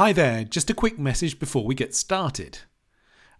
Hi 0.00 0.14
there, 0.14 0.44
just 0.44 0.70
a 0.70 0.74
quick 0.74 0.98
message 0.98 1.38
before 1.38 1.66
we 1.66 1.74
get 1.74 1.94
started. 1.94 2.60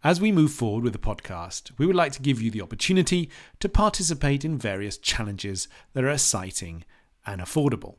As 0.04 0.20
we 0.20 0.30
move 0.30 0.52
forward 0.52 0.84
with 0.84 0.92
the 0.92 0.98
podcast, 0.98 1.70
we 1.78 1.86
would 1.86 1.96
like 1.96 2.12
to 2.12 2.20
give 2.20 2.42
you 2.42 2.50
the 2.50 2.60
opportunity 2.60 3.30
to 3.60 3.68
participate 3.70 4.44
in 4.44 4.58
various 4.58 4.98
challenges 4.98 5.68
that 5.94 6.04
are 6.04 6.10
exciting 6.10 6.84
and 7.24 7.40
affordable. 7.40 7.94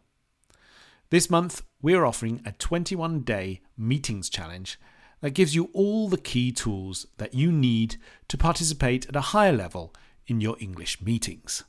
This 1.10 1.28
month, 1.28 1.64
we 1.82 1.96
are 1.96 2.06
offering 2.06 2.40
a 2.46 2.52
21 2.52 3.22
day 3.22 3.62
meetings 3.76 4.30
challenge 4.30 4.80
that 5.22 5.32
gives 5.32 5.56
you 5.56 5.72
all 5.74 6.08
the 6.08 6.20
key 6.20 6.52
tools 6.52 7.08
that 7.18 7.34
you 7.34 7.52
need 7.52 7.96
to 8.28 8.38
participate 8.38 9.10
at 9.10 9.16
a 9.16 9.32
higher 9.34 9.54
level 9.54 9.92
in 10.28 10.40
your 10.40 10.56
English 10.60 11.02
meetings, 11.02 11.64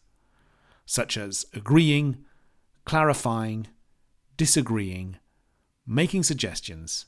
such 0.84 1.16
as 1.16 1.46
agreeing, 1.54 2.18
clarifying, 2.84 3.68
disagreeing, 4.36 5.16
making 5.86 6.22
suggestions, 6.22 7.06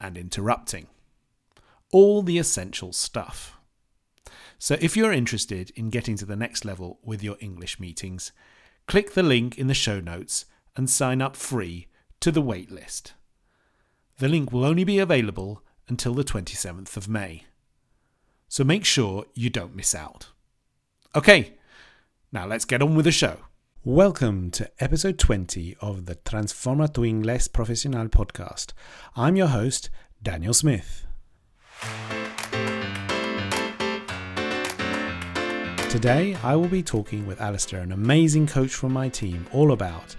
and 0.00 0.16
interrupting. 0.16 0.86
All 1.92 2.22
the 2.22 2.38
essential 2.38 2.92
stuff. 2.92 3.58
So, 4.58 4.76
if 4.80 4.96
you're 4.96 5.12
interested 5.12 5.70
in 5.70 5.90
getting 5.90 6.16
to 6.16 6.26
the 6.26 6.36
next 6.36 6.64
level 6.64 6.98
with 7.02 7.22
your 7.22 7.36
English 7.40 7.78
meetings, 7.78 8.32
click 8.86 9.14
the 9.14 9.22
link 9.22 9.56
in 9.56 9.68
the 9.68 9.74
show 9.74 10.00
notes 10.00 10.46
and 10.76 10.90
sign 10.90 11.22
up 11.22 11.36
free 11.36 11.86
to 12.20 12.30
the 12.30 12.42
waitlist. 12.42 13.12
The 14.18 14.28
link 14.28 14.52
will 14.52 14.64
only 14.64 14.84
be 14.84 14.98
available 14.98 15.62
until 15.88 16.14
the 16.14 16.24
27th 16.24 16.96
of 16.96 17.08
May. 17.08 17.44
So 18.48 18.64
make 18.64 18.84
sure 18.84 19.26
you 19.34 19.50
don't 19.50 19.76
miss 19.76 19.94
out. 19.94 20.28
Okay, 21.14 21.54
now 22.32 22.46
let's 22.46 22.64
get 22.64 22.82
on 22.82 22.94
with 22.94 23.04
the 23.04 23.12
show. 23.12 23.38
Welcome 23.88 24.50
to 24.50 24.70
episode 24.80 25.18
20 25.18 25.74
of 25.80 26.04
the 26.04 26.14
Transforma 26.16 26.92
tu 26.92 27.04
Inglés 27.04 27.50
Profesional 27.50 28.08
podcast. 28.08 28.74
I'm 29.16 29.34
your 29.34 29.46
host, 29.46 29.88
Daniel 30.22 30.52
Smith. 30.52 31.06
Today, 35.88 36.36
I 36.42 36.54
will 36.54 36.68
be 36.68 36.82
talking 36.82 37.26
with 37.26 37.40
Alastair, 37.40 37.80
an 37.80 37.92
amazing 37.92 38.46
coach 38.46 38.74
from 38.74 38.92
my 38.92 39.08
team, 39.08 39.46
all 39.54 39.72
about 39.72 40.14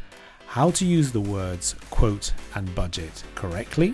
how 0.47 0.71
to 0.71 0.83
use 0.83 1.11
the 1.11 1.21
words 1.21 1.75
quote 1.91 2.33
and 2.55 2.73
budget 2.73 3.23
correctly, 3.35 3.93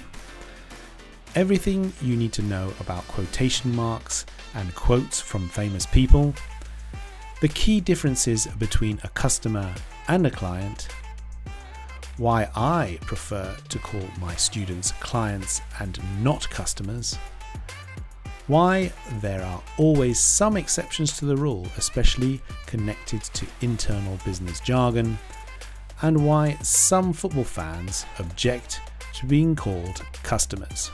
everything 1.35 1.91
you 2.01 2.15
need 2.15 2.31
to 2.31 2.43
know 2.43 2.71
about 2.79 3.05
quotation 3.09 3.75
marks 3.75 4.25
and 4.53 4.73
quotes 4.73 5.19
from 5.19 5.49
famous 5.49 5.85
people, 5.85 6.33
the 7.41 7.47
key 7.49 7.81
differences 7.81 8.47
between 8.59 8.99
a 9.03 9.09
customer 9.09 9.73
and 10.07 10.25
a 10.25 10.31
client, 10.31 10.87
why 12.17 12.49
I 12.55 12.97
prefer 13.01 13.55
to 13.69 13.79
call 13.79 14.07
my 14.19 14.35
students 14.35 14.93
clients 14.93 15.61
and 15.79 15.99
not 16.23 16.49
customers, 16.49 17.17
why 18.47 18.91
there 19.19 19.43
are 19.43 19.61
always 19.77 20.19
some 20.19 20.55
exceptions 20.55 21.17
to 21.17 21.25
the 21.25 21.35
rule, 21.35 21.67
especially 21.77 22.41
connected 22.67 23.21
to 23.21 23.45
internal 23.61 24.17
business 24.23 24.59
jargon, 24.59 25.17
and 26.01 26.25
why 26.25 26.57
some 26.61 27.11
football 27.11 27.43
fans 27.43 28.05
object 28.19 28.81
to 29.15 29.25
being 29.25 29.55
called 29.55 30.01
customers. 30.23 30.91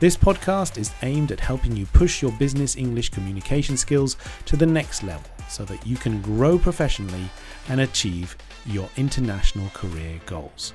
This 0.00 0.16
podcast 0.16 0.76
is 0.76 0.92
aimed 1.02 1.30
at 1.30 1.38
helping 1.38 1.76
you 1.76 1.86
push 1.86 2.20
your 2.20 2.32
business 2.32 2.76
English 2.76 3.10
communication 3.10 3.76
skills 3.76 4.16
to 4.44 4.56
the 4.56 4.66
next 4.66 5.04
level 5.04 5.30
so 5.48 5.64
that 5.66 5.86
you 5.86 5.96
can 5.96 6.20
grow 6.20 6.58
professionally 6.58 7.30
and 7.68 7.80
achieve 7.80 8.36
your 8.66 8.88
international 8.96 9.68
career 9.70 10.20
goals. 10.26 10.72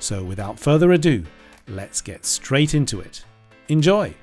So, 0.00 0.24
without 0.24 0.58
further 0.58 0.92
ado, 0.92 1.22
let's 1.68 2.00
get 2.00 2.24
straight 2.24 2.74
into 2.74 3.00
it. 3.00 3.24
Enjoy! 3.68 4.14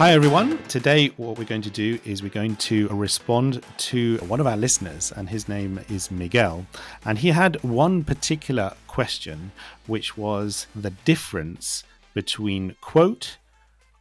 Hi, 0.00 0.14
everyone. 0.14 0.56
Today, 0.64 1.08
what 1.18 1.36
we're 1.36 1.44
going 1.44 1.60
to 1.60 1.68
do 1.68 1.98
is 2.06 2.22
we're 2.22 2.30
going 2.30 2.56
to 2.56 2.88
respond 2.88 3.62
to 3.76 4.16
one 4.20 4.40
of 4.40 4.46
our 4.46 4.56
listeners, 4.56 5.12
and 5.14 5.28
his 5.28 5.46
name 5.46 5.78
is 5.90 6.10
Miguel. 6.10 6.64
And 7.04 7.18
he 7.18 7.28
had 7.28 7.62
one 7.62 8.04
particular 8.04 8.72
question, 8.86 9.52
which 9.86 10.16
was 10.16 10.68
the 10.74 10.88
difference 10.88 11.84
between 12.14 12.76
quote, 12.80 13.36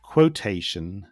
quotation, 0.01 1.07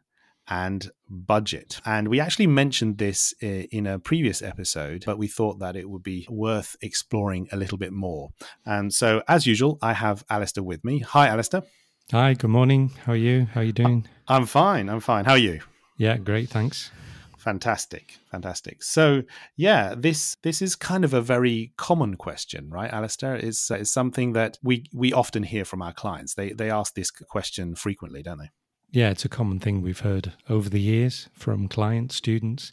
and 0.48 0.90
budget. 1.10 1.82
And 1.86 2.08
we 2.08 2.22
actually 2.22 2.48
mentioned 2.48 2.98
this 2.98 3.34
eh, 3.42 3.66
in 3.70 3.88
a 3.88 4.00
previous 4.00 4.42
episode, 4.42 5.04
but 5.06 5.18
we 5.18 5.28
thought 5.28 5.60
that 5.60 5.76
it 5.76 5.90
would 5.90 6.04
be 6.04 6.26
worth 6.30 6.78
exploring 6.82 7.50
a 7.52 7.58
little 7.58 7.78
bit 7.78 7.92
more. 7.92 8.30
And 8.66 8.94
so, 8.94 9.22
as 9.28 9.46
usual, 9.46 9.80
I 9.82 9.92
have 9.92 10.24
Alastair 10.30 10.64
with 10.64 10.86
me. 10.86 11.00
Hi, 11.00 11.28
Alastair. 11.28 11.64
Hi, 12.14 12.36
good 12.36 12.52
morning. 12.52 12.92
How 13.04 13.12
are 13.12 13.18
you? 13.18 13.48
How 13.54 13.60
are 13.60 13.66
you 13.66 13.74
doing? 13.74 14.08
I'm 14.30 14.46
fine. 14.46 14.88
I'm 14.88 15.02
fine. 15.02 15.26
How 15.26 15.34
are 15.34 15.38
you? 15.38 15.60
Yeah, 15.98 16.16
great. 16.16 16.48
Thanks. 16.48 16.90
Fantastic, 17.38 18.16
fantastic. 18.32 18.82
So, 18.82 19.24
yeah, 19.58 19.94
this 19.94 20.38
this 20.42 20.62
is 20.62 20.78
kind 20.78 21.04
of 21.04 21.14
a 21.14 21.20
very 21.20 21.74
common 21.76 22.16
question, 22.16 22.70
right, 22.70 22.90
Alastair? 22.94 23.36
Is 23.36 23.70
uh, 23.70 23.76
is 23.76 23.92
something 23.92 24.32
that 24.32 24.58
we 24.64 24.86
we 24.94 25.12
often 25.12 25.44
hear 25.44 25.66
from 25.66 25.82
our 25.82 25.92
clients. 25.92 26.36
They 26.36 26.54
they 26.54 26.72
ask 26.72 26.96
this 26.96 27.12
question 27.12 27.76
frequently, 27.76 28.24
don't 28.24 28.38
they? 28.38 28.52
Yeah, 28.90 29.10
it's 29.10 29.26
a 29.26 29.30
common 29.30 29.60
thing 29.60 29.82
we've 29.82 30.00
heard 30.00 30.32
over 30.50 30.70
the 30.70 30.80
years 30.80 31.28
from 31.34 31.68
clients, 31.68 32.16
students. 32.16 32.72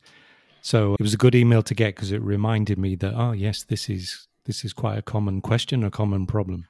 So 0.62 0.94
it 0.94 1.02
was 1.02 1.14
a 1.14 1.18
good 1.18 1.34
email 1.34 1.64
to 1.64 1.74
get 1.74 1.96
because 1.96 2.12
it 2.12 2.22
reminded 2.22 2.78
me 2.78 2.94
that 2.96 3.14
oh 3.16 3.32
yes, 3.32 3.64
this 3.64 3.90
is 3.90 4.28
this 4.44 4.64
is 4.64 4.72
quite 4.72 4.96
a 4.96 5.02
common 5.02 5.40
question, 5.40 5.82
a 5.82 5.90
common 5.90 6.24
problem. 6.24 6.68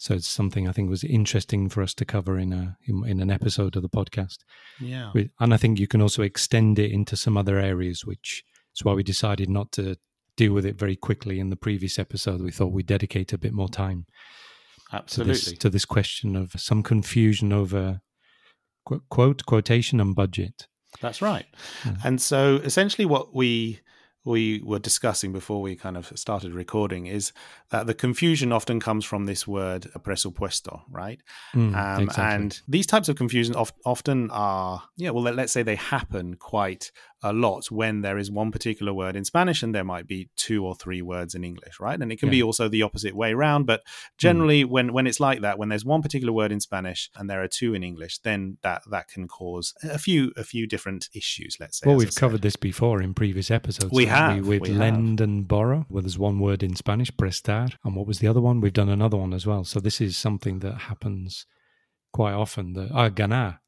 So 0.00 0.14
it's 0.14 0.26
something 0.26 0.66
I 0.66 0.72
think 0.72 0.88
was 0.88 1.04
interesting 1.04 1.68
for 1.68 1.82
us 1.82 1.92
to 1.92 2.06
cover 2.06 2.38
in 2.38 2.54
a 2.54 2.78
in, 2.86 3.06
in 3.06 3.20
an 3.20 3.30
episode 3.30 3.76
of 3.76 3.82
the 3.82 3.90
podcast. 3.90 4.38
Yeah, 4.80 5.12
and 5.38 5.52
I 5.52 5.58
think 5.58 5.78
you 5.78 5.86
can 5.86 6.00
also 6.00 6.22
extend 6.22 6.78
it 6.78 6.90
into 6.90 7.18
some 7.18 7.36
other 7.36 7.58
areas, 7.58 8.06
which 8.06 8.42
is 8.74 8.82
why 8.82 8.94
we 8.94 9.02
decided 9.02 9.50
not 9.50 9.72
to 9.72 9.96
deal 10.36 10.54
with 10.54 10.64
it 10.64 10.78
very 10.78 10.96
quickly 10.96 11.38
in 11.38 11.50
the 11.50 11.56
previous 11.56 11.98
episode. 11.98 12.40
We 12.40 12.50
thought 12.50 12.72
we'd 12.72 12.86
dedicate 12.86 13.34
a 13.34 13.38
bit 13.38 13.52
more 13.52 13.68
time 13.68 14.06
absolutely 14.90 15.34
to 15.34 15.50
this, 15.50 15.58
to 15.58 15.68
this 15.68 15.84
question 15.84 16.34
of 16.34 16.52
some 16.52 16.82
confusion 16.82 17.52
over 17.52 18.00
quote 19.10 19.44
quotation 19.44 20.00
and 20.00 20.14
budget. 20.14 20.66
That's 21.02 21.20
right. 21.20 21.44
Mm. 21.82 21.98
And 22.04 22.22
so 22.22 22.56
essentially, 22.64 23.04
what 23.04 23.34
we 23.34 23.80
we 24.24 24.60
were 24.62 24.78
discussing 24.78 25.32
before 25.32 25.62
we 25.62 25.74
kind 25.74 25.96
of 25.96 26.12
started 26.14 26.52
recording 26.52 27.06
is 27.06 27.32
that 27.70 27.86
the 27.86 27.94
confusion 27.94 28.52
often 28.52 28.78
comes 28.78 29.04
from 29.04 29.24
this 29.24 29.46
word 29.46 29.86
a 29.94 29.98
presupuesto, 29.98 30.82
right? 30.90 31.20
Mm, 31.54 31.74
um, 31.74 32.02
exactly. 32.02 32.34
And 32.34 32.60
these 32.68 32.86
types 32.86 33.08
of 33.08 33.16
confusion 33.16 33.54
of, 33.56 33.72
often 33.84 34.30
are, 34.30 34.82
yeah, 34.96 35.10
well, 35.10 35.22
let's 35.22 35.52
say 35.52 35.62
they 35.62 35.76
happen 35.76 36.34
quite 36.34 36.92
a 37.22 37.32
lot 37.32 37.70
when 37.70 38.00
there 38.00 38.18
is 38.18 38.30
one 38.30 38.50
particular 38.50 38.92
word 38.92 39.14
in 39.14 39.24
Spanish 39.24 39.62
and 39.62 39.74
there 39.74 39.84
might 39.84 40.06
be 40.06 40.30
two 40.36 40.64
or 40.64 40.74
three 40.74 41.02
words 41.02 41.34
in 41.34 41.44
English, 41.44 41.78
right? 41.78 42.00
And 42.00 42.10
it 42.10 42.18
can 42.18 42.28
yeah. 42.28 42.32
be 42.38 42.42
also 42.42 42.68
the 42.68 42.82
opposite 42.82 43.14
way 43.14 43.32
around. 43.32 43.64
But 43.66 43.82
generally, 44.16 44.64
mm. 44.64 44.68
when 44.68 44.92
when 44.92 45.06
it's 45.06 45.20
like 45.20 45.40
that, 45.42 45.58
when 45.58 45.68
there's 45.68 45.84
one 45.84 46.02
particular 46.02 46.32
word 46.32 46.52
in 46.52 46.60
Spanish 46.60 47.10
and 47.16 47.28
there 47.28 47.42
are 47.42 47.48
two 47.48 47.74
in 47.74 47.82
English, 47.82 48.18
then 48.18 48.58
that 48.62 48.82
that 48.90 49.08
can 49.08 49.28
cause 49.28 49.74
a 49.82 49.98
few 49.98 50.32
a 50.36 50.44
few 50.44 50.66
different 50.66 51.08
issues. 51.14 51.56
Let's 51.60 51.78
say. 51.78 51.88
Well, 51.88 51.96
we've 51.96 52.14
covered 52.14 52.42
this 52.42 52.56
before 52.56 53.02
in 53.02 53.14
previous 53.14 53.50
episodes. 53.50 53.92
We 53.92 54.06
have 54.06 54.36
we, 54.36 54.58
with 54.58 54.62
we 54.62 54.70
lend 54.70 55.20
have. 55.20 55.28
and 55.28 55.46
borrow. 55.46 55.84
Where 55.88 56.02
there's 56.02 56.18
one 56.18 56.38
word 56.38 56.62
in 56.62 56.76
Spanish, 56.76 57.10
prestar, 57.12 57.76
and 57.84 57.94
what 57.94 58.06
was 58.06 58.20
the 58.20 58.28
other 58.28 58.40
one? 58.40 58.60
We've 58.60 58.72
done 58.72 58.88
another 58.88 59.16
one 59.16 59.34
as 59.34 59.46
well. 59.46 59.64
So 59.64 59.80
this 59.80 60.00
is 60.00 60.16
something 60.16 60.60
that 60.60 60.74
happens 60.74 61.46
quite 62.12 62.32
often. 62.32 62.72
The 62.72 62.88
ah, 62.92 63.08
ganar 63.08 63.60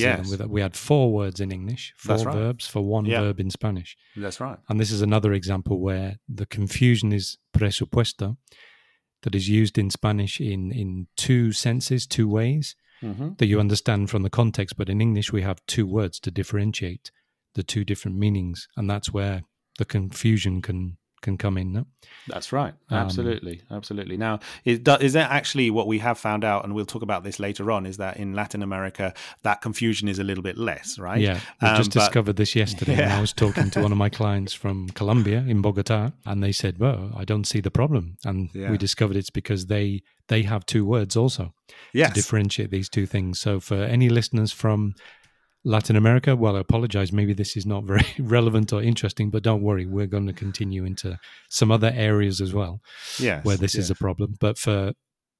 yes. 0.00 0.38
We 0.48 0.60
had 0.60 0.76
four 0.76 1.12
words 1.12 1.40
in 1.40 1.52
English, 1.52 1.94
four 1.96 2.16
right. 2.16 2.34
verbs 2.34 2.66
for 2.66 2.82
one 2.82 3.04
yeah. 3.04 3.20
verb 3.20 3.40
in 3.40 3.50
Spanish. 3.50 3.96
That's 4.16 4.40
right. 4.40 4.58
And 4.68 4.80
this 4.80 4.90
is 4.90 5.02
another 5.02 5.32
example 5.32 5.80
where 5.80 6.16
the 6.28 6.46
confusion 6.46 7.12
is 7.12 7.38
presupuesto, 7.56 8.36
that 9.24 9.34
is 9.34 9.48
used 9.48 9.78
in 9.78 9.90
Spanish 9.90 10.40
in, 10.40 10.70
in 10.70 11.06
two 11.16 11.50
senses, 11.50 12.06
two 12.06 12.28
ways 12.28 12.76
mm-hmm. 13.02 13.30
that 13.38 13.46
you 13.46 13.58
understand 13.58 14.10
from 14.10 14.22
the 14.22 14.30
context. 14.30 14.76
But 14.76 14.88
in 14.88 15.00
English, 15.00 15.32
we 15.32 15.42
have 15.42 15.64
two 15.66 15.86
words 15.86 16.20
to 16.20 16.30
differentiate 16.30 17.10
the 17.54 17.62
two 17.62 17.84
different 17.84 18.18
meanings. 18.18 18.68
And 18.76 18.88
that's 18.88 19.12
where 19.12 19.42
the 19.78 19.86
confusion 19.86 20.60
can 20.60 20.98
can 21.24 21.36
come 21.36 21.58
in. 21.58 21.72
No? 21.72 21.86
That's 22.28 22.52
right. 22.52 22.74
Um, 22.90 22.98
absolutely, 22.98 23.62
um, 23.70 23.78
absolutely. 23.78 24.16
Now, 24.16 24.38
is, 24.64 24.78
is 25.00 25.14
that 25.14 25.30
actually 25.30 25.70
what 25.70 25.86
we 25.88 25.98
have 25.98 26.18
found 26.18 26.44
out, 26.44 26.64
and 26.64 26.74
we'll 26.74 26.86
talk 26.86 27.02
about 27.02 27.24
this 27.24 27.40
later 27.40 27.72
on? 27.72 27.86
Is 27.86 27.96
that 27.96 28.18
in 28.18 28.34
Latin 28.34 28.62
America 28.62 29.12
that 29.42 29.60
confusion 29.60 30.06
is 30.08 30.18
a 30.18 30.24
little 30.24 30.42
bit 30.42 30.56
less, 30.56 30.98
right? 30.98 31.20
Yeah, 31.20 31.40
we 31.60 31.68
um, 31.68 31.76
just 31.76 31.92
but, 31.92 32.00
discovered 32.00 32.36
this 32.36 32.54
yesterday. 32.54 32.98
Yeah. 32.98 33.18
I 33.18 33.20
was 33.20 33.32
talking 33.32 33.70
to 33.70 33.82
one 33.86 33.90
of 33.90 33.98
my 33.98 34.08
clients 34.08 34.52
from 34.52 34.88
Colombia 34.90 35.44
in 35.48 35.60
Bogota, 35.60 36.12
and 36.24 36.42
they 36.42 36.52
said, 36.52 36.78
"Well, 36.78 37.10
I 37.16 37.24
don't 37.24 37.46
see 37.46 37.60
the 37.60 37.70
problem," 37.70 38.16
and 38.24 38.50
yeah. 38.54 38.70
we 38.70 38.78
discovered 38.78 39.16
it's 39.16 39.30
because 39.30 39.66
they 39.66 40.02
they 40.28 40.42
have 40.42 40.64
two 40.64 40.84
words 40.84 41.16
also 41.16 41.52
yes. 41.92 42.10
to 42.10 42.14
differentiate 42.14 42.70
these 42.70 42.88
two 42.88 43.06
things. 43.06 43.40
So, 43.40 43.60
for 43.60 43.76
any 43.76 44.08
listeners 44.08 44.52
from 44.52 44.94
Latin 45.64 45.96
America, 45.96 46.36
well, 46.36 46.56
I 46.56 46.60
apologize. 46.60 47.12
Maybe 47.12 47.32
this 47.32 47.56
is 47.56 47.64
not 47.64 47.84
very 47.84 48.04
relevant 48.18 48.72
or 48.72 48.82
interesting, 48.82 49.30
but 49.30 49.42
don't 49.42 49.62
worry. 49.62 49.86
We're 49.86 50.06
going 50.06 50.26
to 50.26 50.32
continue 50.32 50.84
into 50.84 51.18
some 51.48 51.72
other 51.72 51.90
areas 51.94 52.40
as 52.40 52.52
well 52.52 52.80
Yes. 53.18 53.44
where 53.44 53.56
this 53.56 53.74
is 53.74 53.90
a 53.90 53.94
problem. 53.94 54.34
But 54.40 54.58
for 54.58 54.92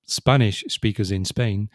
Spanish 0.06 0.64
speakers 0.68 1.10
in 1.10 1.24
Spain, 1.24 1.68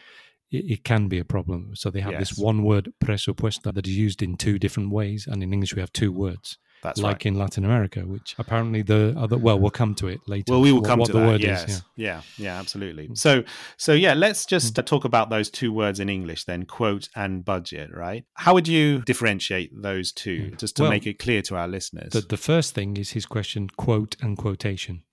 it, 0.52 0.66
it 0.72 0.84
can 0.84 1.08
be 1.08 1.20
a 1.20 1.26
problem. 1.26 1.76
So 1.76 1.92
they 1.92 2.02
have 2.02 2.14
this 2.20 2.38
one 2.38 2.64
word 2.64 2.92
presupuesto 3.04 3.72
that 3.74 3.86
is 3.88 3.96
used 3.96 4.24
in 4.24 4.36
two 4.36 4.58
different 4.58 4.92
ways. 4.92 5.28
And 5.28 5.44
in 5.44 5.54
English, 5.54 5.76
we 5.76 5.82
have 5.82 5.94
two 5.94 6.12
words, 6.12 6.58
That's 6.82 7.02
like 7.02 7.16
right. 7.16 7.26
in 7.26 7.36
Latin 7.38 7.66
America, 7.66 8.02
which 8.02 8.36
apparently 8.38 8.82
the 8.84 9.14
other, 9.18 9.38
well, 9.38 9.60
we'll 9.60 9.70
come 9.70 9.94
to 9.96 10.08
it 10.08 10.22
later. 10.28 10.54
Well, 10.54 10.62
we 10.62 10.72
will 10.72 10.80
what- 10.82 10.88
come 10.88 11.00
what 11.00 11.08
to 11.08 11.12
the 11.14 11.20
that. 11.20 11.28
word 11.28 11.42
yes. 11.42 11.68
is. 11.70 11.84
Yeah. 11.98 12.22
yeah, 12.38 12.46
yeah, 12.46 12.60
absolutely. 12.60 13.10
So, 13.16 13.44
so 13.78 13.92
yeah, 13.94 14.14
let's 14.14 14.46
just 14.46 14.76
Hmm. 14.76 14.80
uh, 14.80 14.84
talk 14.84 15.04
about 15.04 15.30
those 15.30 15.50
two 15.50 15.74
words 15.74 16.00
in 16.00 16.08
English 16.10 16.46
then: 16.46 16.64
quote 16.66 17.10
and 17.16 17.44
budget. 17.44 17.90
Right? 17.94 18.24
How 18.36 18.54
would 18.54 18.68
you 18.68 19.02
differentiate 19.02 19.72
those 19.82 20.12
two, 20.14 20.50
Hmm. 20.52 20.56
just 20.58 20.76
to 20.78 20.84
Well, 20.84 20.92
make 20.92 21.06
it 21.06 21.20
clear 21.20 21.42
to 21.44 21.56
our 21.58 21.68
listeners? 21.68 22.14
The, 22.14 22.22
the 22.22 22.38
first 22.38 22.74
thing 22.74 22.96
is 22.98 23.12
his 23.12 23.26
question, 23.26 23.70
quote 23.76 24.16
and 24.22 24.38
quotation. 24.38 25.04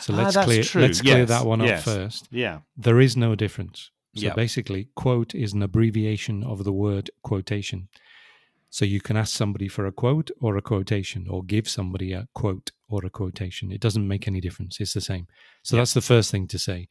So 0.00 0.12
Ah, 0.12 0.16
let's 0.18 0.34
that's 0.34 0.44
clear 0.46 0.62
true. 0.62 0.82
let's 0.82 1.00
clear 1.00 1.24
that 1.26 1.44
one 1.46 1.60
yes. 1.60 1.86
up 1.86 1.94
first. 1.94 2.28
yeah, 2.30 2.60
There 2.76 3.00
is 3.00 3.16
no 3.16 3.34
difference. 3.34 3.90
So 4.16 4.26
Yeah. 4.26 4.34
basically, 4.34 4.88
quote 4.94 5.34
is 5.34 5.54
an 5.54 5.62
abbreviation 5.62 6.44
of 6.44 6.62
the 6.64 6.72
word 6.72 7.10
quotation. 7.22 7.88
So 8.76 8.84
you 8.84 9.00
can 9.00 9.16
ask 9.16 9.32
somebody 9.36 9.68
for 9.68 9.86
a 9.86 9.92
quote 9.92 10.30
or 10.40 10.56
a 10.56 10.62
quotation, 10.62 11.26
or 11.30 11.44
give 11.44 11.68
somebody 11.68 12.12
a 12.12 12.26
quote 12.34 12.72
or 12.88 13.00
a 13.06 13.10
quotation. 13.20 13.70
It 13.70 13.80
doesn't 13.80 14.08
make 14.08 14.26
any 14.26 14.40
difference. 14.40 14.80
It's 14.80 14.94
the 14.94 15.00
same. 15.12 15.26
So 15.62 15.76
Yeah. 15.76 15.80
that's 15.82 15.94
the 15.94 16.00
first 16.12 16.32
thing 16.32 16.48
to 16.48 16.58
say. 16.58 16.88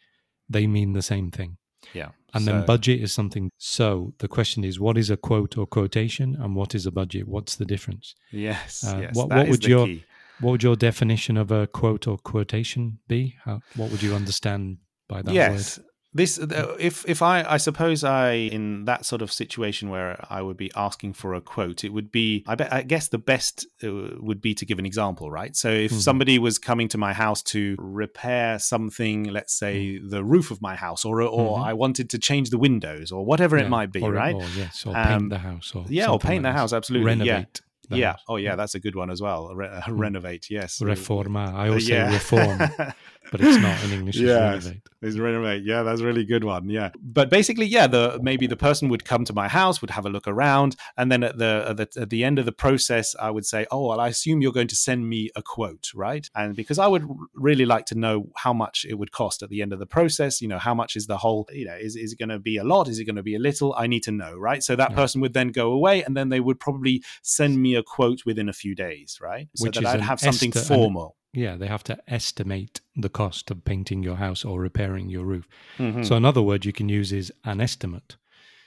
They 0.55 0.65
mean 0.65 0.93
the 0.93 1.01
same 1.01 1.29
thing. 1.29 1.57
yeah. 1.93 2.11
And 2.33 2.45
So- 2.45 2.51
then 2.51 2.65
budget 2.65 3.01
is 3.01 3.11
something. 3.11 3.49
So 3.57 4.13
the 4.19 4.29
question 4.29 4.63
is, 4.63 4.79
what 4.79 4.97
is 4.97 5.09
a 5.09 5.17
quote 5.17 5.57
or 5.57 5.65
quotation, 5.67 6.29
and 6.41 6.55
what 6.55 6.73
is 6.73 6.85
a 6.85 6.91
budget? 6.91 7.27
What's 7.27 7.55
the 7.57 7.65
difference? 7.65 8.15
Yes, 8.31 8.71
Uh, 8.85 8.99
yes. 9.01 9.15
what- 9.17 9.27
that 9.29 9.37
what 9.39 9.47
is 9.49 9.51
would 9.51 9.65
your- 9.67 9.87
key. 9.87 10.03
What 10.39 10.51
would 10.51 10.63
your 10.63 10.77
definition 10.77 11.35
of 11.35 11.51
a 11.51 11.67
quote 11.67 12.07
or 12.07 12.17
quotation 12.17 12.99
be? 13.09 13.35
How, 13.43 13.59
what 13.75 13.91
would 13.91 14.01
you 14.01 14.13
understand 14.15 14.77
by 15.09 15.21
that 15.23 15.33
yes 15.33 15.77
word? 15.77 15.87
This 16.15 16.37
if 16.79 17.03
if 17.07 17.21
i 17.21 17.43
i 17.43 17.57
suppose 17.57 18.03
i 18.03 18.31
in 18.33 18.85
that 18.85 19.05
sort 19.05 19.21
of 19.21 19.31
situation 19.31 19.89
where 19.89 20.23
i 20.29 20.41
would 20.41 20.57
be 20.57 20.69
asking 20.75 21.11
for 21.13 21.33
a 21.33 21.41
quote 21.41 21.83
it 21.83 21.89
would 21.89 22.11
be 22.11 22.43
i 22.47 22.55
bet 22.55 22.71
i 22.71 22.81
guess 22.83 23.07
the 23.09 23.17
best 23.17 23.65
uh, 23.83 23.89
would 24.19 24.39
be 24.41 24.53
to 24.53 24.65
give 24.65 24.77
an 24.79 24.85
example 24.85 25.31
right 25.31 25.55
so 25.55 25.69
if 25.69 25.91
Mhm. 25.91 26.01
somebody 26.01 26.37
was 26.39 26.59
coming 26.59 26.87
to 26.89 26.97
my 26.97 27.13
house 27.13 27.41
to 27.53 27.75
repair 27.79 28.59
something 28.59 29.23
let's 29.25 29.53
say 29.57 29.97
the 29.97 30.23
roof 30.23 30.51
of 30.51 30.61
my 30.61 30.75
house 30.75 31.03
or 31.05 31.21
or 31.21 31.57
Mhm. 31.57 31.65
i 31.69 31.73
wanted 31.73 32.09
to 32.11 32.17
change 32.19 32.49
the 32.51 32.57
windows 32.59 33.11
or 33.11 33.25
whatever 33.25 33.57
it 33.57 33.69
might 33.69 33.91
be 33.91 34.01
or, 34.01 34.11
right 34.11 34.35
Or, 34.35 34.47
yes, 34.55 34.85
or 34.85 34.95
Um, 34.95 35.07
paint 35.07 35.29
the 35.31 35.39
house. 35.39 35.71
Or 35.75 35.85
yeah 35.89 36.09
or 36.09 36.19
paint 36.19 36.43
like 36.43 36.53
the 36.53 36.59
house 36.59 36.73
absolutely 36.73 37.11
yeah 37.25 37.35
Renovate. 37.35 37.61
the 37.89 37.97
yeah 37.97 38.11
house. 38.11 38.21
oh 38.29 38.37
yeah 38.37 38.55
that's 38.55 38.75
a 38.75 38.79
good 38.79 38.95
one 38.95 39.09
as 39.15 39.19
well 39.21 39.41
Re- 39.55 39.67
uh, 39.67 39.91
renovate 39.91 40.45
yes 40.49 40.79
Reforma. 40.79 41.53
I 41.53 41.69
Uh, 41.69 41.73
yeah. 41.75 42.07
say 42.07 42.13
reform, 42.13 42.57
but 43.33 43.41
it's 43.41 43.57
not 43.61 43.83
in 43.85 43.91
English. 43.97 44.15
It's 44.15 44.23
Yes. 44.23 44.63
renovate. 44.65 44.81
Is 45.01 45.19
renovate. 45.19 45.63
Yeah, 45.65 45.83
that's 45.83 45.99
a 45.99 46.05
really 46.05 46.23
good 46.23 46.45
one. 46.45 46.69
Yeah. 46.69 46.91
But 47.19 47.29
basically, 47.29 47.65
yeah, 47.65 47.87
the 47.87 48.19
maybe 48.21 48.45
the 48.47 48.55
person 48.55 48.87
would 48.89 49.03
come 49.03 49.25
to 49.25 49.33
my 49.33 49.47
house, 49.49 49.81
would 49.81 49.89
have 49.89 50.05
a 50.05 50.09
look 50.09 50.27
around, 50.29 50.77
and 50.97 51.11
then 51.11 51.23
at 51.23 51.37
the 51.37 51.65
at 51.69 51.75
the, 51.77 52.01
at 52.03 52.09
the 52.09 52.23
end 52.23 52.39
of 52.39 52.45
the 52.45 52.53
process, 52.53 53.07
I 53.19 53.29
would 53.35 53.45
say, 53.45 53.65
"Oh, 53.71 53.87
well, 53.87 53.99
I 53.99 54.07
assume 54.07 54.41
you're 54.41 54.53
going 54.59 54.69
to 54.75 54.75
send 54.77 55.09
me 55.09 55.29
a 55.35 55.41
quote, 55.41 55.89
right?" 55.93 56.25
And 56.35 56.55
because 56.55 56.79
I 56.79 56.87
would 56.87 57.05
really 57.33 57.65
like 57.65 57.85
to 57.87 57.95
know 57.95 58.29
how 58.37 58.53
much 58.53 58.85
it 58.87 58.95
would 58.99 59.11
cost 59.11 59.43
at 59.43 59.49
the 59.49 59.61
end 59.61 59.73
of 59.73 59.79
the 59.79 59.85
process, 59.97 60.41
you 60.41 60.47
know, 60.47 60.59
how 60.67 60.73
much 60.81 60.95
is 60.95 61.07
the 61.07 61.17
whole, 61.17 61.49
you 61.51 61.65
know, 61.65 61.75
is 61.75 61.95
is 61.97 62.13
it 62.13 62.19
going 62.19 62.29
to 62.29 62.39
be 62.39 62.55
a 62.57 62.63
lot? 62.63 62.87
Is 62.87 62.97
it 62.99 63.05
going 63.05 63.17
to 63.23 63.23
be 63.31 63.35
a 63.35 63.39
little? 63.49 63.73
I 63.77 63.87
need 63.87 64.03
to 64.03 64.11
know, 64.11 64.33
right? 64.37 64.63
So 64.63 64.75
that 64.77 64.91
Yeah. 64.91 64.95
person 65.01 65.19
would 65.21 65.33
then 65.33 65.49
go 65.49 65.71
away, 65.71 66.03
and 66.03 66.15
then 66.15 66.29
they 66.29 66.39
would 66.39 66.59
probably 66.61 67.03
send 67.23 67.61
me 67.61 67.75
a 67.75 67.83
quote 67.83 68.21
within 68.25 68.47
a 68.47 68.53
few 68.53 68.73
days, 68.75 69.19
right? 69.21 69.49
So 69.55 69.65
Which 69.65 69.75
that 69.75 69.83
is 69.83 69.89
I'd 69.89 70.01
have 70.01 70.19
something 70.21 70.53
an- 70.55 70.61
formal. 70.63 71.17
Yeah, 71.33 71.55
they 71.57 71.67
have 71.67 71.83
to 71.85 71.97
estimate 72.07 72.81
the 72.95 73.09
cost 73.09 73.49
of 73.51 73.65
painting 73.65 74.03
your 74.03 74.17
house 74.17 74.45
or 74.45 74.61
repairing 74.61 75.09
your 75.09 75.25
roof. 75.25 75.47
Mhm. 75.77 76.05
So 76.05 76.15
another 76.15 76.41
word 76.41 76.63
you 76.65 76.73
can 76.73 76.89
use 76.89 77.11
is 77.11 77.31
an 77.43 77.59
estimate. 77.59 78.17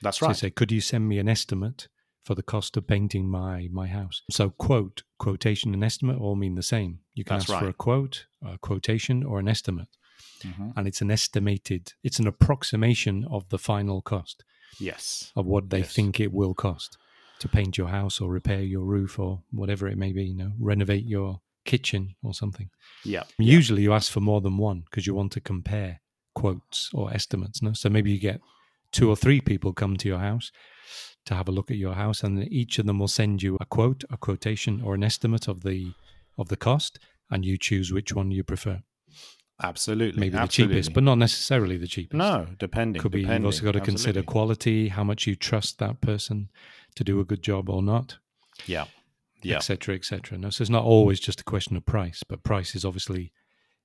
That's 0.02 0.18
So 0.18 0.26
right. 0.26 0.36
say, 0.36 0.50
could 0.50 0.72
you 0.72 0.80
send 0.80 1.08
me 1.08 1.18
an 1.18 1.28
estimate 1.28 1.88
for 2.24 2.34
the 2.34 2.42
cost 2.42 2.76
of 2.76 2.86
painting 2.86 3.28
my 3.28 3.68
my 3.70 3.86
house? 3.86 4.22
So 4.30 4.50
quote, 4.50 5.04
quotation, 5.18 5.72
and 5.74 5.84
estimate 5.84 6.18
all 6.18 6.34
mean 6.34 6.56
the 6.56 6.62
same. 6.62 7.00
You 7.14 7.24
can 7.24 7.38
That's 7.38 7.50
ask 7.50 7.60
for 7.60 7.68
a 7.68 7.72
quote, 7.72 8.26
a 8.42 8.58
quotation, 8.58 9.22
or 9.22 9.38
an 9.38 9.48
estimate, 9.48 9.88
Mhm. 10.42 10.72
and 10.76 10.88
it's 10.88 11.00
an 11.00 11.10
estimated. 11.10 11.92
It's 12.02 12.18
an 12.18 12.26
approximation 12.26 13.24
of 13.26 13.48
the 13.50 13.58
final 13.58 14.02
cost 14.02 14.44
Yes. 14.80 15.32
of 15.36 15.46
what 15.46 15.70
they 15.70 15.78
Yes. 15.80 15.94
think 15.94 16.18
it 16.20 16.32
will 16.32 16.52
cost 16.54 16.98
to 17.38 17.48
paint 17.48 17.78
your 17.78 17.88
house 17.88 18.20
or 18.20 18.30
repair 18.30 18.62
your 18.62 18.84
roof 18.84 19.18
or 19.20 19.42
whatever 19.52 19.86
it 19.86 19.96
may 19.96 20.12
be. 20.12 20.24
You 20.26 20.34
know, 20.34 20.52
renovate 20.58 21.04
your 21.04 21.40
kitchen 21.66 22.14
or 22.22 22.32
something. 22.34 22.70
Yeah. 23.04 23.24
Usually, 23.38 23.82
you 23.82 23.92
ask 23.92 24.10
for 24.10 24.20
more 24.20 24.40
than 24.40 24.56
one 24.56 24.84
because 24.86 25.06
you 25.06 25.14
want 25.14 25.32
to 25.32 25.40
compare 25.40 26.00
quotes 26.34 26.90
or 26.94 27.12
estimates. 27.12 27.62
No, 27.62 27.72
so 27.72 27.88
maybe 27.88 28.10
you 28.10 28.18
get 28.18 28.40
two 28.92 29.10
or 29.10 29.16
three 29.16 29.40
people 29.40 29.72
come 29.72 29.96
to 29.96 30.08
your 30.08 30.18
house 30.18 30.50
to 31.26 31.34
have 31.34 31.48
a 31.48 31.52
look 31.52 31.70
at 31.70 31.76
your 31.76 31.94
house, 31.94 32.22
and 32.22 32.50
each 32.52 32.78
of 32.78 32.86
them 32.86 32.98
will 32.98 33.08
send 33.08 33.42
you 33.42 33.56
a 33.60 33.66
quote, 33.66 34.04
a 34.10 34.16
quotation, 34.16 34.80
or 34.82 34.94
an 34.94 35.02
estimate 35.02 35.48
of 35.48 35.62
the 35.62 35.92
of 36.38 36.48
the 36.48 36.56
cost, 36.56 36.98
and 37.30 37.44
you 37.44 37.58
choose 37.58 37.92
which 37.92 38.14
one 38.14 38.30
you 38.30 38.44
prefer. 38.44 38.80
Absolutely. 39.62 40.20
Maybe 40.20 40.36
absolutely. 40.36 40.74
the 40.74 40.80
cheapest, 40.82 40.94
but 40.94 41.02
not 41.02 41.16
necessarily 41.16 41.78
the 41.78 41.86
cheapest. 41.86 42.18
no, 42.18 42.46
depending. 42.58 43.00
could 43.00 43.12
be. 43.12 43.22
depending. 43.22 43.42
You've 43.42 43.46
also 43.46 43.64
got 43.64 43.72
to 43.72 43.80
consider 43.80 44.22
quality, 44.22 44.88
how 44.88 45.02
much 45.04 45.26
you 45.26 45.34
trust 45.34 45.78
that 45.78 46.00
person 46.00 46.50
to 46.94 47.04
do 47.04 47.20
a 47.20 47.24
good 47.24 47.42
job 47.42 47.70
or 47.70 47.82
not, 47.82 48.18
Yeah. 48.66 48.86
Yeah. 49.48 49.56
et 49.56 49.62
cetera. 50.04 50.38
No, 50.38 50.50
so 50.50 50.62
it's 50.62 50.70
not 50.70 50.84
always 50.84 51.20
just 51.20 51.40
a 51.40 51.44
question 51.44 51.76
of 51.76 51.84
price, 51.86 52.22
but 52.28 52.42
price 52.42 52.74
is 52.74 52.84
obviously 52.84 53.32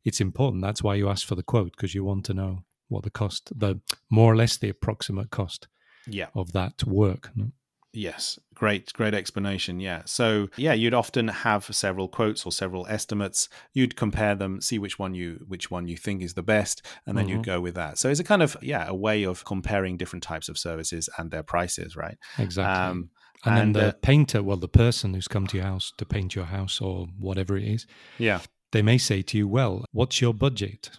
it's 0.04 0.22
important. 0.22 0.62
That's 0.64 0.82
why 0.84 0.96
you 0.96 1.10
ask 1.10 1.26
for 1.28 1.36
the 1.36 1.44
quote 1.44 1.72
because 1.76 1.94
you 1.96 2.04
want 2.04 2.26
to 2.26 2.34
know 2.34 2.64
what 2.88 3.04
the 3.04 3.10
cost, 3.12 3.58
the 3.58 3.80
more 4.10 4.32
or 4.32 4.36
less 4.36 4.58
the 4.58 4.70
approximate 4.70 5.30
cost 5.30 5.68
Yeah. 6.08 6.28
of 6.36 6.52
that 6.54 6.84
work. 6.86 7.32
No? 7.36 7.52
Yes. 7.94 8.40
Great, 8.54 8.94
great 8.94 9.14
explanation. 9.14 9.82
Yeah. 9.82 10.04
So, 10.06 10.48
yeah, 10.56 10.72
you'd 10.74 10.94
often 10.94 11.28
have 11.28 11.66
several 11.76 12.08
quotes 12.08 12.46
or 12.46 12.52
several 12.54 12.88
estimates. 12.88 13.50
You'd 13.74 13.98
compare 13.98 14.34
them, 14.34 14.62
see 14.62 14.80
which 14.80 14.98
one 14.98 15.14
you 15.14 15.44
which 15.48 15.70
one 15.70 15.90
you 15.90 15.98
think 15.98 16.22
is 16.24 16.34
the 16.36 16.42
best, 16.44 16.82
and 17.06 17.18
then 17.18 17.26
Mhm. 17.28 17.30
you'd 17.30 17.46
go 17.46 17.60
with 17.60 17.76
that. 17.76 17.98
So, 17.98 18.10
it's 18.10 18.20
a 18.22 18.24
kind 18.24 18.42
of 18.42 18.56
yeah, 18.62 18.86
a 18.88 18.96
way 18.96 19.24
of 19.24 19.44
comparing 19.44 19.98
different 19.98 20.24
types 20.24 20.48
of 20.48 20.58
services 20.58 21.10
and 21.18 21.32
their 21.32 21.44
prices, 21.44 21.98
right? 21.98 22.18
Exactly. 22.38 22.74
Um, 22.74 23.10
and, 23.46 23.58
and, 23.58 23.76
then 23.76 23.84
the 23.84 23.90
uh, 23.90 23.94
painter, 24.02 24.44
well, 24.44 24.58
the 24.58 24.68
person 24.68 25.14
who's 25.14 25.28
come 25.28 25.48
to 25.48 25.58
your 25.58 25.66
house 25.66 25.92
to 25.98 26.06
paint 26.06 26.36
your 26.36 26.46
house 26.46 26.80
or 26.82 27.08
whatever 27.20 27.58
it 27.58 27.64
is, 27.64 27.88
yeah. 28.18 28.42
they 28.72 28.82
may 28.82 28.98
say 28.98 29.22
to 29.22 29.38
you, 29.38 29.48
"Well, 29.48 29.86
what's 29.92 30.22
your 30.22 30.34
budget?" 30.34 30.92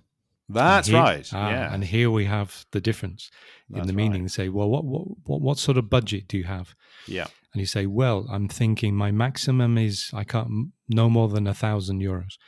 That's 0.49 0.89
here- 0.89 1.01
right. 1.01 1.29
ah, 1.33 1.51
yeah. 1.51 1.75
And 1.75 1.85
here 1.85 2.11
we 2.11 2.27
have 2.27 2.67
the 2.73 2.81
difference 2.81 3.31
in 3.71 3.77
That's 3.77 3.87
the 3.87 3.95
right. 3.95 4.11
meaning. 4.11 4.29
Say, 4.29 4.49
well, 4.49 4.69
what, 4.69 4.85
what 4.85 5.03
what 5.25 5.41
what 5.41 5.59
sort 5.59 5.79
of 5.79 5.89
budget 5.89 6.29
do 6.29 6.37
you 6.37 6.45
have? 6.45 6.75
Yeah. 7.07 7.27
And 7.53 7.61
you 7.61 7.67
say, 7.67 7.87
well, 7.87 8.27
I'm 8.31 8.49
thinking 8.49 8.95
my 8.95 9.11
maximum 9.11 9.79
is 9.79 10.11
I 10.15 10.25
can't 10.25 10.73
no 10.89 11.11
more 11.11 11.29
than 11.29 11.47
a 11.47 11.55
thousand 11.55 12.01
euros, 12.01 12.39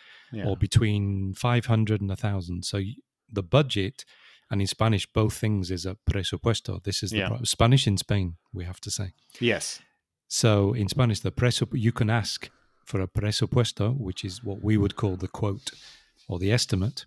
or 0.45 0.57
between 0.57 1.35
five 1.35 1.67
hundred 1.67 2.01
and 2.01 2.11
a 2.11 2.17
thousand. 2.17 2.65
So 2.65 2.81
the 3.31 3.43
budget, 3.43 4.05
and 4.51 4.61
in 4.61 4.67
Spanish, 4.67 5.07
both 5.07 5.35
things 5.35 5.71
is 5.71 5.87
a 5.87 5.97
presupuesto. 6.11 6.83
This 6.83 7.03
is 7.03 7.11
the 7.11 7.19
Yeah. 7.19 7.29
pro- 7.29 7.43
Spanish 7.45 7.87
in 7.87 7.97
Spain. 7.97 8.37
We 8.53 8.65
have 8.65 8.81
to 8.81 8.91
say. 8.91 9.13
yes. 9.41 9.81
So 10.29 10.73
in 10.75 10.89
Spanish, 10.89 11.21
the 11.21 11.31
presup 11.31 11.79
you 11.79 11.93
can 11.93 12.11
ask 12.11 12.51
for 12.85 13.01
a 13.01 13.07
presupuesto, 13.09 13.97
which 13.97 14.25
is 14.25 14.43
what 14.43 14.63
we 14.63 14.77
would 14.77 14.97
call 14.97 15.17
the 15.17 15.29
quote 15.29 15.71
or 16.29 16.39
the 16.39 16.51
estimate, 16.51 17.07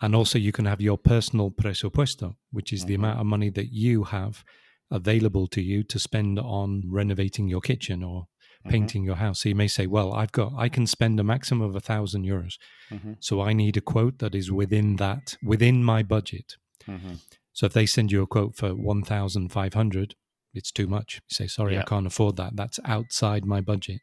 and 0.00 0.14
also 0.14 0.38
you 0.38 0.52
can 0.52 0.66
have 0.66 0.80
your 0.80 0.98
personal 0.98 1.50
presupuesto, 1.50 2.36
which 2.52 2.72
is 2.72 2.84
the 2.84 2.92
Mhm. 2.94 2.98
amount 2.98 3.20
of 3.20 3.26
money 3.26 3.50
that 3.50 3.72
you 3.72 4.04
have 4.04 4.44
available 4.90 5.46
to 5.48 5.60
you 5.62 5.82
to 5.82 5.98
spend 5.98 6.38
on 6.38 6.82
renovating 6.86 7.48
your 7.48 7.60
kitchen 7.60 8.02
or 8.02 8.28
Mhm. 8.64 8.70
painting 8.70 9.04
your 9.04 9.16
house. 9.16 9.40
So 9.42 9.48
you 9.48 9.54
may 9.54 9.68
say, 9.68 9.86
"Well, 9.86 10.12
I've 10.14 10.32
got 10.32 10.52
I 10.56 10.68
can 10.68 10.86
spend 10.86 11.20
a 11.20 11.24
maximum 11.24 11.62
of 11.68 11.76
a 11.76 11.80
thousand 11.80 12.24
euros, 12.24 12.54
Mhm. 12.90 13.16
so 13.20 13.40
I 13.40 13.52
need 13.52 13.76
a 13.76 13.80
quote 13.80 14.18
that 14.18 14.34
is 14.34 14.50
within 14.50 14.96
that 14.96 15.36
within 15.42 15.84
my 15.84 16.02
budget." 16.02 16.56
Mhm. 16.86 17.20
So 17.52 17.66
if 17.66 17.72
they 17.72 17.86
send 17.86 18.10
you 18.10 18.22
a 18.22 18.26
quote 18.26 18.56
for 18.56 18.74
1,500, 18.74 20.16
it's 20.54 20.72
too 20.72 20.86
much. 20.86 21.20
You 21.28 21.34
say, 21.34 21.46
sorry, 21.46 21.74
Yeah. 21.74 21.80
I 21.80 21.84
can't 21.84 22.06
afford 22.06 22.36
that. 22.36 22.56
That's 22.56 22.80
outside 22.84 23.44
my 23.44 23.60
budget. 23.60 24.00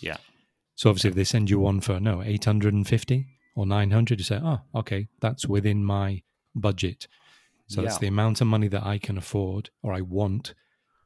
Yeah. 0.00 0.18
So 0.74 0.90
obviously 0.90 1.10
if 1.10 1.16
they 1.16 1.24
send 1.24 1.48
you 1.50 1.58
one 1.58 1.80
for, 1.80 2.00
no, 2.00 2.22
850 2.22 3.26
or 3.54 3.66
900, 3.66 4.18
you 4.20 4.24
say, 4.24 4.40
oh, 4.42 4.60
okay, 4.74 5.08
that's 5.20 5.46
within 5.46 5.84
my 5.84 6.22
budget. 6.54 7.06
So 7.68 7.82
that's 7.82 7.98
the 7.98 8.06
amount 8.08 8.40
of 8.40 8.46
money 8.48 8.66
that 8.68 8.84
I 8.84 8.98
can 8.98 9.16
afford 9.16 9.70
or 9.82 9.92
I 9.92 10.00
want 10.00 10.54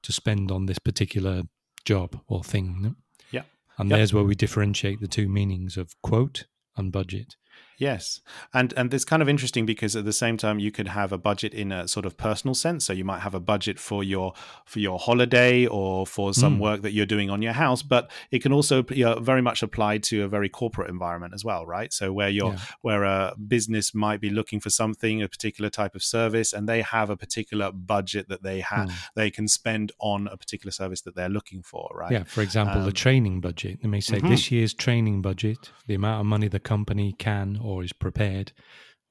to 0.02 0.12
spend 0.12 0.50
on 0.50 0.66
this 0.66 0.78
particular 0.78 1.42
job 1.85 2.21
or 2.26 2.43
thing. 2.43 2.81
no? 2.83 2.95
Yeah. 3.31 3.43
And 3.79 3.91
Yep. 3.91 3.97
there's 3.99 4.14
where 4.14 4.25
we 4.25 4.35
differentiate 4.35 5.00
the 5.00 5.09
two 5.09 5.29
meanings 5.29 5.76
of 5.76 6.00
quote 6.03 6.47
and 6.76 6.91
budget. 6.93 7.37
Yes, 7.78 8.21
and 8.52 8.73
and 8.76 8.93
it's 8.95 9.04
kind 9.04 9.23
of 9.23 9.28
interesting 9.28 9.66
because 9.66 9.97
at 9.97 10.04
the 10.04 10.12
same 10.12 10.37
time 10.37 10.59
you 10.59 10.71
could 10.71 10.88
have 10.88 11.12
a 11.12 11.19
budget 11.19 11.52
in 11.54 11.73
a 11.73 11.88
sort 11.88 12.07
of 12.07 12.16
personal 12.16 12.54
sense. 12.54 12.85
So 12.85 12.93
you 12.93 13.04
might 13.04 13.21
have 13.21 13.35
a 13.35 13.40
budget 13.40 13.78
for 13.78 14.04
your 14.04 14.33
for 14.64 14.78
your 14.78 14.99
holiday 14.99 15.66
or 15.66 16.07
for 16.07 16.33
some 16.35 16.57
Mm. 16.57 16.61
work 16.61 16.83
that 16.83 16.93
you're 16.93 17.07
doing 17.07 17.31
on 17.31 17.43
your 17.43 17.52
house, 17.54 17.83
but 17.83 18.11
it 18.31 18.43
can 18.43 18.52
also 18.52 18.85
you 18.90 19.04
know, 19.04 19.19
very 19.19 19.43
much 19.43 19.62
apply 19.62 19.99
to 19.99 20.23
a 20.23 20.28
very 20.28 20.49
corporate 20.49 20.88
environment 20.90 21.35
as 21.35 21.45
well, 21.45 21.66
right? 21.66 21.93
So 21.93 22.12
where 22.12 22.28
you're 22.28 22.52
Yeah. 22.52 22.59
where 22.83 23.02
a 23.04 23.35
business 23.49 23.95
might 23.95 24.21
be 24.21 24.31
looking 24.31 24.61
for 24.61 24.71
something, 24.71 25.23
a 25.23 25.28
particular 25.28 25.71
type 25.71 25.95
of 25.95 26.02
service, 26.02 26.52
and 26.52 26.69
they 26.69 26.83
have 26.83 27.11
a 27.11 27.16
particular 27.16 27.73
budget 27.73 28.28
that 28.28 28.43
they 28.43 28.61
have 28.61 28.88
Mm. 28.88 28.93
they 29.16 29.31
can 29.31 29.49
spend 29.49 29.93
on 29.99 30.28
a 30.28 30.37
particular 30.37 30.71
service 30.71 31.00
that 31.02 31.14
they're 31.16 31.28
looking 31.28 31.62
for, 31.62 31.90
right? 31.95 32.12
Yeah, 32.12 32.25
for 32.25 32.43
example, 32.43 32.81
the 32.83 32.87
Um, 32.88 32.93
training 32.93 33.40
budget. 33.40 33.81
They 33.83 33.88
may 33.88 34.00
say 34.00 34.21
Mhm. 34.21 34.28
this 34.28 34.50
year's 34.50 34.75
training 34.75 35.23
budget, 35.23 35.71
the 35.87 35.95
amount 35.95 36.21
of 36.21 36.26
money 36.26 36.49
the 36.49 36.61
company 36.61 37.14
can 37.19 37.57
or 37.64 37.83
is 37.83 37.92
prepared 37.92 38.52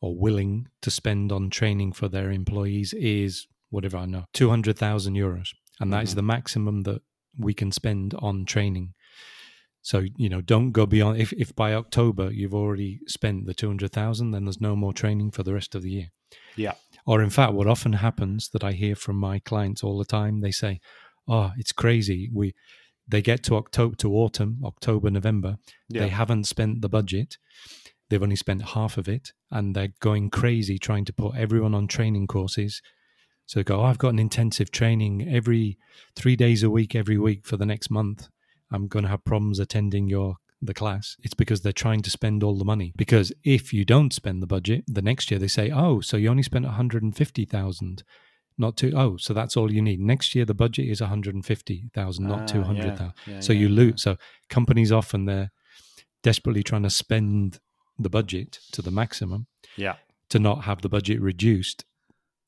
or 0.02 0.16
willing 0.16 0.68
to 0.82 0.92
spend 0.92 1.32
on 1.32 1.50
training 1.50 1.94
for 1.94 2.08
their 2.10 2.32
employees 2.32 2.94
is 2.94 3.48
whatever 3.70 3.98
I 3.98 4.06
know, 4.06 4.26
200,000 4.34 5.16
euros. 5.16 5.50
And 5.80 5.92
that 5.92 6.04
is 6.04 6.12
Mhm. 6.12 6.16
the 6.16 6.22
maximum 6.22 6.82
that 6.82 7.02
we 7.38 7.54
can 7.54 7.72
spend 7.72 8.14
on 8.16 8.46
training. 8.46 8.94
So, 9.82 10.06
you 10.18 10.30
know, 10.30 10.42
don't 10.42 10.72
go 10.72 10.86
beyond. 10.86 11.20
If, 11.20 11.34
if 11.34 11.56
by 11.56 11.74
October 11.74 12.32
you've 12.32 12.54
already 12.54 13.00
spent 13.08 13.46
the 13.46 13.54
200,000, 13.54 14.32
then 14.32 14.46
there's 14.46 14.62
no 14.62 14.76
more 14.76 14.94
training 14.94 15.32
for 15.32 15.44
the 15.44 15.54
rest 15.54 15.74
of 15.76 15.82
the 15.82 15.90
year. 15.92 16.12
Yeah. 16.56 16.74
Or, 17.06 17.22
in 17.22 17.30
fact, 17.30 17.54
what 17.54 17.68
often 17.68 17.94
happens 17.94 18.50
that 18.50 18.64
I 18.64 18.72
hear 18.74 18.96
from 18.96 19.18
my 19.18 19.40
clients 19.40 19.84
all 19.84 19.98
the 19.98 20.06
time, 20.06 20.40
they 20.40 20.52
say, 20.52 20.80
"Oh, 21.28 21.52
it's 21.58 21.72
crazy. 21.74 22.30
We 22.34 22.54
they 23.06 23.22
get 23.22 23.44
to 23.44 23.56
October 23.58 23.96
to 23.98 24.16
autumn, 24.16 24.60
October, 24.64 25.12
November. 25.12 25.58
Yeah. 25.90 26.04
They 26.04 26.10
haven't 26.10 26.46
spent 26.46 26.82
the 26.82 26.88
budget. 26.88 27.38
They've 28.14 28.22
only 28.22 28.36
spent 28.36 28.62
half 28.62 29.00
of 29.00 29.10
it, 29.10 29.34
and 29.50 29.76
they're 29.76 29.96
going 30.00 30.30
crazy 30.30 30.78
trying 30.78 31.04
to 31.06 31.14
put 31.14 31.36
everyone 31.36 31.74
on 31.74 31.88
training 31.88 32.28
courses. 32.28 32.80
So 33.48 33.60
they 33.60 33.64
go, 33.64 33.82
oh, 33.82 33.86
I've 33.86 33.98
got 33.98 34.10
an 34.10 34.20
intensive 34.20 34.70
training 34.70 35.28
every 35.28 35.80
three 36.16 36.36
days 36.36 36.62
a 36.62 36.70
week, 36.70 36.94
every 36.94 37.18
week 37.18 37.44
for 37.44 37.58
the 37.58 37.66
next 37.66 37.90
month. 37.90 38.30
I'm 38.72 38.88
going 38.88 39.02
to 39.02 39.10
have 39.10 39.26
problems 39.26 39.58
attending 39.58 40.10
your 40.10 40.36
the 40.62 40.76
class. 40.76 41.18
It's 41.24 41.34
because 41.34 41.62
they're 41.62 41.72
trying 41.74 42.04
to 42.04 42.12
spend 42.12 42.44
all 42.44 42.56
the 42.56 42.64
money. 42.64 42.94
Because 42.96 43.34
if 43.44 43.74
you 43.74 43.84
don't 43.84 44.14
spend 44.14 44.44
the 44.44 44.48
budget, 44.48 44.84
the 44.88 45.02
next 45.02 45.32
year 45.32 45.40
they 45.40 45.48
say, 45.48 45.72
oh, 45.72 46.00
so 46.00 46.16
you 46.16 46.30
only 46.30 46.44
spent 46.44 46.66
150,000 46.66 48.04
not 48.56 48.78
two 48.78 48.94
oh 48.96 49.18
so 49.18 49.34
that's 49.34 49.58
all 49.58 49.72
you 49.72 49.82
need 49.82 50.00
next 50.00 50.36
year 50.36 50.46
the 50.46 50.54
budget 50.54 50.88
is 50.88 51.02
150,000 51.02 52.28
not 52.28 52.42
Ah, 52.42 52.46
200,000 52.46 53.14
yeah, 53.26 53.34
yeah, 53.34 53.40
so 53.40 53.52
yeah, 53.52 53.60
you 53.62 53.68
lose 53.68 54.04
so 54.04 54.16
companies 54.48 54.92
often 54.92 55.26
they're 55.26 55.50
desperately 56.22 56.62
trying 56.62 56.84
to 56.84 56.90
spend 56.92 57.60
the 58.04 58.10
budget 58.10 58.60
to 58.72 58.82
the 58.82 58.92
maximum 58.92 59.48
Yeah. 59.78 59.96
to 60.30 60.40
not 60.40 60.64
have 60.66 60.82
the 60.82 60.90
budget 60.90 61.20
reduced 61.22 61.86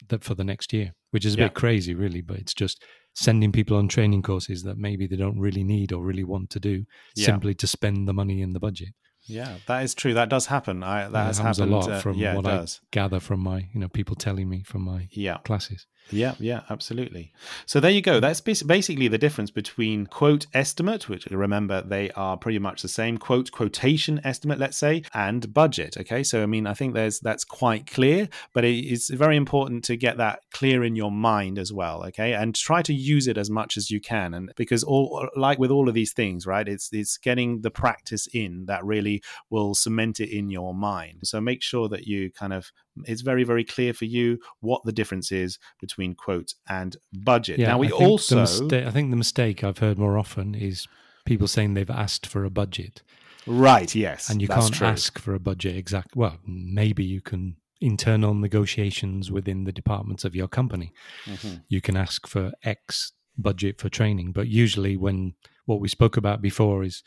that 0.10 0.24
for 0.24 0.36
the 0.36 0.44
next 0.44 0.72
year 0.74 0.94
which 1.12 1.26
is 1.26 1.36
a 1.36 1.38
Yeah. 1.38 1.46
bit 1.48 1.54
crazy 1.56 1.94
really 1.94 2.22
but 2.22 2.38
it's 2.38 2.54
just 2.54 2.84
sending 3.14 3.52
people 3.52 3.78
on 3.78 3.88
training 3.88 4.22
courses 4.22 4.64
that 4.64 4.78
maybe 4.78 5.08
they 5.08 5.16
don't 5.16 5.40
really 5.40 5.64
need 5.64 5.92
or 5.94 6.04
really 6.04 6.24
want 6.24 6.50
to 6.52 6.60
do 6.60 6.86
Yeah. 7.16 7.26
simply 7.26 7.54
to 7.56 7.68
spend 7.68 8.08
the 8.08 8.14
money 8.14 8.42
in 8.42 8.54
the 8.54 8.60
budget 8.60 8.90
Yeah, 9.28 9.58
that 9.66 9.84
is 9.84 9.96
true. 9.96 10.14
That 10.14 10.30
does 10.30 10.46
happen. 10.48 10.84
I, 10.84 11.08
that 11.08 11.08
And 11.08 11.28
has 11.28 11.38
happens 11.40 11.58
happened 11.58 11.74
a 11.74 11.76
lot 11.78 11.90
uh, 11.90 12.00
from 12.02 12.18
yeah, 12.20 12.36
what 12.36 12.46
I 12.46 12.66
gather 12.92 13.20
from 13.20 13.40
my 13.40 13.60
you 13.74 13.80
know 13.80 13.90
people 13.90 14.16
telling 14.16 14.48
me 14.50 14.62
from 14.64 14.82
my 14.84 15.08
Yeah, 15.12 15.38
classes 15.40 15.88
yeah, 16.12 16.36
yeah, 16.40 16.62
absolutely. 16.70 17.32
So 17.66 17.80
there 17.80 17.92
you 17.92 18.02
go. 18.02 18.20
That's 18.20 18.42
basically 18.42 19.08
the 19.08 19.18
difference 19.18 19.50
between 19.50 20.06
quote 20.06 20.46
estimate, 20.54 21.10
which 21.10 21.26
remember 21.28 21.82
they 21.82 22.12
are 22.12 22.38
pretty 22.38 22.60
much 22.60 22.82
the 22.82 22.88
same 22.88 23.18
quote 23.18 23.52
quotation 23.52 24.22
estimate, 24.24 24.60
let's 24.60 24.78
say, 24.78 25.04
and 25.14 25.54
budget. 25.54 25.98
Okay, 25.98 26.24
so 26.24 26.44
I 26.44 26.46
mean, 26.46 26.68
I 26.68 26.74
think 26.74 26.94
there's 26.94 27.20
that's 27.20 27.44
quite 27.44 27.88
clear, 27.88 28.30
but 28.54 28.64
it, 28.64 28.76
it's 28.76 29.10
very 29.10 29.36
important 29.36 29.84
to 29.86 29.96
get 29.96 30.18
that 30.18 30.42
clear 30.54 30.84
in 30.84 30.96
your 30.96 31.12
mind 31.12 31.58
as 31.58 31.74
well. 31.74 32.04
Okay, 32.06 32.34
and 32.34 32.54
try 32.54 32.82
to 32.84 32.94
use 32.94 33.28
it 33.28 33.38
as 33.38 33.50
much 33.50 33.76
as 33.76 33.90
you 33.90 34.00
can, 34.00 34.34
and 34.34 34.52
because 34.56 34.84
all 34.84 35.28
like 35.36 35.58
with 35.58 35.72
all 35.72 35.90
of 35.90 35.96
these 35.96 36.14
things, 36.14 36.46
right? 36.46 36.68
It's 36.68 36.90
it's 36.92 37.18
getting 37.18 37.62
the 37.62 37.72
practice 37.72 38.28
in 38.28 38.66
that 38.68 38.86
really 38.86 39.24
will 39.50 39.74
cement 39.74 40.20
it 40.20 40.30
in 40.30 40.50
your 40.50 40.76
mind. 40.76 41.22
So 41.24 41.42
make 41.42 41.64
sure 41.64 41.90
that 41.90 42.06
you 42.06 42.32
kind 42.32 42.54
of 42.54 42.72
it's 43.06 43.22
very 43.22 43.44
very 43.44 43.64
clear 43.64 43.94
for 43.94 44.06
you 44.06 44.38
what 44.62 44.82
the 44.86 44.92
difference 44.92 45.32
is 45.32 45.60
between 45.82 46.16
quote 46.16 46.54
and 46.70 46.98
budget. 47.14 47.60
now 47.60 47.78
we 47.78 47.88
I 47.88 47.92
also 47.92 48.42
mista- 48.42 48.88
I 48.88 48.92
think 48.92 49.10
the 49.12 49.18
mistake 49.18 49.64
I've 49.64 49.80
heard 49.80 49.98
more 49.98 50.18
often 50.18 50.56
is 50.56 50.88
people 51.26 51.48
saying 51.48 51.74
they've 51.74 51.90
asked 51.90 52.26
for 52.26 52.46
a 52.46 52.50
budget, 52.50 53.02
right 53.48 53.94
yes, 53.96 54.30
and 54.30 54.42
you 54.42 54.48
can't 54.48 54.74
true. 54.74 54.88
ask 54.88 55.20
for 55.20 55.34
a 55.34 55.40
budget 55.40 55.76
exact. 55.76 56.16
Well, 56.16 56.38
maybe 56.46 57.04
you 57.04 57.22
can 57.22 57.58
internal 57.82 58.34
negotiations 58.34 59.30
within 59.30 59.66
the 59.66 59.72
departments 59.72 60.24
of 60.24 60.34
your 60.36 60.48
company. 60.48 60.94
Mhm. 61.26 61.64
You 61.68 61.82
can 61.82 61.98
ask 61.98 62.26
for 62.26 62.54
X 62.64 63.12
budget 63.38 63.80
for 63.82 63.90
training, 63.90 64.32
but 64.32 64.48
usually 64.48 64.96
when 64.96 65.34
what 65.66 65.82
we 65.82 65.88
spoke 65.90 66.16
about 66.16 66.42
before 66.42 66.84
is 66.84 67.04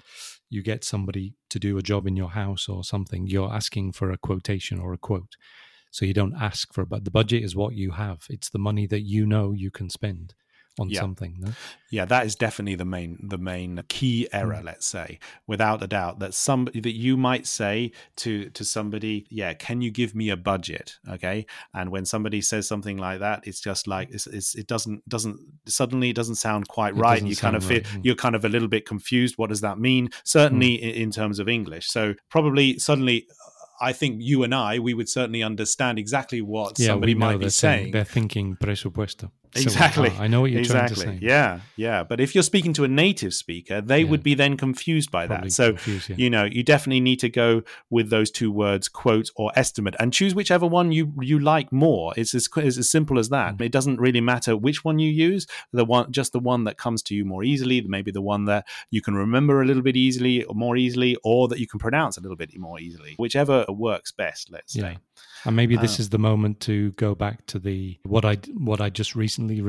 you 0.51 0.63
get 0.63 0.85
somebody 0.85 1.35
to 1.49 1.59
do 1.59 1.79
a 1.79 1.83
job 1.83 2.07
in 2.07 2.17
your 2.17 2.31
house 2.31 2.69
or 2.69 2.85
something, 2.85 3.27
you're 3.27 3.53
asking 3.53 3.93
for 3.93 4.11
a 4.11 4.19
quotation 4.19 4.79
or 4.79 4.93
a 4.93 4.99
quote. 4.99 5.37
So 5.99 6.07
you 6.07 6.15
don't 6.15 6.37
ask 6.41 6.73
for, 6.73 6.85
but 6.85 7.05
the 7.05 7.11
budget 7.11 7.43
is 7.43 7.57
what 7.57 7.75
you 7.75 7.91
have. 7.91 8.25
It's 8.31 8.51
the 8.51 8.59
money 8.61 8.87
that 8.87 9.01
you 9.01 9.27
know 9.27 9.51
you 9.51 9.73
can 9.73 9.91
spend 9.91 10.33
on 10.79 10.91
Yeah. 10.91 11.01
something. 11.01 11.35
No? 11.41 11.49
Yeah, 11.91 12.05
that 12.05 12.25
is 12.25 12.37
definitely 12.37 12.77
the 12.77 12.85
main 12.85 13.19
the 13.21 13.37
main 13.37 13.83
key 13.89 14.29
error. 14.33 14.61
Mm. 14.61 14.65
Let's 14.65 14.87
say, 14.87 15.19
without 15.49 15.83
a 15.83 15.89
doubt, 15.89 16.21
that 16.21 16.35
somebody 16.35 16.79
that 16.79 16.95
you 16.95 17.17
might 17.17 17.49
say 17.49 17.91
to 18.19 18.49
to 18.51 18.65
somebody, 18.65 19.27
yeah, 19.29 19.55
can 19.55 19.81
you 19.81 19.91
give 19.91 20.15
me 20.15 20.29
a 20.29 20.37
budget? 20.37 20.99
Okay, 21.11 21.47
and 21.75 21.91
when 21.91 22.05
somebody 22.05 22.41
says 22.43 22.69
something 22.69 22.97
like 22.97 23.19
that, 23.19 23.45
it's 23.45 23.59
just 23.59 23.89
like 23.89 24.11
it's, 24.13 24.29
it's 24.29 24.55
it 24.55 24.69
doesn't 24.69 25.09
doesn't 25.09 25.41
suddenly 25.67 26.11
it 26.11 26.17
doesn't 26.17 26.37
sound 26.37 26.69
quite 26.69 26.95
It 26.95 27.01
right. 27.01 27.25
You 27.25 27.35
kind 27.35 27.57
of 27.57 27.65
sound 27.65 27.73
feel 27.73 27.83
right, 27.83 28.01
mm. 28.01 28.05
you're 28.05 28.15
kind 28.15 28.37
of 28.37 28.45
a 28.45 28.49
little 28.49 28.69
bit 28.69 28.87
confused. 28.87 29.35
What 29.37 29.49
does 29.49 29.63
that 29.63 29.81
mean? 29.81 30.11
Certainly 30.23 30.75
in, 30.75 30.95
in 31.03 31.11
terms 31.11 31.41
of 31.41 31.49
English. 31.49 31.89
So 31.91 32.15
probably 32.31 32.79
suddenly. 32.79 33.27
I 33.81 33.93
think 33.93 34.17
you 34.21 34.43
and 34.43 34.55
I, 34.55 34.79
we 34.79 34.95
would 34.95 35.09
certainly 35.09 35.43
understand 35.43 35.99
exactly 35.99 36.41
what 36.41 36.79
somebody 36.79 37.15
we 37.15 37.21
know 37.21 37.27
might 37.27 37.41
be 37.41 37.51
saying. 37.51 37.93
They're 37.93 38.05
thinking 38.05 38.57
presupuesto. 38.57 39.31
So, 39.59 39.69
Exactly. 39.69 40.11
ah, 40.17 40.23
I 40.23 40.29
know 40.29 40.41
what 40.41 40.51
you're 40.51 40.61
exactly. 40.61 41.05
trying 41.05 41.19
to 41.19 41.21
say. 41.21 41.27
Yeah, 41.27 41.61
yeah. 41.77 42.03
But 42.05 42.21
if 42.21 42.35
you're 42.35 42.43
speaking 42.45 42.73
to 42.75 42.85
a 42.85 42.89
native 42.89 43.35
speaker, 43.35 43.81
they 43.81 44.01
Yeah. 44.03 44.11
would 44.11 44.23
be 44.23 44.35
then 44.35 44.57
confused 44.57 45.11
by 45.11 45.27
Probably 45.27 45.49
that. 45.49 45.53
So 45.53 45.73
confused, 45.73 46.11
yeah. 46.11 46.17
you 46.19 46.31
know, 46.31 46.45
you 46.45 46.63
definitely 46.63 47.01
need 47.01 47.21
to 47.21 47.29
go 47.29 47.63
with 47.91 48.11
those 48.11 48.31
two 48.31 48.51
words, 48.53 48.89
quote 48.89 49.31
or 49.37 49.53
estimate, 49.57 49.95
and 49.99 50.13
choose 50.13 50.35
whichever 50.35 50.67
one 50.67 50.93
you 50.93 51.13
you 51.21 51.39
like 51.39 51.73
more. 51.73 52.13
It's 52.17 52.35
as 52.35 52.49
it's 52.57 52.79
as 52.79 52.89
simple 52.89 53.19
as 53.19 53.29
that. 53.31 53.57
Mm. 53.57 53.63
It 53.63 53.73
doesn't 53.73 54.01
really 54.01 54.21
matter 54.21 54.57
which 54.57 54.85
one 54.85 54.99
you 54.99 55.11
use. 55.11 55.47
The 55.73 55.85
one, 55.85 56.11
just 56.13 56.33
the 56.33 56.41
one 56.41 56.65
that 56.65 56.77
comes 56.79 57.03
to 57.05 57.15
you 57.15 57.25
more 57.25 57.45
easily. 57.45 57.81
Maybe 57.83 58.11
the 58.11 58.23
one 58.23 58.45
that 58.47 58.67
you 58.91 59.01
can 59.03 59.15
remember 59.15 59.63
a 59.63 59.67
little 59.67 59.83
bit 59.83 59.97
easily, 59.97 60.45
or 60.45 60.55
more 60.55 60.77
easily, 60.77 61.17
or 61.25 61.49
that 61.49 61.59
you 61.59 61.67
can 61.67 61.79
pronounce 61.79 62.17
a 62.17 62.21
little 62.21 62.37
bit 62.37 62.57
more 62.59 62.79
easily. 62.81 63.15
Whichever 63.19 63.65
works 63.69 64.13
best. 64.13 64.51
Let's 64.51 64.75
Yeah. 64.77 64.83
say. 64.95 64.99
And 65.45 65.55
maybe 65.57 65.77
this 65.77 65.99
Uh, 65.99 66.03
is 66.03 66.09
the 66.11 66.19
moment 66.19 66.61
to 66.61 66.91
go 66.93 67.15
back 67.15 67.47
to 67.47 67.59
the 67.59 67.99
what 68.05 68.25
I 68.25 68.37
what 68.55 68.81
I 68.81 68.91
just 68.91 69.15
recently 69.17 69.61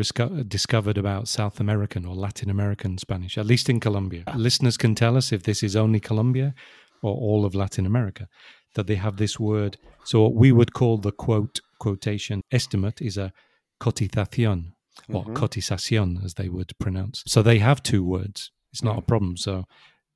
discovered 0.47 0.97
about 0.97 1.27
South 1.27 1.59
American 1.59 2.05
or 2.05 2.15
Latin 2.15 2.49
American 2.49 2.97
Spanish, 2.97 3.37
at 3.37 3.45
least 3.45 3.69
in 3.69 3.79
Colombia. 3.79 4.23
Listeners 4.35 4.77
can 4.77 4.95
tell 4.95 5.15
us 5.15 5.31
if 5.31 5.43
this 5.43 5.63
is 5.63 5.75
only 5.75 5.99
Colombia 5.99 6.53
or 7.01 7.13
all 7.15 7.45
of 7.45 7.53
Latin 7.55 7.85
America 7.85 8.27
that 8.75 8.87
they 8.87 8.95
have 8.95 9.17
this 9.17 9.39
word. 9.39 9.77
So 10.03 10.21
what 10.23 10.33
we 10.35 10.51
would 10.51 10.73
call 10.73 10.97
the 10.97 11.11
quote 11.11 11.61
quotation 11.79 12.41
estimate 12.51 12.99
is 13.01 13.17
a 13.17 13.31
cotización 13.79 14.73
or 15.07 15.23
Mhm. 15.25 15.33
cotización 15.33 16.23
as 16.25 16.33
they 16.33 16.49
would 16.49 16.71
pronounce. 16.79 17.23
So 17.27 17.41
they 17.41 17.59
have 17.59 17.81
two 17.81 18.03
words. 18.03 18.51
It's 18.73 18.83
not 18.83 18.97
a 18.97 19.01
Mm. 19.01 19.07
problem. 19.07 19.37
So 19.37 19.63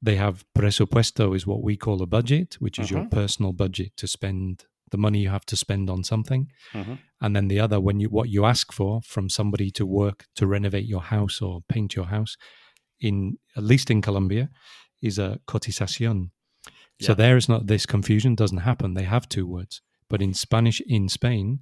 they 0.02 0.18
have 0.18 0.44
presupuesto 0.58 1.34
is 1.36 1.48
what 1.48 1.64
we 1.64 1.78
call 1.78 2.02
a 2.02 2.06
budget, 2.06 2.56
which 2.60 2.78
is 2.80 2.90
your 2.92 3.04
Mhm. 3.06 3.12
personal 3.12 3.54
budget 3.54 3.92
to 3.98 4.08
spend 4.08 4.66
the 4.94 4.98
money 5.06 5.20
you 5.26 5.32
have 5.38 5.46
to 5.52 5.56
spend 5.56 5.90
on 5.90 6.04
something. 6.04 6.44
Mhm. 6.74 6.98
And 7.24 7.36
then 7.36 7.48
the 7.50 7.60
other, 7.66 7.80
when 7.88 8.00
you 8.02 8.10
what 8.18 8.30
you 8.36 8.46
ask 8.54 8.72
for 8.80 9.02
from 9.14 9.30
somebody 9.30 9.70
to 9.72 9.86
work 9.86 10.18
to 10.40 10.48
renovate 10.56 10.86
your 10.94 11.04
house 11.16 11.42
or 11.46 11.54
paint 11.74 11.96
your 11.98 12.08
house, 12.16 12.34
in 13.08 13.38
at 13.58 13.64
least 13.72 13.90
in 13.90 14.02
Colombia, 14.02 14.46
is 15.02 15.20
a 15.20 15.40
cotización. 15.52 16.32
So 17.02 17.14
there 17.14 17.38
is 17.38 17.50
not 17.50 17.68
this 17.68 17.86
confusion 17.86 18.36
doesn't 18.36 18.64
happen. 18.70 18.94
They 18.94 19.04
have 19.16 19.28
two 19.28 19.46
words, 19.56 19.82
but 20.10 20.22
in 20.22 20.34
Spanish 20.34 20.80
in 20.98 21.10
Spain, 21.10 21.60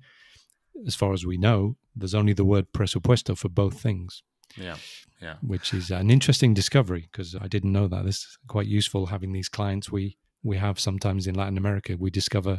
as 0.87 0.95
far 0.95 1.13
as 1.13 1.25
we 1.25 1.37
know, 1.37 1.77
there's 1.99 2.13
only 2.21 2.33
the 2.33 2.45
word 2.53 2.65
presupuesto 2.73 3.35
for 3.35 3.49
both 3.49 3.81
things 3.81 4.23
Yeah. 4.57 4.77
Yeah. 5.21 5.37
which 5.53 5.73
is 5.73 5.89
an 5.91 6.09
interesting 6.11 6.53
discovery 6.53 7.03
because 7.11 7.35
I 7.45 7.47
didn't 7.47 7.71
know 7.77 7.87
that. 7.87 8.03
This 8.05 8.17
is 8.17 8.37
quite 8.47 8.67
useful 8.79 9.07
having 9.07 9.31
these 9.33 9.49
clients 9.49 9.91
we 9.91 10.17
we 10.43 10.57
have 10.57 10.79
sometimes 10.79 11.27
in 11.27 11.35
Latin 11.35 11.57
America. 11.57 11.95
We 12.05 12.09
discover 12.11 12.53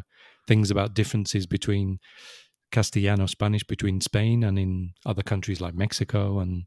things 0.46 0.70
about 0.70 0.94
differences 0.94 1.46
between 1.46 1.99
Castellano 2.72 3.26
Spanish 3.26 3.62
between 3.64 4.00
Spain 4.00 4.42
and 4.42 4.58
in 4.58 4.92
other 5.04 5.22
countries 5.22 5.61
like 5.61 5.75
Mexico 5.75 6.40
and 6.40 6.64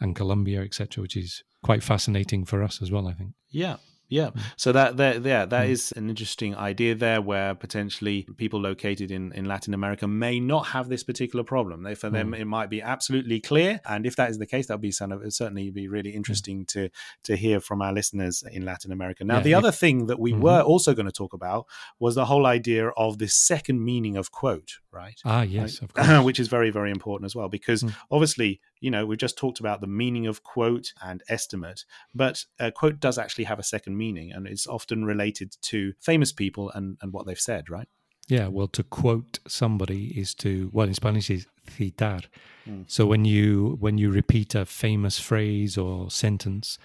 and 0.00 0.16
Colombia, 0.16 0.62
etc., 0.62 1.02
which 1.02 1.16
is 1.16 1.42
quite 1.62 1.82
fascinating 1.82 2.46
for 2.46 2.62
us 2.62 2.80
as 2.80 2.90
well. 2.90 3.06
I 3.06 3.12
think. 3.14 3.32
Yeah. 3.50 3.76
Yeah. 4.10 4.30
So 4.56 4.72
that 4.72 4.96
that 4.98 5.24
yeah, 5.24 5.46
that 5.46 5.66
Mm. 5.66 5.70
is 5.70 5.92
an 5.96 6.10
interesting 6.10 6.54
idea 6.56 6.94
there 6.96 7.22
where 7.22 7.54
potentially 7.54 8.26
people 8.36 8.60
located 8.60 9.10
in, 9.10 9.32
in 9.32 9.44
Latin 9.46 9.72
America 9.72 10.06
may 10.08 10.40
not 10.40 10.66
have 10.74 10.88
this 10.88 11.04
particular 11.04 11.44
problem. 11.44 11.84
They, 11.84 11.94
for 11.94 12.10
them 12.10 12.32
Mm. 12.32 12.40
it 12.40 12.44
might 12.46 12.68
be 12.70 12.82
absolutely 12.82 13.40
clear. 13.40 13.80
And 13.88 14.04
if 14.04 14.16
that 14.16 14.28
is 14.30 14.38
the 14.38 14.46
case, 14.46 14.66
that'll 14.66 14.80
be 14.80 14.90
some 14.90 15.12
of 15.12 15.20
certainly 15.32 15.70
be 15.70 15.86
really 15.88 16.10
interesting 16.10 16.66
to 16.66 16.90
to 17.22 17.36
hear 17.36 17.60
from 17.60 17.80
our 17.80 17.92
listeners 17.92 18.42
in 18.50 18.64
Latin 18.64 18.90
America. 18.92 19.24
Now 19.24 19.36
Yeah, 19.36 19.42
the 19.42 19.52
if- 19.52 19.58
other 19.58 19.72
thing 19.72 20.06
that 20.06 20.18
we 20.18 20.32
Mhm. 20.32 20.40
were 20.40 20.60
also 20.60 20.92
going 20.92 21.06
to 21.06 21.12
talk 21.12 21.32
about 21.32 21.66
was 22.00 22.16
the 22.16 22.26
whole 22.26 22.46
idea 22.46 22.88
of 22.96 23.18
this 23.18 23.34
second 23.34 23.84
meaning 23.84 24.16
of 24.16 24.32
quote, 24.32 24.80
right? 24.92 25.20
Ah, 25.24 25.42
yes, 25.42 25.80
Right? 25.80 25.82
of 25.82 25.94
course. 25.94 26.24
which 26.24 26.40
is 26.40 26.48
very 26.48 26.70
very 26.70 26.90
important 26.90 27.26
as 27.26 27.34
well 27.36 27.48
because 27.48 27.82
Mm. 27.84 27.94
obviously 28.10 28.60
you 28.80 28.90
know 28.90 29.06
we've 29.06 29.18
just 29.18 29.38
talked 29.38 29.60
about 29.60 29.80
the 29.80 29.86
meaning 29.86 30.26
of 30.26 30.42
quote 30.42 30.92
and 31.02 31.22
estimate 31.28 31.84
but 32.14 32.44
a 32.58 32.72
quote 32.72 33.00
does 33.00 33.18
actually 33.18 33.44
have 33.44 33.58
a 33.58 33.62
second 33.62 33.96
meaning 33.96 34.32
and 34.32 34.46
it's 34.46 34.66
often 34.66 35.04
related 35.04 35.56
to 35.60 35.92
famous 36.00 36.32
people 36.32 36.70
and 36.74 36.96
and 37.02 37.12
what 37.12 37.26
they've 37.26 37.40
said 37.40 37.70
right 37.70 37.88
Yeah, 38.30 38.46
well, 38.46 38.68
to 38.68 38.84
quote 38.84 39.40
somebody 39.48 40.16
is 40.16 40.34
to 40.36 40.70
well 40.72 40.86
in 40.86 40.94
Spanish 40.94 41.30
is 41.30 41.46
citar. 41.66 42.26
Mm. 42.64 42.84
So 42.86 43.04
when 43.04 43.24
you 43.24 43.76
when 43.80 43.98
you 43.98 44.10
repeat 44.12 44.54
a 44.54 44.64
famous 44.64 45.18
phrase 45.18 45.76
or 45.76 46.10
sentence 46.10 46.78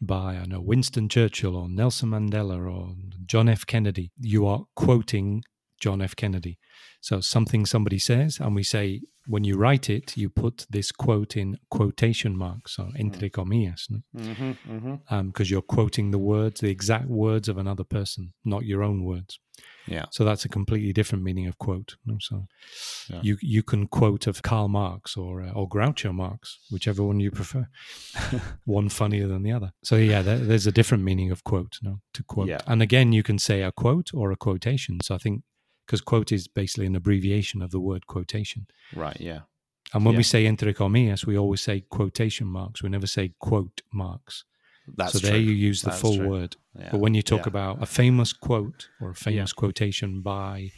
by 0.00 0.36
I 0.36 0.46
know 0.46 0.60
Winston 0.60 1.08
Churchill 1.08 1.56
or 1.56 1.68
Nelson 1.68 2.10
Mandela 2.10 2.58
or 2.70 2.94
John 3.26 3.48
F. 3.48 3.66
Kennedy, 3.66 4.12
you 4.20 4.46
are 4.46 4.66
quoting 4.76 5.42
John 5.80 6.00
F. 6.00 6.14
Kennedy. 6.14 6.58
So 7.00 7.20
something 7.20 7.66
somebody 7.66 7.98
says, 7.98 8.38
and 8.38 8.54
we 8.54 8.62
say 8.62 9.02
when 9.26 9.44
you 9.44 9.56
write 9.56 9.90
it, 9.90 10.16
you 10.16 10.28
put 10.28 10.66
this 10.70 10.92
quote 10.92 11.36
in 11.36 11.58
quotation 11.70 12.36
marks, 12.36 12.76
so 12.76 12.90
entre 12.98 13.28
comillas, 13.28 13.88
no? 13.90 14.00
mm-hmm, 14.16 14.52
mm-hmm. 14.70 14.94
um, 15.14 15.28
because 15.28 15.50
you're 15.50 15.62
quoting 15.62 16.10
the 16.10 16.18
words, 16.18 16.60
the 16.60 16.70
exact 16.70 17.06
words 17.08 17.48
of 17.48 17.58
another 17.58 17.84
person, 17.84 18.32
not 18.44 18.64
your 18.64 18.82
own 18.82 19.02
words. 19.04 19.38
yeah 19.86 20.04
So 20.10 20.24
that's 20.24 20.44
a 20.44 20.48
completely 20.48 20.92
different 20.92 21.24
meaning 21.24 21.46
of 21.48 21.56
quote. 21.58 21.96
no? 22.04 22.16
So 22.20 22.46
Yeah. 23.08 23.20
you 23.22 23.36
you 23.40 23.62
can 23.62 23.86
quote 23.86 24.26
of 24.30 24.42
Karl 24.42 24.68
Marx 24.68 25.16
or 25.16 25.42
uh, 25.42 25.52
or 25.58 25.68
Groucho 25.68 26.12
Marx, 26.12 26.58
whichever 26.70 27.02
one 27.02 27.20
you 27.20 27.30
prefer. 27.30 27.68
one 28.64 28.88
funnier 28.88 29.28
than 29.28 29.42
the 29.42 29.52
other. 29.56 29.72
So 29.82 29.96
yeah, 29.96 30.22
there, 30.22 30.38
there's 30.38 30.66
a 30.66 30.72
different 30.72 31.04
meaning 31.04 31.30
of 31.32 31.42
quote. 31.42 31.78
No, 31.82 32.00
to 32.14 32.22
quote. 32.22 32.48
Yeah. 32.48 32.60
And 32.66 32.82
again, 32.82 33.12
you 33.12 33.22
can 33.22 33.38
say 33.38 33.62
a 33.62 33.72
quote 33.72 34.10
or 34.14 34.32
a 34.32 34.36
quotation. 34.36 34.98
So 35.02 35.14
I 35.14 35.18
think 35.18 35.42
because 35.86 36.00
quote 36.00 36.32
is 36.32 36.48
basically 36.48 36.86
an 36.86 36.96
abbreviation 36.96 37.62
of 37.62 37.70
the 37.70 37.80
word 37.80 38.06
quotation. 38.06 38.66
right 38.94 39.20
yeah 39.20 39.40
And 39.94 40.04
when 40.04 40.14
Yeah. 40.14 40.18
we 40.18 40.24
say 40.24 40.46
entre 40.46 40.72
comillas, 40.74 41.24
we 41.26 41.38
always 41.38 41.62
say 41.62 41.80
quotation 41.88 42.46
marks. 42.48 42.82
We 42.82 42.88
never 42.88 43.06
say 43.06 43.34
quote 43.38 43.82
marks. 43.92 44.44
that's 44.96 45.12
so 45.12 45.18
there 45.18 45.32
true. 45.32 45.40
you 45.48 45.52
use 45.68 45.80
the 45.82 45.90
That's 45.90 46.00
full 46.00 46.16
true. 46.16 46.28
word. 46.28 46.56
yeah. 46.78 46.90
But 46.90 47.00
when 47.00 47.14
you 47.14 47.22
talk 47.22 47.44
Yeah. 47.46 47.52
about 47.54 47.82
a 47.82 47.86
famous 47.86 48.32
quote 48.32 48.88
or 49.00 49.10
a 49.10 49.14
famous 49.14 49.52
quotation 49.52 50.22
by 50.22 50.70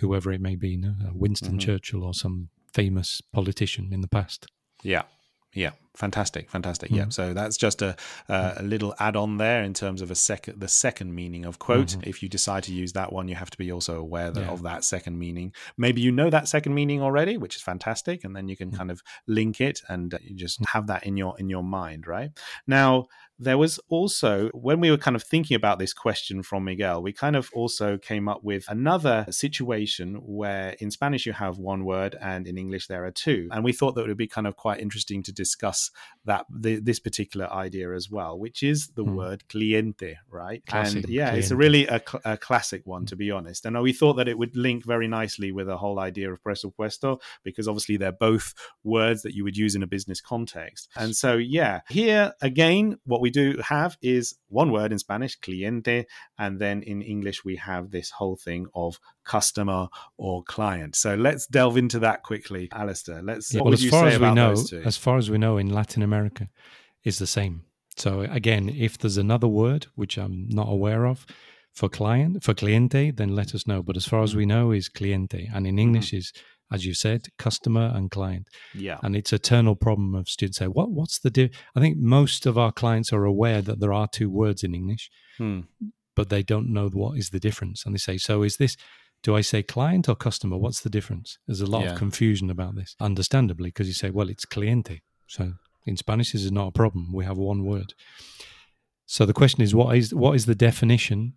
whoever 0.00 0.32
it 0.32 0.40
may 0.40 0.56
be, 0.56 0.76
no? 0.76 0.90
Uh, 1.04 1.10
Winston 1.14 1.54
Mhm. 1.56 1.60
Churchill 1.60 2.02
or 2.04 2.14
some 2.14 2.48
famous 2.72 3.20
politician 3.32 3.92
in 3.92 4.00
the 4.00 4.08
past. 4.08 4.46
Yeah. 4.82 5.02
Yeah, 5.54 5.72
fantastic, 5.94 6.50
fantastic. 6.50 6.90
Yeah, 6.90 7.04
Mm. 7.06 7.12
so 7.12 7.34
that's 7.34 7.56
just 7.56 7.82
a 7.82 7.96
uh, 8.28 8.54
a 8.56 8.62
little 8.62 8.94
add-on 8.98 9.36
there 9.38 9.62
in 9.62 9.74
terms 9.74 10.00
of 10.02 10.10
a 10.10 10.14
second 10.14 10.60
the 10.60 10.68
second 10.68 11.14
meaning 11.14 11.44
of 11.44 11.58
quote. 11.58 11.88
Mhm. 11.98 12.06
If 12.06 12.22
you 12.22 12.28
decide 12.28 12.62
to 12.64 12.72
use 12.72 12.92
that 12.94 13.12
one, 13.12 13.28
you 13.28 13.34
have 13.34 13.50
to 13.50 13.58
be 13.58 13.70
also 13.70 13.98
aware 13.98 14.30
that, 14.30 14.40
Yeah. 14.44 14.50
of 14.50 14.62
that 14.62 14.84
second 14.84 15.18
meaning. 15.18 15.52
Maybe 15.76 16.00
you 16.00 16.10
know 16.12 16.30
that 16.30 16.48
second 16.48 16.74
meaning 16.74 17.02
already, 17.02 17.36
which 17.36 17.56
is 17.56 17.62
fantastic, 17.62 18.24
and 18.24 18.34
then 18.36 18.48
you 18.48 18.56
can 18.56 18.70
Mm. 18.70 18.76
kind 18.78 18.90
of 18.90 19.02
link 19.26 19.60
it 19.60 19.82
and 19.88 20.18
you 20.22 20.34
just 20.36 20.58
have 20.68 20.86
that 20.86 21.04
in 21.04 21.16
your 21.16 21.38
in 21.38 21.48
your 21.50 21.62
mind, 21.64 22.06
right? 22.06 22.30
Now, 22.66 23.06
there 23.38 23.58
was 23.58 23.80
also 23.88 24.48
when 24.54 24.78
we 24.80 24.90
were 24.90 24.96
kind 24.98 25.16
of 25.16 25.22
thinking 25.22 25.56
about 25.56 25.78
this 25.78 25.92
question 25.92 26.42
from 26.44 26.64
Miguel, 26.64 27.02
we 27.02 27.12
kind 27.12 27.34
of 27.34 27.50
also 27.54 27.98
came 27.98 28.28
up 28.28 28.44
with 28.44 28.64
another 28.68 29.26
situation 29.30 30.14
where 30.22 30.76
in 30.78 30.90
Spanish 30.90 31.26
you 31.26 31.32
have 31.32 31.58
one 31.58 31.84
word 31.84 32.14
and 32.20 32.46
in 32.46 32.56
English 32.56 32.86
there 32.86 33.04
are 33.04 33.10
two, 33.10 33.48
and 33.50 33.64
we 33.64 33.72
thought 33.72 33.94
that 33.96 34.02
it 34.04 34.08
would 34.08 34.16
be 34.16 34.28
kind 34.28 34.46
of 34.46 34.56
quite 34.56 34.80
interesting 34.80 35.22
to 35.24 35.32
discuss 35.32 35.81
that 36.24 36.46
the, 36.50 36.76
this 36.80 37.00
particular 37.00 37.50
idea 37.52 37.92
as 37.94 38.08
well, 38.10 38.38
which 38.38 38.62
is 38.62 38.88
the 38.94 39.02
Hmm. 39.02 39.16
word 39.16 39.44
cliente, 39.48 40.14
right? 40.30 40.64
Classic, 40.66 41.04
and 41.04 41.12
yeah, 41.12 41.32
it's 41.34 41.50
a 41.50 41.56
really 41.56 41.86
a, 41.86 42.00
cl- 42.06 42.22
a 42.24 42.36
classic 42.36 42.82
one 42.84 43.06
to 43.06 43.16
be 43.16 43.30
honest, 43.30 43.66
and 43.66 43.80
we 43.82 43.92
thought 43.92 44.14
that 44.14 44.28
it 44.28 44.38
would 44.38 44.56
link 44.56 44.84
very 44.84 45.08
nicely 45.08 45.50
with 45.50 45.66
the 45.66 45.76
whole 45.78 45.98
idea 45.98 46.32
of 46.32 46.42
presupuesto 46.42 47.20
because 47.42 47.66
obviously 47.66 47.96
they're 47.96 48.12
both 48.12 48.54
words 48.84 49.22
that 49.22 49.34
you 49.34 49.42
would 49.44 49.56
use 49.56 49.74
in 49.74 49.82
a 49.82 49.86
business 49.86 50.20
context, 50.20 50.88
and 50.96 51.16
so 51.16 51.34
yeah, 51.34 51.80
here 51.88 52.32
again, 52.40 52.98
what 53.04 53.20
we 53.20 53.30
do 53.30 53.60
have 53.64 53.96
is 54.00 54.36
one 54.48 54.70
word 54.70 54.92
in 54.92 54.98
Spanish, 54.98 55.38
cliente, 55.40 56.04
and 56.38 56.60
then 56.60 56.82
in 56.82 57.02
English 57.02 57.44
we 57.44 57.56
have 57.56 57.90
this 57.90 58.10
whole 58.10 58.36
thing 58.36 58.66
of 58.74 59.00
customer 59.24 59.88
or 60.16 60.42
client. 60.44 60.96
So 60.96 61.14
let's 61.14 61.46
delve 61.46 61.76
into 61.76 61.98
that 62.00 62.22
quickly, 62.22 62.68
Alastair. 62.72 63.22
Let's. 63.22 63.52
Yeah, 63.52 63.60
what 63.60 63.66
well, 63.66 63.74
as 63.74 63.84
you 63.84 63.90
far 63.90 64.08
say 64.08 64.14
as 64.14 64.20
we 64.20 64.30
know, 64.32 64.48
those 64.48 64.70
two? 64.70 64.82
as 64.84 64.96
far 64.96 65.16
as 65.16 65.30
we 65.30 65.38
know, 65.38 65.56
in 65.58 65.68
Latin 65.72 66.02
America, 66.02 66.48
is 67.04 67.18
the 67.18 67.26
same. 67.26 67.62
So 67.96 68.20
again, 68.20 68.68
if 68.68 68.96
there's 68.98 69.18
another 69.18 69.48
word 69.48 69.86
which 69.94 70.16
I'm 70.16 70.46
not 70.48 70.68
aware 70.68 71.04
of 71.06 71.26
for 71.74 71.88
client 71.88 72.42
for 72.42 72.54
cliente, 72.54 73.14
then 73.16 73.34
let 73.34 73.54
us 73.54 73.66
know. 73.66 73.82
But 73.82 73.96
as 73.96 74.06
far 74.06 74.22
as 74.22 74.34
we 74.36 74.46
know, 74.46 74.70
is 74.72 74.88
cliente, 74.88 75.48
and 75.54 75.66
in 75.66 75.78
English 75.78 76.12
is, 76.12 76.32
as 76.70 76.84
you 76.86 76.94
said, 76.94 77.26
customer 77.38 77.92
and 77.94 78.10
client. 78.10 78.46
yeah. 78.74 78.98
and 79.02 79.14
it's 79.16 79.32
eternal 79.32 79.76
problem 79.76 80.14
of 80.14 80.28
students 80.28 80.58
say 80.58 80.66
what 80.68 80.90
what's 80.90 81.18
the 81.18 81.30
di-? 81.30 81.50
i 81.76 81.80
think 81.80 81.98
most 81.98 82.46
of 82.46 82.56
our 82.56 82.72
clients 82.72 83.12
are 83.12 83.24
aware 83.24 83.60
that 83.62 83.78
there 83.80 83.92
are 83.92 84.08
two 84.18 84.30
words 84.30 84.62
in 84.64 84.74
english 84.74 85.10
Hmm. 85.38 85.60
but 86.16 86.28
they 86.28 86.42
don't 86.42 86.68
know 86.76 86.88
what 86.90 87.18
is 87.18 87.28
the 87.30 87.40
difference 87.40 87.84
and 87.84 87.94
they 87.94 87.98
say 88.08 88.16
so 88.18 88.42
is 88.42 88.56
this 88.56 88.74
do 89.22 89.34
i 89.36 89.42
say 89.42 89.62
client 89.62 90.08
or 90.08 90.16
customer 90.16 90.56
what's 90.56 90.80
the 90.82 90.90
difference 90.98 91.38
there's 91.46 91.60
a 91.68 91.72
lot 91.74 91.84
Yeah. 91.84 91.92
of 91.92 91.98
confusion 91.98 92.48
about 92.50 92.74
this 92.74 92.94
understandably 93.00 93.68
because 93.70 93.88
you 93.88 93.94
say 94.02 94.10
well 94.10 94.30
it's 94.30 94.46
cliente 94.54 95.00
so 95.26 95.52
in 95.86 95.96
spanish 95.96 96.32
this 96.32 96.44
is 96.44 96.52
not 96.52 96.68
a 96.68 96.72
problem. 96.72 97.12
We 97.12 97.24
have 97.24 97.38
one 97.38 97.64
word. 97.64 97.94
So 99.06 99.26
the 99.26 99.32
question 99.32 99.62
is 99.62 99.74
what 99.74 99.96
is 99.96 100.14
what 100.14 100.34
is 100.34 100.46
the 100.46 100.54
definition 100.54 101.34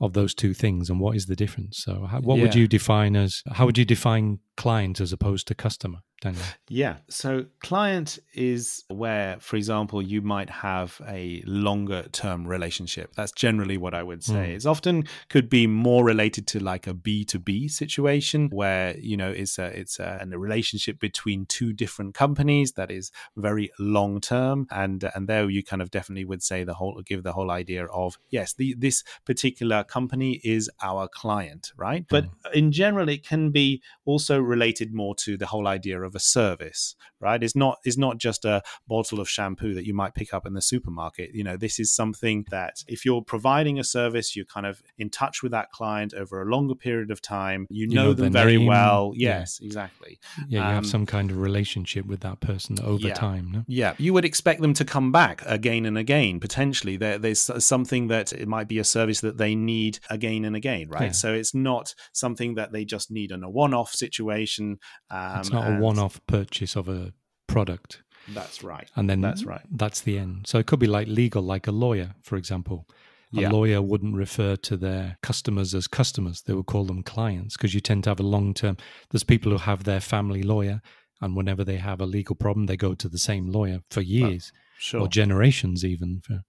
of 0.00 0.14
those 0.14 0.34
two 0.34 0.52
things 0.52 0.90
and 0.90 0.98
what 0.98 1.14
is 1.14 1.26
the 1.26 1.36
difference? 1.36 1.78
So 1.84 2.06
how, 2.06 2.20
what 2.20 2.38
would 2.38 2.54
you 2.56 2.66
define 2.66 3.14
as 3.14 3.42
how 3.52 3.66
would 3.66 3.78
you 3.78 3.84
define 3.84 4.40
client 4.56 5.00
as 5.00 5.12
opposed 5.12 5.48
to 5.48 5.54
customer 5.54 5.98
Daniel? 6.22 6.44
Yeah. 6.68 6.96
So, 7.08 7.46
client 7.60 8.18
is 8.32 8.84
where, 8.88 9.38
for 9.40 9.56
example, 9.56 10.00
you 10.00 10.22
might 10.22 10.48
have 10.48 11.00
a 11.06 11.42
longer 11.46 12.04
term 12.12 12.46
relationship. 12.46 13.12
That's 13.14 13.32
generally 13.32 13.76
what 13.76 13.92
I 13.92 14.02
would 14.02 14.22
say. 14.22 14.34
Mm. 14.34 14.54
It's 14.54 14.66
often 14.66 15.04
could 15.28 15.50
be 15.50 15.66
more 15.66 16.04
related 16.04 16.46
to 16.48 16.60
like 16.60 16.86
a 16.86 16.94
B 16.94 17.24
two 17.24 17.40
B 17.40 17.68
situation 17.68 18.48
where 18.50 18.96
you 18.98 19.16
know 19.16 19.30
it's 19.30 19.58
a 19.58 19.66
it's 19.78 19.98
a, 19.98 20.26
a 20.32 20.38
relationship 20.38 21.00
between 21.00 21.44
two 21.46 21.72
different 21.72 22.14
companies 22.14 22.72
that 22.72 22.90
is 22.90 23.10
very 23.36 23.70
long 23.78 24.20
term, 24.20 24.66
and 24.70 25.10
and 25.14 25.28
there 25.28 25.50
you 25.50 25.64
kind 25.64 25.82
of 25.82 25.90
definitely 25.90 26.24
would 26.24 26.42
say 26.42 26.62
the 26.62 26.74
whole 26.74 27.02
give 27.04 27.24
the 27.24 27.32
whole 27.32 27.50
idea 27.50 27.86
of 27.86 28.16
yes, 28.30 28.52
the, 28.54 28.74
this 28.78 29.02
particular 29.24 29.82
company 29.82 30.40
is 30.44 30.70
our 30.82 31.08
client, 31.08 31.72
right? 31.76 32.04
But 32.08 32.26
in 32.54 32.70
general, 32.70 33.08
it 33.08 33.26
can 33.26 33.50
be 33.50 33.82
also 34.04 34.40
related 34.42 34.92
more 34.92 35.14
to 35.16 35.36
the 35.36 35.46
whole 35.46 35.66
idea 35.66 36.00
of 36.00 36.14
a 36.14 36.20
service, 36.20 36.94
right? 37.22 37.42
It's 37.42 37.56
not 37.56 37.78
it's 37.84 37.96
not 37.98 38.18
just 38.18 38.44
a 38.44 38.62
bottle 38.86 39.20
of 39.20 39.28
shampoo 39.28 39.74
that 39.74 39.86
you 39.86 39.94
might 39.94 40.14
pick 40.14 40.34
up 40.34 40.46
in 40.46 40.54
the 40.54 40.62
supermarket. 40.62 41.30
You 41.34 41.44
know, 41.44 41.56
this 41.56 41.78
is 41.78 41.92
something 41.94 42.44
that 42.50 42.82
if 42.88 43.04
you're 43.04 43.22
providing 43.22 43.78
a 43.78 43.84
service, 43.84 44.34
you're 44.36 44.44
kind 44.44 44.66
of 44.66 44.82
in 44.98 45.08
touch 45.10 45.42
with 45.42 45.52
that 45.52 45.70
client 45.70 46.12
over 46.14 46.42
a 46.42 46.44
longer 46.44 46.74
period 46.74 47.10
of 47.10 47.22
time. 47.22 47.66
You, 47.70 47.86
You 47.88 47.94
know, 47.94 48.04
know 48.04 48.12
them 48.14 48.32
very 48.32 48.58
name. 48.58 48.66
well. 48.66 49.12
Yeah. 49.14 49.38
Yes, 49.40 49.60
exactly. 49.62 50.18
Yeah, 50.48 50.60
you 50.60 50.66
Um, 50.66 50.74
have 50.74 50.86
some 50.86 51.06
kind 51.06 51.30
of 51.30 51.38
relationship 51.38 52.06
with 52.06 52.20
that 52.20 52.40
person 52.40 52.76
over 52.82 53.08
yeah. 53.08 53.14
time. 53.14 53.50
No? 53.52 53.64
Yeah, 53.68 53.94
you 53.98 54.12
would 54.12 54.24
expect 54.24 54.60
them 54.60 54.74
to 54.74 54.84
come 54.84 55.12
back 55.12 55.42
again 55.46 55.86
and 55.86 55.96
again. 55.96 56.40
Potentially, 56.40 56.96
there, 56.96 57.18
there's 57.18 57.50
something 57.64 58.08
that 58.08 58.32
it 58.32 58.48
might 58.48 58.68
be 58.68 58.78
a 58.78 58.84
service 58.84 59.20
that 59.20 59.38
they 59.38 59.54
need 59.54 59.98
again 60.10 60.44
and 60.44 60.56
again, 60.56 60.88
right? 60.88 61.04
Yeah. 61.06 61.10
So 61.12 61.32
it's 61.34 61.54
not 61.54 61.94
something 62.12 62.54
that 62.56 62.72
they 62.72 62.84
just 62.84 63.10
need 63.10 63.30
in 63.30 63.42
a 63.42 63.50
one-off 63.50 63.92
situation. 63.94 64.78
Um, 65.10 65.40
it's 65.40 65.50
not 65.52 65.70
a 65.70 65.78
one-off 65.78 66.20
purchase 66.26 66.76
of 66.76 66.88
a 66.88 67.11
product, 67.52 68.02
That's 68.34 68.62
right. 68.62 68.88
and 68.96 69.08
then 69.10 69.20
That's 69.20 69.44
right. 69.44 69.66
That's 69.70 70.00
the 70.02 70.18
end. 70.18 70.46
So 70.46 70.58
it 70.58 70.66
could 70.66 70.80
be 70.80 70.86
like 70.98 71.08
legal, 71.08 71.42
like 71.42 71.66
a 71.68 71.72
lawyer, 71.72 72.14
for 72.22 72.36
example. 72.36 72.86
A 73.34 73.40
Yeah. 73.40 73.50
lawyer 73.50 73.80
wouldn't 73.80 74.14
refer 74.14 74.56
to 74.56 74.76
their 74.76 75.16
customers 75.22 75.74
as 75.74 75.86
customers; 75.88 76.42
they 76.42 76.52
would 76.54 76.66
call 76.66 76.84
them 76.84 77.02
clients 77.02 77.56
because 77.56 77.72
you 77.74 77.80
tend 77.80 78.04
to 78.04 78.10
have 78.10 78.20
a 78.20 78.30
long-term. 78.36 78.76
There's 79.10 79.24
people 79.24 79.50
who 79.52 79.58
have 79.58 79.84
their 79.84 80.00
family 80.00 80.42
lawyer, 80.42 80.82
and 81.20 81.34
whenever 81.36 81.64
they 81.64 81.78
have 81.78 82.00
a 82.02 82.06
legal 82.06 82.36
problem, 82.36 82.66
they 82.66 82.76
go 82.76 82.94
to 82.94 83.08
the 83.08 83.18
same 83.30 83.46
lawyer 83.50 83.80
for 83.90 84.02
years. 84.02 84.52
Sure. 84.78 85.00
or 85.02 85.08
generations 85.08 85.84
even 85.84 86.20
for, 86.26 86.42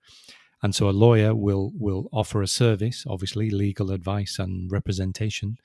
and 0.64 0.74
so 0.74 0.90
a 0.90 0.98
lawyer 1.06 1.36
will 1.36 1.72
will 1.86 2.10
offer 2.12 2.42
a 2.42 2.48
service 2.48 3.06
obviously 3.08 3.52
legal 3.52 3.92
advice 3.92 4.40
and 4.40 4.72
representation 4.72 5.58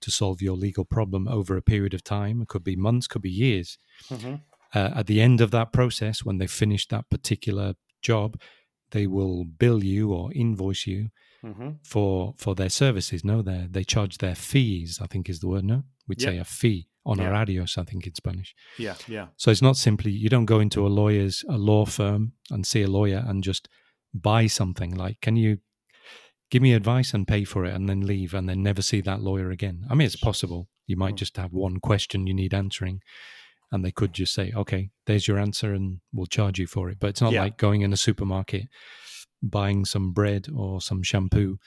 to 0.00 0.10
solve 0.10 0.40
your 0.40 0.56
legal 0.56 0.84
problem 0.86 1.28
over 1.28 1.56
a 1.58 1.62
period 1.62 1.92
of 1.92 2.02
time 2.02 2.40
it 2.40 2.48
could 2.48 2.64
be 2.64 2.74
months 2.74 3.06
could 3.06 3.20
be 3.20 3.30
years 3.30 3.76
Mhm. 4.08 4.40
Uh, 4.74 4.90
at 4.94 5.06
the 5.06 5.20
end 5.20 5.40
of 5.40 5.50
that 5.50 5.72
process 5.72 6.24
when 6.24 6.38
they've 6.38 6.50
finished 6.50 6.90
that 6.90 7.08
particular 7.10 7.74
job 8.02 8.40
they 8.90 9.06
will 9.06 9.44
bill 9.44 9.82
you 9.82 10.12
or 10.12 10.32
invoice 10.32 10.86
you 10.86 11.08
hmm 11.42 11.70
for 11.82 12.34
for 12.38 12.54
their 12.54 12.68
services. 12.70 13.24
No, 13.24 13.42
they 13.42 13.66
they 13.70 13.84
charge 13.84 14.18
their 14.18 14.34
fees. 14.34 14.98
I 15.02 15.06
think 15.06 15.28
is 15.28 15.40
the 15.40 15.48
word. 15.48 15.64
No, 15.64 15.82
we'd 16.08 16.20
Yeah. 16.20 16.30
say 16.30 16.38
a 16.38 16.44
fee 16.44 16.88
on 17.04 17.18
Yeah. 17.18 17.24
honorarios. 17.30 17.78
I 17.78 17.84
think 17.84 18.06
in 18.06 18.14
Spanish. 18.14 18.54
Yeah, 18.78 18.96
yeah, 19.08 19.28
So 19.36 19.50
it's 19.50 19.62
not 19.62 19.76
simply 19.76 20.10
you 20.12 20.28
don't 20.28 20.46
go 20.46 20.60
into 20.60 20.86
a 20.86 20.88
lawyer's 21.00 21.44
a 21.48 21.58
law 21.58 21.84
firm 21.84 22.32
and 22.50 22.66
see 22.66 22.82
a 22.82 22.88
lawyer 22.88 23.24
and 23.28 23.44
just 23.44 23.68
buy 24.14 24.46
something 24.48 24.94
like 24.94 25.20
can 25.20 25.36
you 25.36 25.58
give 26.50 26.62
me 26.62 26.74
advice 26.74 27.12
and 27.14 27.26
pay 27.28 27.44
for 27.44 27.64
it 27.64 27.74
and 27.74 27.88
then 27.88 28.00
leave 28.06 28.32
and 28.34 28.48
then 28.48 28.62
never 28.62 28.82
see 28.82 29.00
that 29.02 29.20
lawyer 29.20 29.50
again. 29.50 29.84
I 29.90 29.94
mean 29.94 30.06
it's 30.06 30.16
possible. 30.30 30.68
You 30.86 30.96
might 30.96 31.14
Mm. 31.14 31.18
just 31.18 31.36
have 31.36 31.52
one 31.52 31.78
question 31.80 32.26
you 32.26 32.34
need 32.34 32.54
answering 32.54 33.00
and 33.72 33.84
they 33.84 33.90
could 33.90 34.12
just 34.12 34.32
say, 34.34 34.52
"Okay, 34.54 34.90
there's 35.06 35.26
your 35.28 35.38
answer 35.38 35.72
and 35.74 36.00
we'll 36.12 36.26
charge 36.26 36.58
you 36.58 36.66
for 36.66 36.88
it." 36.90 36.98
But 37.00 37.08
it's 37.10 37.20
not 37.20 37.32
Yeah. 37.32 37.42
like 37.42 37.56
going 37.58 37.82
in 37.82 37.92
a 37.92 37.96
supermarket 37.96 38.68
buying 39.42 39.84
some 39.84 40.12
bread 40.12 40.48
or 40.54 40.80
some 40.80 41.02
shampoo. 41.02 41.58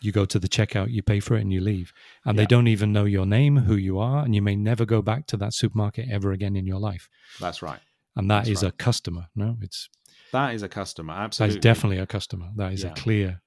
You 0.00 0.12
go 0.12 0.24
to 0.26 0.38
the 0.38 0.48
checkout, 0.48 0.90
you 0.92 1.02
pay 1.02 1.18
for 1.20 1.36
it 1.36 1.40
and 1.40 1.52
you 1.52 1.60
leave. 1.60 1.92
And 2.24 2.36
Yeah. 2.36 2.42
they 2.42 2.46
don't 2.46 2.68
even 2.68 2.92
know 2.92 3.04
your 3.04 3.26
name, 3.26 3.56
who 3.58 3.74
you 3.76 3.98
are, 3.98 4.24
and 4.24 4.34
you 4.34 4.42
may 4.42 4.54
never 4.54 4.84
go 4.84 5.02
back 5.02 5.26
to 5.28 5.36
that 5.38 5.54
supermarket 5.54 6.08
ever 6.08 6.30
again 6.32 6.54
in 6.54 6.66
your 6.66 6.78
life 6.78 7.08
that's 7.40 7.62
right. 7.62 7.80
and 8.14 8.30
that 8.30 8.44
That's 8.44 8.48
is 8.50 8.62
right. 8.62 8.72
a 8.72 8.76
customer. 8.76 9.28
No, 9.34 9.56
it's 9.60 9.88
That 10.32 10.54
is 10.54 10.62
a 10.62 10.68
customer. 10.68 11.14
Absolutely. 11.14 11.56
is 11.58 11.62
definitely 11.62 11.98
a 11.98 12.06
customer. 12.06 12.50
That 12.56 12.72
is 12.74 12.82
Yeah. 12.84 12.90
a 12.90 12.94
clear 12.94 13.40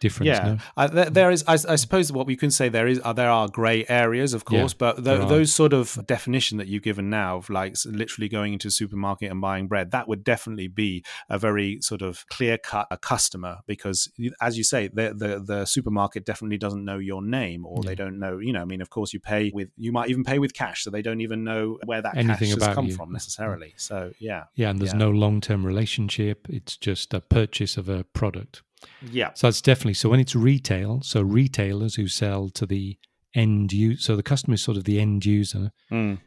difference. 0.00 0.26
Yeah, 0.28 0.44
No? 0.44 0.58
uh, 0.76 0.86
there, 0.88 1.10
there 1.10 1.30
is. 1.30 1.44
I, 1.46 1.52
I 1.54 1.76
suppose 1.76 2.10
what 2.10 2.26
we 2.26 2.34
can 2.36 2.50
say 2.50 2.68
there 2.68 2.88
is 2.88 3.00
uh, 3.04 3.12
there 3.12 3.30
are 3.30 3.48
grey 3.48 3.84
areas, 3.88 4.34
of 4.34 4.42
Yeah, 4.50 4.60
course, 4.60 4.74
but 4.74 5.04
there 5.04 5.18
th- 5.18 5.28
those 5.28 5.52
sort 5.52 5.72
of 5.72 5.98
definition 6.06 6.58
that 6.58 6.66
you've 6.66 6.82
given 6.82 7.08
now, 7.10 7.36
of 7.36 7.50
like 7.50 7.76
literally 7.84 8.28
going 8.28 8.52
into 8.54 8.68
a 8.68 8.70
supermarket 8.70 9.30
and 9.30 9.40
buying 9.40 9.68
bread, 9.68 9.90
that 9.92 10.08
would 10.08 10.24
definitely 10.24 10.68
be 10.68 11.04
a 11.28 11.38
very 11.38 11.80
sort 11.80 12.02
of 12.02 12.26
clear 12.28 12.58
cut 12.58 12.86
a 12.90 12.96
customer 12.96 13.58
because, 13.66 14.10
as 14.40 14.58
you 14.58 14.64
say, 14.64 14.88
the 14.88 15.14
the, 15.16 15.38
the 15.44 15.64
supermarket 15.64 16.24
definitely 16.24 16.58
doesn't 16.58 16.84
know 16.84 16.98
your 16.98 17.22
name 17.22 17.64
or 17.66 17.82
they 17.82 17.94
don't 17.94 18.18
know. 18.18 18.38
You 18.38 18.52
know, 18.52 18.62
I 18.62 18.64
mean, 18.64 18.80
of 18.80 18.90
course, 18.90 19.12
you 19.12 19.20
pay 19.20 19.50
with 19.54 19.68
you 19.76 19.92
might 19.92 20.08
even 20.10 20.24
pay 20.24 20.38
with 20.38 20.54
cash, 20.54 20.82
so 20.84 20.90
they 20.90 21.02
don't 21.02 21.20
even 21.20 21.44
know 21.44 21.78
where 21.84 22.02
that 22.02 22.16
Anything 22.16 22.50
cash 22.54 22.62
has 22.66 22.74
come 22.74 22.86
you. 22.86 22.94
from 22.94 23.12
necessarily. 23.20 23.74
So 23.76 24.12
yeah, 24.18 24.44
Yeah, 24.54 24.70
and 24.70 24.78
there's 24.80 24.92
Yeah. 24.92 24.98
no 24.98 25.10
long 25.10 25.40
term 25.40 25.64
relationship. 25.66 26.46
It's 26.48 26.76
just 26.76 27.12
a 27.14 27.20
purchase 27.20 27.76
of 27.76 27.88
a 27.88 28.04
product. 28.04 28.62
Yeah, 29.10 29.32
So 29.34 29.46
that's 29.46 29.60
definitely 29.62 29.94
so 29.94 30.08
when 30.08 30.20
it's 30.20 30.34
retail. 30.36 31.00
So 31.02 31.22
retailers 31.22 31.94
who 31.96 32.08
sell 32.08 32.48
to 32.50 32.66
the 32.66 32.98
end 33.34 33.72
user. 33.72 34.00
So 34.02 34.16
the 34.16 34.22
customer 34.22 34.54
is 34.54 34.62
sort 34.62 34.76
of 34.76 34.84
the 34.84 35.00
end 35.00 35.24
user, 35.24 35.70
Mm. 35.90 36.18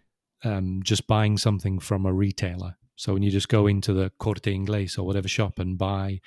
um, 0.43 0.81
just 0.83 1.07
buying 1.07 1.37
something 1.37 1.79
from 1.79 2.05
a 2.05 2.13
retailer. 2.13 2.77
So 2.95 3.13
when 3.13 3.23
you 3.23 3.31
just 3.31 3.49
go 3.49 3.67
into 3.67 3.91
the 3.93 4.11
Corte 4.19 4.43
Inglés 4.51 4.97
or 4.97 5.03
whatever 5.03 5.27
shop 5.27 5.59
and 5.59 5.77
buy 5.77 6.19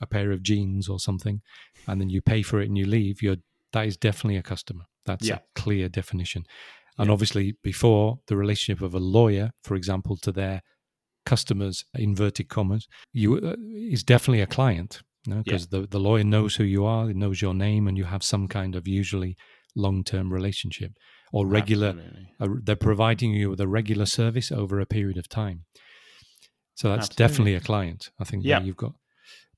a 0.00 0.06
pair 0.06 0.32
of 0.32 0.42
jeans 0.42 0.88
or 0.88 0.98
something, 0.98 1.42
and 1.86 2.00
then 2.00 2.08
you 2.10 2.20
pay 2.22 2.42
for 2.42 2.60
it 2.60 2.68
and 2.68 2.78
you 2.78 2.86
leave, 2.86 3.22
you're 3.22 3.36
that 3.72 3.86
is 3.86 3.96
definitely 3.98 4.38
a 4.38 4.42
customer. 4.42 4.84
That's 5.04 5.26
Yeah. 5.28 5.36
a 5.36 5.40
clear 5.54 5.88
definition. 5.90 6.44
And 6.96 7.08
Yeah. 7.08 7.12
obviously, 7.12 7.52
before 7.62 8.20
the 8.26 8.36
relationship 8.36 8.80
of 8.82 8.94
a 8.94 8.98
lawyer, 8.98 9.52
for 9.62 9.76
example, 9.76 10.16
to 10.16 10.32
their 10.32 10.62
customers, 11.26 11.84
inverted 11.94 12.48
commas, 12.48 12.88
you 13.12 13.36
uh, 13.36 13.56
is 13.92 14.02
definitely 14.02 14.40
a 14.40 14.46
client. 14.46 15.02
Because 15.44 15.68
the, 15.68 15.86
the 15.86 16.00
lawyer 16.00 16.24
knows 16.24 16.56
who 16.56 16.64
you 16.64 16.84
are, 16.84 17.08
he 17.08 17.14
knows 17.14 17.40
your 17.42 17.54
name, 17.54 17.86
and 17.88 17.96
you 17.96 18.04
have 18.04 18.22
some 18.22 18.48
kind 18.48 18.74
of 18.76 18.86
usually 18.88 19.36
long 19.76 20.02
term 20.04 20.32
relationship 20.32 20.92
or 21.32 21.46
regular 21.46 21.94
a, 22.40 22.48
they're 22.62 22.74
providing 22.76 23.32
you 23.32 23.50
with 23.50 23.60
a 23.60 23.68
regular 23.68 24.06
service 24.06 24.50
over 24.50 24.80
a 24.80 24.86
period 24.86 25.18
of 25.18 25.28
time. 25.28 25.64
So 26.74 26.88
that's 26.88 27.06
Absolutely. 27.10 27.16
definitely 27.28 27.54
a 27.54 27.60
client. 27.60 28.10
I 28.18 28.24
think 28.24 28.44
Yeah. 28.44 28.62
you've 28.62 28.76
got. 28.76 28.94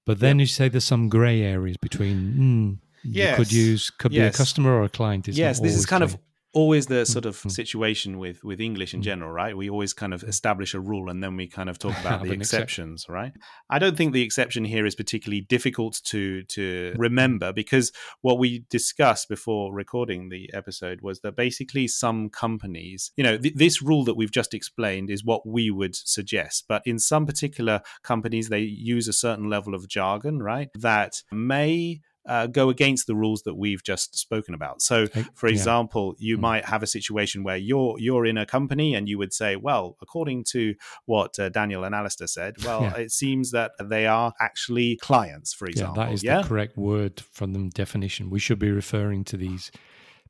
But 0.06 0.18
then 0.18 0.38
you 0.38 0.46
say 0.46 0.68
there's 0.68 0.84
some 0.84 1.08
grey 1.08 1.42
areas 1.42 1.76
between. 1.76 2.16
Mm, 2.34 2.78
You 3.02 3.34
could 3.36 3.52
use 3.52 3.90
could 3.90 4.10
be 4.12 4.18
a 4.18 4.32
customer 4.32 4.72
or 4.72 4.84
a 4.84 4.88
client. 4.88 5.28
It's 5.28 5.38
yes 5.38 5.60
this 5.60 5.74
is 5.74 5.86
kind 5.86 6.02
of 6.02 6.10
clear. 6.10 6.22
Always 6.52 6.86
the 6.86 7.06
sort 7.06 7.26
of 7.26 7.36
mm. 7.36 7.50
situation 7.50 8.18
with 8.18 8.42
with 8.42 8.60
english 8.60 8.92
in 8.94 9.00
Mm. 9.00 9.04
general 9.04 9.30
right 9.30 9.56
we 9.56 9.70
always 9.70 9.92
kind 9.92 10.12
of 10.12 10.22
establish 10.24 10.74
a 10.74 10.80
rule 10.80 11.08
and 11.08 11.22
then 11.22 11.36
we 11.36 11.46
kind 11.46 11.70
of 11.70 11.78
talk 11.78 11.98
about 12.00 12.22
the 12.22 12.32
an 12.32 12.40
exception. 12.40 12.94
exceptions 12.94 13.06
right 13.08 13.32
i 13.68 13.78
don't 13.78 13.96
think 13.96 14.12
the 14.12 14.22
exception 14.22 14.64
here 14.64 14.84
is 14.84 14.94
particularly 14.94 15.40
difficult 15.42 16.00
to 16.04 16.42
to 16.44 16.94
remember 16.98 17.52
because 17.52 17.92
what 18.20 18.38
we 18.38 18.64
discussed 18.68 19.28
before 19.28 19.72
recording 19.72 20.28
the 20.28 20.50
episode 20.52 21.00
was 21.02 21.20
that 21.20 21.36
basically 21.36 21.86
some 21.86 22.28
companies 22.28 23.12
you 23.16 23.24
know 23.24 23.38
th- 23.38 23.54
this 23.54 23.80
rule 23.80 24.04
that 24.04 24.16
we've 24.16 24.32
just 24.32 24.52
explained 24.52 25.08
is 25.10 25.24
what 25.24 25.46
we 25.46 25.70
would 25.70 25.94
suggest 25.94 26.64
but 26.68 26.82
in 26.84 26.98
some 26.98 27.26
particular 27.26 27.80
companies 28.02 28.48
they 28.48 28.60
use 28.60 29.06
a 29.08 29.12
certain 29.12 29.48
level 29.48 29.74
of 29.74 29.88
jargon 29.88 30.42
right 30.42 30.68
that 30.74 31.22
may 31.30 32.00
uh, 32.34 32.46
go 32.46 32.64
against 32.70 33.06
the 33.06 33.14
rules 33.24 33.42
that 33.42 33.56
we've 33.62 33.82
just 33.92 34.08
spoken 34.26 34.54
about. 34.54 34.76
So, 34.90 34.98
for 35.34 35.48
yeah. 35.48 35.54
example, 35.56 36.04
you 36.18 36.36
Mm. 36.36 36.40
might 36.50 36.64
have 36.72 36.82
a 36.82 36.86
situation 36.86 37.42
where 37.42 37.56
you're 37.68 37.96
you're 37.98 38.26
in 38.32 38.38
a 38.38 38.46
company 38.56 38.88
and 38.96 39.08
you 39.10 39.16
would 39.18 39.32
say, 39.32 39.56
well, 39.68 39.84
according 40.04 40.44
to 40.54 40.74
what 41.06 41.38
uh, 41.38 41.48
Daniel 41.48 41.82
and 41.84 41.94
Alastair 41.94 42.28
said, 42.28 42.52
well, 42.66 42.82
Yeah. 42.82 42.96
it 43.04 43.10
seems 43.22 43.50
that 43.50 43.70
they 43.94 44.06
are 44.06 44.32
actually 44.48 44.96
clients, 45.08 45.52
for 45.58 45.66
Yeah, 45.66 45.72
example. 45.72 46.02
that 46.02 46.12
is 46.12 46.22
yeah? 46.22 46.40
the 46.42 46.48
correct 46.48 46.76
word 46.76 47.14
from 47.36 47.52
the 47.52 47.68
definition. 47.82 48.30
We 48.30 48.40
should 48.40 48.58
be 48.58 48.70
referring 48.70 49.24
to 49.24 49.36
these 49.36 49.70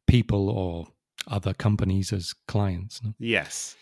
people 0.07 0.49
or 0.51 0.87
other 1.29 1.53
companies 1.55 2.13
as 2.13 2.35
clients. 2.49 3.01
no? 3.05 3.13
yes. 3.19 3.77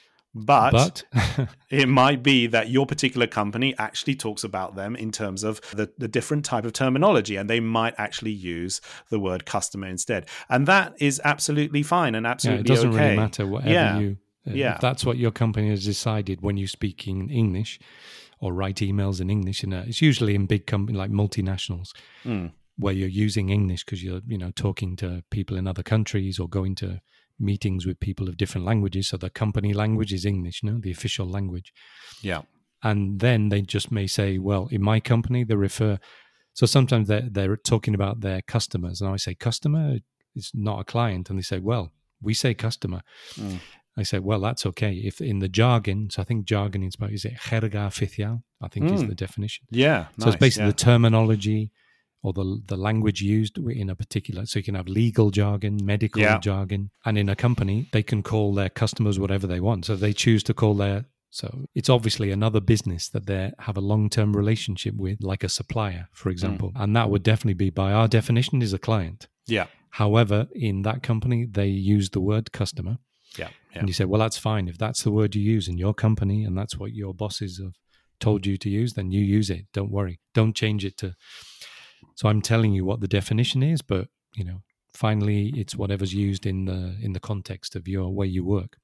But, 0.44 0.72
But 0.72 1.48
it 1.70 1.88
might 1.88 2.22
be 2.22 2.46
that 2.46 2.70
your 2.70 2.86
particular 2.86 3.26
company 3.26 3.74
actually 3.78 4.14
talks 4.14 4.44
about 4.44 4.76
them 4.76 4.96
in 4.96 5.12
terms 5.12 5.44
of 5.44 5.60
the, 5.72 5.90
the 5.98 6.08
different 6.08 6.44
type 6.44 6.64
of 6.64 6.72
terminology, 6.72 7.36
and 7.36 7.48
they 7.48 7.60
might 7.60 7.94
actually 7.98 8.32
use 8.32 8.80
the 9.10 9.18
word 9.18 9.44
customer 9.46 9.86
instead. 9.86 10.26
And 10.48 10.66
that 10.66 10.94
is 10.98 11.20
absolutely 11.24 11.82
fine 11.82 12.14
and 12.14 12.24
yeah, 12.24 12.30
absolutely 12.30 12.60
it 12.60 12.66
doesn't 12.66 12.90
okay. 12.90 13.04
really 13.04 13.16
matter 13.16 13.46
whatever 13.46 13.72
Yeah. 13.72 13.98
you. 13.98 14.16
uh, 14.46 14.52
Yeah. 14.52 14.78
That's 14.80 15.04
what 15.04 15.18
your 15.18 15.30
company 15.30 15.70
has 15.70 15.84
decided 15.84 16.40
when 16.40 16.56
you 16.56 16.66
speak 16.66 17.06
in 17.06 17.30
English 17.30 17.78
or 18.40 18.52
write 18.52 18.76
emails 18.76 19.20
in 19.20 19.30
English, 19.30 19.64
know, 19.64 19.84
it's 19.86 20.00
usually 20.00 20.34
in 20.34 20.46
big 20.46 20.66
companies 20.66 20.98
like 20.98 21.10
multinationals. 21.10 21.88
Mm. 22.24 22.52
Where 22.78 22.94
you're 22.94 23.08
using 23.08 23.48
English 23.48 23.84
because 23.84 24.02
you're, 24.02 24.20
you 24.26 24.38
know, 24.38 24.52
talking 24.54 24.96
to 24.96 25.22
people 25.30 25.56
in 25.56 25.66
other 25.66 25.82
countries 25.82 26.38
or 26.38 26.48
going 26.48 26.74
to 26.76 27.00
meetings 27.38 27.86
with 27.86 28.00
people 28.00 28.28
of 28.28 28.36
different 28.36 28.66
languages. 28.66 29.08
So 29.08 29.16
the 29.16 29.30
company 29.30 29.72
language 29.72 30.12
is 30.12 30.24
English, 30.24 30.62
no, 30.62 30.78
the 30.78 30.92
official 30.92 31.28
language. 31.28 31.72
Yeah. 32.22 32.42
And 32.82 33.20
then 33.20 33.48
they 33.48 33.62
just 33.62 33.90
may 33.90 34.06
say, 34.06 34.38
well, 34.38 34.68
in 34.70 34.82
my 34.82 35.00
company, 35.00 35.44
they 35.44 35.56
refer. 35.56 35.98
So 36.52 36.66
sometimes 36.66 37.08
they're, 37.08 37.28
they're 37.28 37.56
talking 37.56 37.94
about 37.94 38.20
their 38.20 38.42
customers. 38.42 39.00
And 39.00 39.10
I 39.10 39.16
say, 39.16 39.34
customer 39.34 39.98
is 40.34 40.50
not 40.54 40.80
a 40.80 40.84
client. 40.84 41.30
And 41.30 41.38
they 41.38 41.42
say, 41.42 41.58
well, 41.58 41.92
we 42.22 42.34
say 42.34 42.54
customer. 42.54 43.02
Mm. 43.34 43.58
I 43.96 44.04
say, 44.04 44.20
well, 44.20 44.40
that's 44.40 44.64
okay. 44.66 44.92
If 44.94 45.20
in 45.20 45.40
the 45.40 45.48
jargon, 45.48 46.08
so 46.10 46.22
I 46.22 46.24
think 46.24 46.44
jargon 46.44 46.84
is 46.84 46.94
about, 46.94 47.10
is 47.10 47.24
it 47.24 47.34
jerga 47.34 47.88
oficial? 47.88 48.42
I 48.62 48.68
think 48.68 48.90
is 48.92 49.02
Mm. 49.02 49.08
the 49.08 49.14
definition. 49.16 49.66
Yeah. 49.70 50.06
So 50.20 50.28
it's 50.28 50.36
basically 50.36 50.66
yeah. 50.66 50.70
the 50.70 50.76
terminology 50.76 51.72
or 52.22 52.32
the 52.32 52.62
the 52.66 52.76
language 52.76 53.22
used 53.22 53.58
in 53.58 53.90
a 53.90 53.94
particular. 53.94 54.46
So 54.46 54.58
you 54.58 54.64
can 54.64 54.74
have 54.74 54.88
legal 54.88 55.30
jargon, 55.30 55.78
medical 55.82 56.22
Yeah. 56.22 56.38
jargon, 56.38 56.90
and 57.04 57.16
in 57.18 57.28
a 57.28 57.36
company 57.36 57.88
they 57.92 58.02
can 58.02 58.22
call 58.22 58.54
their 58.54 58.68
customers 58.68 59.18
whatever 59.18 59.46
they 59.46 59.60
want. 59.60 59.84
So 59.84 59.96
they 59.96 60.12
choose 60.12 60.42
to 60.44 60.54
call 60.54 60.74
their 60.74 61.06
so 61.30 61.66
it's 61.74 61.90
obviously 61.90 62.30
another 62.30 62.60
business 62.60 63.08
that 63.10 63.26
they 63.26 63.52
have 63.58 63.76
a 63.76 63.82
long 63.82 64.08
term 64.08 64.34
relationship 64.34 64.94
with, 64.94 65.18
like 65.22 65.44
a 65.44 65.48
supplier, 65.48 66.08
for 66.12 66.30
mm. 66.30 66.32
example, 66.32 66.72
and 66.74 66.96
that 66.96 67.10
would 67.10 67.22
definitely 67.22 67.54
be 67.54 67.70
by 67.70 67.92
our 67.92 68.08
definition 68.08 68.62
is 68.62 68.72
a 68.72 68.78
client. 68.78 69.28
Yeah. 69.46 69.66
However, 69.90 70.48
in 70.54 70.82
that 70.82 71.02
company 71.02 71.44
they 71.44 71.68
use 71.68 72.10
the 72.10 72.20
word 72.20 72.52
customer, 72.52 72.98
Yeah. 73.38 73.50
Yeah. 73.72 73.80
and 73.80 73.88
you 73.88 73.94
say, 73.94 74.04
well, 74.04 74.20
that's 74.20 74.38
fine 74.38 74.68
if 74.68 74.78
that's 74.78 75.02
the 75.02 75.10
word 75.10 75.34
you 75.34 75.42
use 75.42 75.68
in 75.68 75.76
your 75.76 75.94
company 75.94 76.44
and 76.44 76.56
that's 76.56 76.78
what 76.78 76.92
your 76.92 77.12
bosses 77.14 77.58
have 77.62 77.74
told 78.20 78.46
you 78.46 78.56
to 78.56 78.68
use, 78.68 78.94
then 78.94 79.10
you 79.10 79.22
use 79.22 79.50
it. 79.50 79.66
Don't 79.72 79.90
worry. 79.90 80.20
Don't 80.34 80.54
change 80.54 80.84
it 80.84 80.96
to. 80.98 81.14
So 82.14 82.28
I'm 82.28 82.42
telling 82.42 82.72
you 82.74 82.84
what 82.84 83.00
the 83.00 83.08
definition 83.08 83.62
is, 83.62 83.82
but 83.82 84.08
you 84.36 84.44
know, 84.44 84.62
finally, 84.94 85.52
it's 85.56 85.76
whatever's 85.76 86.14
used 86.14 86.46
in 86.46 86.64
the 86.66 86.96
in 87.02 87.12
the 87.12 87.20
context 87.20 87.76
of 87.76 87.86
your 87.88 88.08
way 88.14 88.26
you 88.26 88.44
work. 88.44 88.76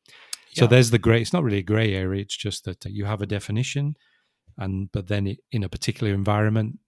So 0.53 0.65
Yeah. 0.65 0.69
there's 0.69 0.91
the 0.91 0.99
gray. 0.99 1.21
It's 1.21 1.33
not 1.33 1.43
really 1.45 1.59
a 1.59 1.63
gray 1.75 1.95
area. 1.95 2.23
It's 2.23 2.37
just 2.37 2.65
that 2.65 2.87
uh, 2.87 2.91
you 2.91 3.05
have 3.07 3.23
a 3.23 3.27
definition, 3.27 3.95
and 4.57 4.91
but 4.93 5.07
then 5.09 5.27
it, 5.27 5.39
in 5.51 5.65
a 5.65 5.69
particular 5.69 6.13
environment, 6.15 6.79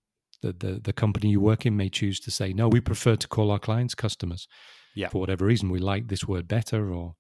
the, 0.43 0.53
the 0.53 0.81
the 0.81 0.93
company 0.93 1.29
you 1.31 1.41
work 1.41 1.67
in 1.67 1.77
may 1.77 1.89
choose 1.91 2.21
to 2.21 2.31
say, 2.31 2.53
no, 2.53 2.69
we 2.69 2.81
prefer 2.81 3.17
to 3.17 3.29
call 3.29 3.51
our 3.51 3.59
clients 3.59 3.95
customers. 3.95 4.47
Yeah. 4.95 5.09
For 5.11 5.21
whatever 5.21 5.45
reason, 5.47 5.71
we 5.71 5.79
like 5.79 6.07
this 6.09 6.25
word 6.29 6.47
better, 6.49 6.93
or 6.93 7.15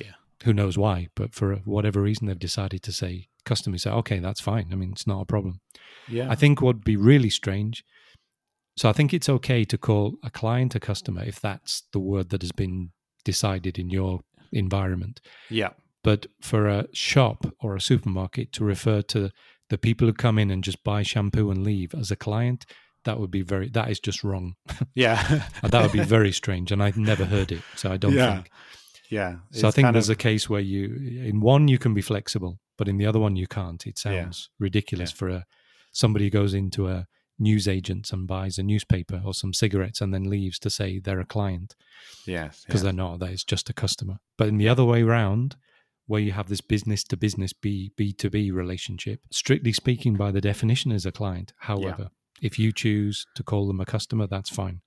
Yeah. 0.00 0.14
who 0.44 0.52
knows 0.52 0.76
why. 0.78 1.08
But 1.14 1.34
for 1.34 1.56
whatever 1.64 2.02
reason, 2.02 2.26
they've 2.26 2.38
decided 2.48 2.82
to 2.82 2.92
say 2.92 3.28
customers. 3.44 3.82
Say, 3.82 3.90
okay, 3.90 4.18
that's 4.18 4.40
fine. 4.40 4.72
I 4.72 4.76
mean, 4.76 4.92
it's 4.92 5.06
not 5.06 5.20
a 5.22 5.26
problem. 5.26 5.60
Yeah. 6.08 6.32
I 6.32 6.34
think 6.36 6.60
what 6.60 6.76
would 6.76 6.84
be 6.84 6.96
really 6.96 7.30
strange. 7.30 7.84
So 8.76 8.88
I 8.90 8.92
think 8.92 9.14
it's 9.14 9.28
okay 9.28 9.64
to 9.64 9.78
call 9.78 10.14
a 10.22 10.30
client 10.30 10.74
a 10.74 10.80
customer 10.80 11.22
if 11.24 11.40
that's 11.40 11.82
the 11.92 11.98
word 12.00 12.28
that 12.30 12.42
has 12.42 12.52
been 12.52 12.90
decided 13.24 13.78
in 13.78 13.90
your 13.90 14.20
environment. 14.52 15.20
yeah. 15.50 15.70
But 16.04 16.26
for 16.40 16.68
a 16.68 16.86
shop 16.92 17.46
or 17.60 17.74
a 17.74 17.80
supermarket 17.80 18.52
to 18.52 18.64
refer 18.64 19.02
to 19.02 19.30
The 19.68 19.78
people 19.78 20.06
who 20.06 20.12
come 20.12 20.38
in 20.38 20.50
and 20.52 20.62
just 20.62 20.84
buy 20.84 21.02
shampoo 21.02 21.50
and 21.50 21.64
leave 21.64 21.92
as 22.00 22.12
a 22.12 22.16
client, 22.16 22.64
that 23.04 23.18
would 23.18 23.32
be 23.32 23.42
very 23.42 23.68
that 23.70 23.90
is 23.90 23.98
just 23.98 24.22
wrong. 24.22 24.54
Yeah. 24.94 25.42
That 25.62 25.82
would 25.82 25.92
be 26.00 26.04
very 26.04 26.30
strange. 26.32 26.70
And 26.72 26.80
I've 26.82 26.96
never 26.96 27.24
heard 27.24 27.50
it. 27.50 27.62
So 27.74 27.90
I 27.90 27.96
don't 27.96 28.12
Yeah. 28.14 28.34
think 28.34 28.50
yeah. 29.10 29.36
so 29.50 29.66
I 29.68 29.72
think 29.72 29.92
there's 29.92 30.08
of- 30.10 30.18
a 30.20 30.22
case 30.30 30.48
where 30.50 30.60
you 30.72 30.84
in 31.30 31.40
one 31.40 31.66
you 31.66 31.78
can 31.78 31.94
be 31.94 32.02
flexible, 32.02 32.58
but 32.78 32.86
in 32.88 32.98
the 32.98 33.06
other 33.06 33.18
one 33.18 33.34
you 33.36 33.46
can't. 33.48 33.84
It 33.86 33.98
Yeah. 34.04 34.22
sounds 34.22 34.50
ridiculous 34.60 35.10
for 35.12 35.28
a 35.28 35.44
somebody 35.92 36.26
who 36.26 36.30
goes 36.40 36.54
into 36.54 36.86
a 36.88 37.06
newsagent 37.38 38.12
and 38.12 38.26
buys 38.26 38.58
a 38.58 38.62
newspaper 38.62 39.20
or 39.24 39.34
some 39.34 39.52
cigarettes 39.52 40.00
and 40.00 40.12
then 40.12 40.30
leaves 40.30 40.58
to 40.58 40.70
say 40.70 40.98
they're 40.98 41.20
a 41.20 41.26
client 41.26 41.74
yes. 42.26 42.64
because 42.66 42.80
yeah. 42.82 42.84
they're 42.84 42.92
not. 42.92 43.18
That 43.20 43.32
is 43.32 43.44
just 43.44 43.70
a 43.70 43.74
customer. 43.74 44.18
But 44.38 44.48
in 44.48 44.58
the 44.58 44.68
other 44.68 44.84
way 44.84 45.02
round, 45.02 45.56
where 46.06 46.20
you 46.20 46.32
have 46.32 46.48
this 46.48 46.60
business 46.60 47.02
to 47.04 47.16
business 47.16 47.52
B 47.52 47.92
B 47.96 48.12
to 48.14 48.30
B 48.30 48.50
relationship, 48.50 49.20
strictly 49.30 49.72
speaking, 49.72 50.14
by 50.14 50.30
the 50.30 50.40
definition, 50.40 50.92
is 50.92 51.04
a 51.04 51.12
client. 51.12 51.52
However, 51.58 52.10
if 52.40 52.58
you 52.58 52.72
choose 52.72 53.26
to 53.34 53.42
call 53.42 53.66
them 53.66 53.80
a 53.80 53.86
customer, 53.86 54.26
that's 54.26 54.50
fine. 54.50 54.82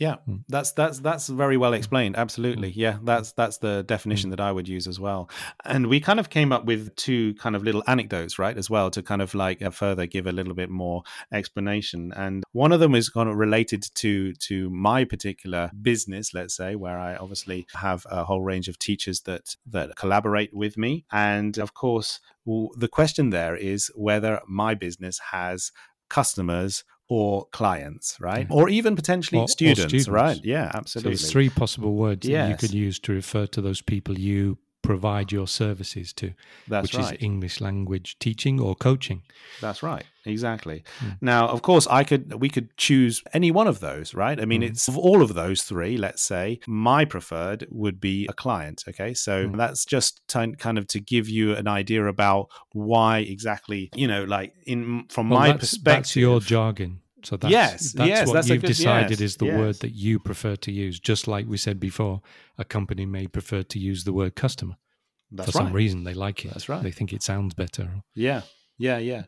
Yeah, 0.00 0.16
Mm. 0.26 0.44
that's 0.48 0.72
that's 0.72 0.98
that's 1.00 1.28
very 1.28 1.58
well 1.58 1.74
explained. 1.74 2.16
Absolutely, 2.16 2.70
yeah, 2.70 2.96
that's 3.04 3.32
that's 3.32 3.58
the 3.58 3.82
definition 3.82 4.30
that 4.30 4.40
I 4.40 4.50
would 4.50 4.66
use 4.66 4.86
as 4.86 4.98
well. 4.98 5.28
And 5.66 5.88
we 5.88 6.00
kind 6.00 6.18
of 6.18 6.30
came 6.30 6.52
up 6.52 6.64
with 6.64 6.96
two 6.96 7.34
kind 7.34 7.54
of 7.54 7.62
little 7.62 7.84
anecdotes, 7.86 8.38
right, 8.38 8.56
as 8.56 8.70
well, 8.70 8.90
to 8.92 9.02
kind 9.02 9.20
of 9.20 9.34
like 9.34 9.60
uh, 9.60 9.68
further 9.68 10.06
give 10.06 10.26
a 10.26 10.32
little 10.32 10.54
bit 10.54 10.70
more 10.70 11.02
explanation. 11.30 12.12
And 12.16 12.44
one 12.52 12.72
of 12.72 12.80
them 12.80 12.94
is 12.94 13.10
kind 13.10 13.28
of 13.28 13.36
related 13.36 13.82
to 13.96 14.32
to 14.48 14.70
my 14.70 15.04
particular 15.04 15.70
business, 15.82 16.32
let's 16.32 16.56
say, 16.56 16.74
where 16.76 16.98
I 16.98 17.16
obviously 17.16 17.66
have 17.74 18.06
a 18.10 18.24
whole 18.24 18.40
range 18.42 18.68
of 18.68 18.78
teachers 18.78 19.20
that 19.22 19.54
that 19.66 19.96
collaborate 19.96 20.54
with 20.54 20.78
me. 20.78 21.04
And 21.12 21.58
of 21.58 21.74
course, 21.74 22.20
the 22.46 22.88
question 22.90 23.28
there 23.30 23.54
is 23.54 23.92
whether 23.94 24.40
my 24.48 24.72
business 24.74 25.18
has 25.30 25.72
customers 26.08 26.84
or 27.10 27.44
clients, 27.50 28.16
right? 28.20 28.46
Yeah. 28.48 28.56
Or 28.56 28.68
even 28.68 28.94
potentially 28.94 29.40
Or- 29.40 29.44
or 29.44 29.48
students, 29.48 29.80
students. 29.80 30.08
right? 30.08 30.40
Yeah, 30.44 30.70
So 30.70 30.78
absolutely. 30.78 31.10
there's 31.10 31.30
three 31.30 31.48
possible 31.50 31.94
words 31.96 32.26
that 32.26 32.48
you 32.50 32.56
could 32.56 32.72
use 32.72 33.00
to 33.00 33.12
refer 33.12 33.46
to 33.48 33.60
those 33.60 33.82
people 33.82 34.16
you 34.18 34.58
provide 34.82 35.30
your 35.30 35.46
services 35.46 36.12
to, 36.14 36.32
That's 36.68 36.82
which 36.84 36.94
right. 36.96 37.14
is 37.14 37.22
English 37.22 37.60
language 37.60 38.18
teaching 38.18 38.58
or 38.60 38.74
coaching. 38.74 39.22
That's 39.60 39.82
right. 39.82 40.04
Exactly. 40.24 40.84
Mm. 41.00 41.16
Now, 41.20 41.48
of 41.48 41.62
course, 41.62 41.86
I 41.90 42.04
could 42.04 42.40
we 42.40 42.48
could 42.48 42.76
choose 42.76 43.22
any 43.32 43.50
one 43.50 43.66
of 43.66 43.80
those, 43.80 44.14
right? 44.14 44.38
I 44.40 44.44
mean, 44.44 44.62
Mm. 44.62 44.68
it's 44.70 44.88
of 44.88 44.96
all 44.98 45.22
of 45.22 45.34
those 45.34 45.62
three. 45.62 45.96
Let's 45.96 46.22
say 46.22 46.60
my 46.66 47.04
preferred 47.04 47.66
would 47.70 48.00
be 48.00 48.26
a 48.28 48.32
client. 48.32 48.84
Okay, 48.88 49.14
so 49.14 49.46
Mm. 49.48 49.56
that's 49.56 49.84
just 49.84 50.20
to, 50.28 50.52
kind 50.58 50.76
of 50.78 50.86
to 50.88 51.00
give 51.00 51.28
you 51.28 51.54
an 51.54 51.68
idea 51.68 52.06
about 52.06 52.48
why 52.72 53.18
exactly, 53.18 53.90
you 53.94 54.06
know, 54.08 54.24
like 54.24 54.54
in 54.66 55.04
from 55.08 55.30
Well, 55.30 55.40
my 55.40 55.46
that's, 55.48 55.60
perspective. 55.60 55.84
that's 55.84 56.16
your 56.16 56.40
jargon. 56.40 57.00
So 57.24 57.36
that's, 57.36 57.50
Yes, 57.52 57.92
that's 57.92 58.08
yes, 58.08 58.26
what 58.26 58.34
that's 58.34 58.48
you've 58.48 58.60
good- 58.62 58.66
decided 58.68 59.10
yes, 59.12 59.20
is 59.20 59.36
the 59.36 59.46
yes. 59.46 59.58
word 59.58 59.74
that 59.80 59.92
you 59.94 60.18
prefer 60.18 60.56
to 60.56 60.72
use. 60.72 60.98
Just 61.00 61.26
like 61.28 61.46
we 61.46 61.56
said 61.56 61.78
before, 61.80 62.22
a 62.58 62.64
company 62.64 63.06
may 63.06 63.26
prefer 63.26 63.62
to 63.62 63.78
use 63.78 64.04
the 64.04 64.12
word 64.12 64.34
customer. 64.36 64.76
That's 65.32 65.52
For 65.52 65.58
right. 65.58 65.64
some 65.66 65.72
reason, 65.72 66.04
they 66.04 66.14
like 66.14 66.44
it. 66.44 66.48
That's 66.52 66.68
right. 66.68 66.82
They 66.82 66.90
think 66.90 67.12
it 67.12 67.22
sounds 67.22 67.54
better. 67.54 68.02
Yeah. 68.14 68.42
Yeah, 68.80 68.96
yeah, 68.96 69.24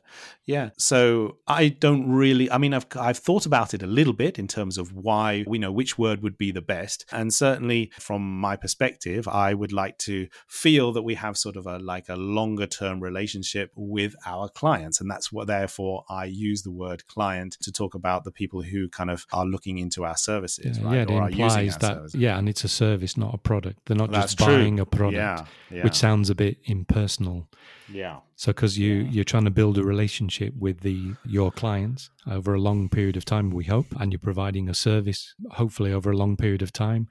yeah. 0.47 0.71
So 0.79 1.37
I 1.47 1.69
don't 1.69 2.11
really. 2.11 2.51
I 2.51 2.57
mean, 2.57 2.73
I've 2.73 2.87
I've 2.99 3.19
thought 3.19 3.45
about 3.45 3.75
it 3.75 3.83
a 3.83 3.87
little 3.87 4.15
bit 4.15 4.39
in 4.39 4.49
terms 4.49 4.79
of 4.79 4.95
why 4.95 5.45
we 5.47 5.59
know 5.59 5.71
which 5.71 5.99
word 5.99 6.23
would 6.23 6.39
be 6.39 6.53
the 6.53 6.63
best, 6.63 7.05
and 7.13 7.33
certainly 7.35 7.93
from 8.01 8.23
my 8.41 8.57
perspective, 8.57 9.29
I 9.29 9.53
would 9.53 9.71
like 9.71 9.99
to 9.99 10.29
feel 10.49 10.91
that 10.93 11.03
we 11.03 11.17
have 11.17 11.37
sort 11.37 11.57
of 11.57 11.67
a 11.67 11.79
like 11.79 12.09
a 12.09 12.17
longer 12.17 12.67
term 12.67 13.01
relationship 13.01 13.71
with 13.77 14.15
our 14.25 14.49
clients, 14.49 15.03
and 15.03 15.11
that's 15.11 15.31
what 15.31 15.49
therefore 15.49 16.05
I 16.09 16.25
use 16.25 16.63
the 16.63 16.71
word 16.73 17.07
client 17.07 17.59
to 17.61 17.71
talk 17.71 17.95
about 17.95 18.25
the 18.25 18.33
people 18.33 18.63
who 18.63 18.89
kind 18.89 19.11
of 19.11 19.27
are 19.35 19.45
looking 19.45 19.77
into 19.77 20.05
our 20.05 20.17
services, 20.17 20.79
Yeah, 20.79 20.85
right? 20.87 20.95
yeah, 20.95 21.03
it 21.03 21.11
or 21.11 21.23
are 21.25 21.31
using 21.31 21.43
implies 21.45 21.77
that. 21.77 21.95
services. 21.97 22.21
Yeah, 22.21 22.39
and 22.39 22.49
it's 22.49 22.65
a 22.65 22.69
service, 22.69 23.19
not 23.19 23.35
a 23.35 23.39
product. 23.39 23.81
They're 23.85 23.97
not 23.99 24.11
That's 24.11 24.35
just 24.35 24.39
true. 24.39 24.47
buying 24.57 24.81
a 24.81 24.87
product, 24.87 25.17
Yeah, 25.17 25.45
yeah, 25.71 25.85
which 25.85 25.97
sounds 25.97 26.31
a 26.31 26.35
bit 26.35 26.57
impersonal. 26.65 27.49
Yeah, 27.93 28.21
So 28.37 28.53
because 28.53 28.79
you 28.79 28.95
Yeah. 28.95 29.11
you're 29.11 29.25
trying 29.33 29.45
to 29.45 29.51
build 29.51 29.79
a 29.79 29.83
relationship 29.85 30.55
with 30.59 30.81
the 30.81 31.15
your 31.25 31.51
clients 31.53 32.11
over 32.27 32.55
a 32.55 32.61
long 32.61 32.89
period 32.89 33.17
of 33.17 33.25
time, 33.25 33.51
we 33.51 33.65
hope, 33.65 33.87
and 34.01 34.13
you're 34.13 34.19
providing 34.31 34.69
a 34.69 34.75
service, 34.75 35.35
hopefully 35.53 35.93
over 35.93 36.11
a 36.11 36.17
long 36.17 36.37
period 36.37 36.63
of 36.63 36.73
time, 36.73 37.09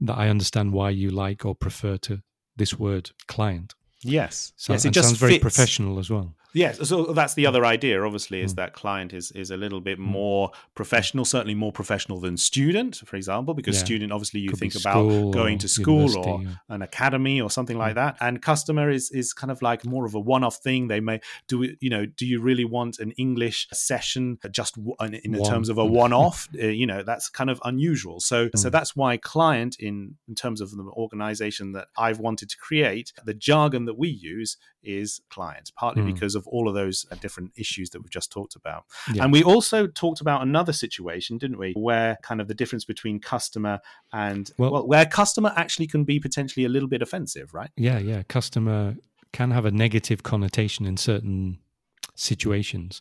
that 0.00 0.16
I 0.16 0.28
understand 0.28 0.72
why 0.72 0.90
you 0.90 1.10
like 1.10 1.44
or 1.44 1.54
prefer 1.54 1.96
to 1.98 2.22
this 2.56 2.78
word 2.78 3.10
client. 3.26 3.74
yes, 4.02 4.52
So 4.56 4.72
yes. 4.72 4.84
It 4.84 4.92
just 4.92 5.08
sounds 5.08 5.18
very 5.18 5.38
professional 5.38 5.98
as 5.98 6.08
well. 6.10 6.34
Yes, 6.54 6.88
so 6.88 7.12
that's 7.12 7.34
the 7.34 7.46
other 7.46 7.64
idea. 7.64 8.02
Obviously, 8.02 8.40
is 8.40 8.52
Mm. 8.52 8.56
that 8.56 8.72
client 8.72 9.12
is 9.12 9.30
is 9.32 9.50
a 9.50 9.56
little 9.56 9.80
bit 9.80 9.98
Mm. 9.98 10.02
more 10.20 10.50
professional, 10.74 11.24
certainly 11.24 11.54
more 11.54 11.72
professional 11.72 12.20
than 12.20 12.36
student, 12.36 12.96
for 13.04 13.16
example, 13.16 13.52
because 13.54 13.76
Yeah. 13.76 13.84
student 13.84 14.12
obviously 14.12 14.40
you 14.40 14.48
Could 14.50 14.58
think 14.58 14.74
about 14.74 15.06
going 15.30 15.58
to 15.58 15.68
school 15.68 16.16
or 16.16 16.28
or- 16.28 16.42
an 16.68 16.82
academy 16.82 17.40
or 17.40 17.50
something 17.50 17.76
like 17.78 17.92
Mm. 17.92 17.96
that, 17.96 18.16
and 18.20 18.40
customer 18.42 18.90
is 18.90 19.10
is 19.10 19.32
kind 19.32 19.50
of 19.50 19.60
like 19.62 19.84
more 19.84 20.04
of 20.06 20.14
a 20.14 20.20
one 20.20 20.42
off 20.42 20.56
thing. 20.56 20.88
They 20.88 21.00
may 21.00 21.20
do 21.48 21.74
you 21.80 21.90
know, 21.90 22.06
do 22.06 22.24
you 22.26 22.40
really 22.40 22.64
want 22.64 22.98
an 22.98 23.10
English 23.12 23.68
session 23.72 24.38
just 24.50 24.76
in, 24.76 25.14
in 25.14 25.42
terms 25.44 25.68
of 25.68 25.76
a 25.78 25.84
one 26.02 26.12
off? 26.12 26.48
uh, 26.62 26.66
you 26.66 26.86
know, 26.86 27.02
that's 27.02 27.28
kind 27.28 27.50
of 27.50 27.60
unusual. 27.64 28.20
So 28.20 28.48
so 28.54 28.68
Mm. 28.68 28.72
that's 28.72 28.96
why 28.96 29.16
client 29.18 29.76
in 29.78 30.16
in 30.28 30.34
terms 30.34 30.60
of 30.60 30.70
the 30.70 30.84
organization 31.04 31.72
that 31.72 31.88
I've 31.96 32.18
wanted 32.20 32.48
to 32.50 32.56
create, 32.56 33.12
the 33.24 33.34
jargon 33.34 33.84
that 33.86 33.98
we 33.98 34.08
use 34.08 34.56
is 34.82 35.20
client, 35.28 35.72
partly 35.76 36.02
Mm. 36.02 36.12
because 36.14 36.34
of 36.38 36.46
all 36.46 36.68
of 36.68 36.74
those 36.74 37.04
uh, 37.10 37.16
different 37.16 37.52
issues 37.56 37.90
that 37.90 38.00
we've 38.00 38.10
just 38.10 38.32
talked 38.32 38.56
about. 38.56 38.84
Yeah. 39.12 39.24
And 39.24 39.32
we 39.32 39.42
also 39.42 39.86
talked 39.86 40.20
about 40.22 40.40
another 40.42 40.72
situation, 40.72 41.36
didn't 41.36 41.58
we, 41.58 41.74
where 41.76 42.16
kind 42.22 42.40
of 42.40 42.48
the 42.48 42.54
difference 42.54 42.86
between 42.86 43.20
customer 43.20 43.80
and 44.12 44.50
well, 44.56 44.72
Well- 44.72 44.86
where 44.86 45.04
customer 45.04 45.52
actually 45.56 45.88
can 45.88 46.04
be 46.04 46.18
potentially 46.18 46.64
a 46.64 46.68
little 46.68 46.88
bit 46.88 47.02
offensive, 47.02 47.52
right? 47.52 47.70
Yeah, 47.76 47.98
yeah. 47.98 48.22
Customer 48.22 48.96
can 49.32 49.50
have 49.50 49.66
a 49.66 49.70
negative 49.70 50.22
connotation 50.22 50.86
in 50.86 50.96
certain 50.96 51.58
situations, 52.14 53.00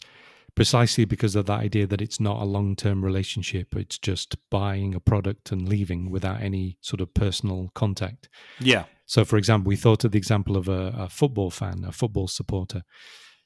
precisely 0.56 1.06
because 1.06 1.36
of 1.36 1.46
that 1.46 1.60
idea 1.60 1.88
that 1.88 2.02
it's 2.02 2.20
not 2.20 2.42
a 2.42 2.46
long 2.46 2.76
term 2.76 3.06
relationship. 3.06 3.76
It's 3.76 3.98
just 3.98 4.36
buying 4.50 4.94
a 4.96 5.00
product 5.00 5.52
and 5.52 5.70
leaving 5.70 6.10
without 6.10 6.42
any 6.42 6.78
sort 6.82 7.02
of 7.02 7.14
personal 7.14 7.72
contact. 7.74 8.30
Yeah. 8.60 8.86
So, 9.06 9.24
for 9.24 9.38
example, 9.38 9.70
we 9.70 9.78
thought 9.78 10.04
of 10.04 10.12
the 10.12 10.18
example 10.18 10.58
of 10.58 10.68
a, 10.68 10.94
a 10.98 11.10
football 11.10 11.50
fan, 11.50 11.86
a 11.88 11.92
football 11.92 12.28
supporter. 12.28 12.84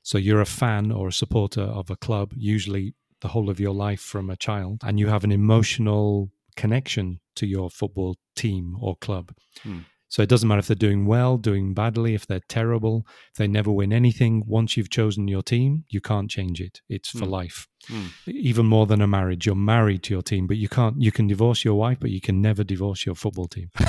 So, 0.04 0.18
you're 0.18 0.42
a 0.42 0.46
fan 0.46 0.92
or 0.92 1.08
a 1.08 1.14
supporter 1.14 1.62
of 1.62 1.90
a 1.90 1.96
club, 1.96 2.32
usually 2.36 2.96
the 3.22 3.28
whole 3.30 3.50
of 3.50 3.60
your 3.60 3.74
life 3.74 4.02
from 4.02 4.30
a 4.30 4.36
child, 4.36 4.82
and 4.84 5.00
you 5.00 5.08
have 5.08 5.24
an 5.24 5.32
emotional 5.32 6.32
connection 6.56 7.20
to 7.36 7.46
your 7.46 7.70
football 7.70 8.18
team 8.36 8.76
or 8.82 8.96
club. 8.98 9.32
Hmm. 9.64 9.80
So, 10.10 10.22
it 10.22 10.28
doesn't 10.28 10.48
matter 10.50 10.60
if 10.60 10.68
they're 10.68 10.76
doing 10.76 11.06
well, 11.06 11.38
doing 11.38 11.74
badly, 11.74 12.16
if 12.16 12.28
they're 12.28 12.42
terrible, 12.50 13.06
if 13.32 13.38
they 13.38 13.48
never 13.48 13.72
win 13.72 13.94
anything. 13.94 14.44
Once 14.46 14.76
you've 14.76 14.90
chosen 14.90 15.28
your 15.30 15.42
team, 15.44 15.86
you 15.90 16.02
can't 16.02 16.30
change 16.30 16.60
it. 16.60 16.82
It's 16.90 17.10
for 17.10 17.26
Hmm. 17.26 17.32
life. 17.32 17.68
Hmm. 17.88 18.08
Even 18.28 18.66
more 18.66 18.86
than 18.88 19.02
a 19.02 19.08
marriage, 19.08 19.46
you're 19.46 19.56
married 19.56 20.04
to 20.04 20.14
your 20.14 20.22
team, 20.24 20.48
but 20.48 20.58
you 20.58 20.68
can't. 20.68 21.00
You 21.02 21.12
can 21.12 21.28
divorce 21.28 21.64
your 21.64 21.76
wife, 21.76 22.00
but 22.02 22.10
you 22.12 22.20
can 22.22 22.42
never 22.42 22.64
divorce 22.64 23.06
your 23.06 23.16
football 23.16 23.48
team. 23.48 23.70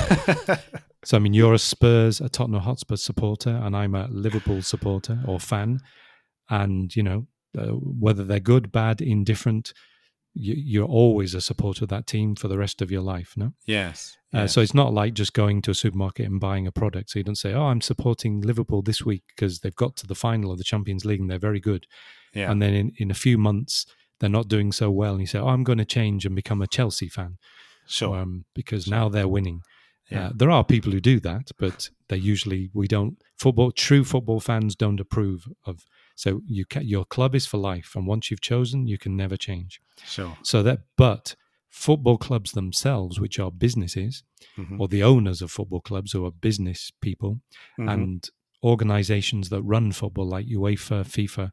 So 1.05 1.17
I 1.17 1.19
mean, 1.19 1.33
you're 1.33 1.53
a 1.53 1.59
Spurs, 1.59 2.21
a 2.21 2.29
Tottenham 2.29 2.61
Hotspur 2.61 2.95
supporter, 2.95 3.49
and 3.49 3.75
I'm 3.75 3.93
a 3.93 4.07
Liverpool 4.09 4.61
supporter 4.61 5.19
or 5.25 5.37
fan. 5.37 5.81
And 6.49 6.95
you 6.95 7.03
know, 7.03 7.27
uh, 7.57 7.67
whether 7.67 8.23
they're 8.23 8.39
good, 8.39 8.71
bad, 8.71 9.01
indifferent, 9.01 9.73
you, 10.33 10.55
you're 10.57 10.87
always 10.87 11.33
a 11.33 11.41
supporter 11.41 11.85
of 11.85 11.89
that 11.89 12.07
team 12.07 12.35
for 12.35 12.47
the 12.47 12.57
rest 12.57 12.81
of 12.81 12.91
your 12.91 13.01
life. 13.01 13.33
No, 13.35 13.53
yes. 13.65 14.17
uh, 14.33 14.39
yes. 14.39 14.53
so 14.53 14.61
it's 14.61 14.73
not 14.73 14.93
like 14.93 15.13
just 15.13 15.33
going 15.33 15.61
to 15.63 15.71
a 15.71 15.75
supermarket 15.75 16.25
and 16.25 16.39
buying 16.39 16.67
a 16.67 16.71
product. 16.71 17.11
So 17.11 17.19
you 17.19 17.23
don't 17.23 17.35
say, 17.35 17.53
"Oh, 17.53 17.65
I'm 17.65 17.81
supporting 17.81 18.41
Liverpool 18.41 18.81
this 18.81 19.03
week 19.03 19.23
because 19.35 19.59
they've 19.59 19.75
got 19.75 19.95
to 19.97 20.07
the 20.07 20.15
final 20.15 20.51
of 20.51 20.57
the 20.57 20.63
Champions 20.63 21.05
League 21.05 21.19
and 21.19 21.29
they're 21.29 21.39
very 21.39 21.59
good." 21.59 21.87
yeah. 22.33 22.51
And 22.51 22.61
then 22.61 22.73
in, 22.73 22.93
in 22.97 23.11
a 23.11 23.15
few 23.15 23.37
months 23.37 23.85
they're 24.19 24.29
not 24.29 24.47
doing 24.47 24.71
so 24.71 24.89
well, 24.89 25.13
and 25.13 25.21
you 25.21 25.27
say, 25.27 25.39
"Oh, 25.39 25.47
I'm 25.47 25.63
going 25.63 25.79
to 25.79 25.85
change 25.85 26.25
and 26.25 26.35
become 26.35 26.61
a 26.61 26.67
Chelsea 26.67 27.09
fan." 27.09 27.37
sure. 27.87 28.17
um, 28.17 28.45
because 28.53 28.87
now 28.87 29.09
they're 29.09 29.27
winning. 29.27 29.61
Yeah. 30.09 30.27
Uh, 30.27 30.31
there 30.35 30.51
are 30.51 30.63
people 30.63 30.91
who 30.91 30.99
do 30.99 31.19
that, 31.21 31.51
but 31.57 31.89
they 32.09 32.17
usually 32.17 32.69
we 32.73 32.87
don't. 32.87 33.17
Football 33.37 33.71
true 33.71 34.03
football 34.03 34.39
fans 34.39 34.75
don't 34.75 34.99
approve 34.99 35.47
of. 35.65 35.85
So 36.15 36.41
you 36.47 36.65
your 36.81 37.05
club 37.05 37.33
is 37.35 37.45
for 37.45 37.57
life, 37.57 37.95
and 37.95 38.05
once 38.07 38.29
you've 38.29 38.41
chosen, 38.41 38.87
you 38.87 38.97
can 38.97 39.15
never 39.15 39.37
change. 39.37 39.79
sure. 40.05 40.37
So 40.43 40.63
that, 40.63 40.81
but 40.97 41.35
football 41.69 42.17
clubs 42.17 42.51
themselves, 42.51 43.19
which 43.19 43.39
are 43.39 43.51
businesses, 43.51 44.23
Mhm. 44.57 44.79
or 44.79 44.87
the 44.87 45.03
owners 45.03 45.41
of 45.41 45.51
football 45.51 45.81
clubs, 45.81 46.11
who 46.11 46.25
are 46.25 46.31
business 46.31 46.91
people, 47.01 47.41
Mhm. 47.79 47.91
and 47.93 48.29
organizations 48.63 49.49
that 49.49 49.61
run 49.63 49.91
football, 49.91 50.27
like 50.27 50.47
UEFA, 50.47 51.03
FIFA, 51.05 51.51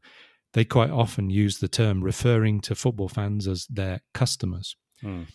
they 0.53 0.65
quite 0.65 0.89
often 0.89 1.29
use 1.29 1.59
the 1.59 1.67
term 1.67 2.03
referring 2.03 2.61
to 2.61 2.75
football 2.75 3.09
fans 3.09 3.47
as 3.47 3.65
their 3.67 4.01
customers 4.13 4.75
Mm. 5.03 5.27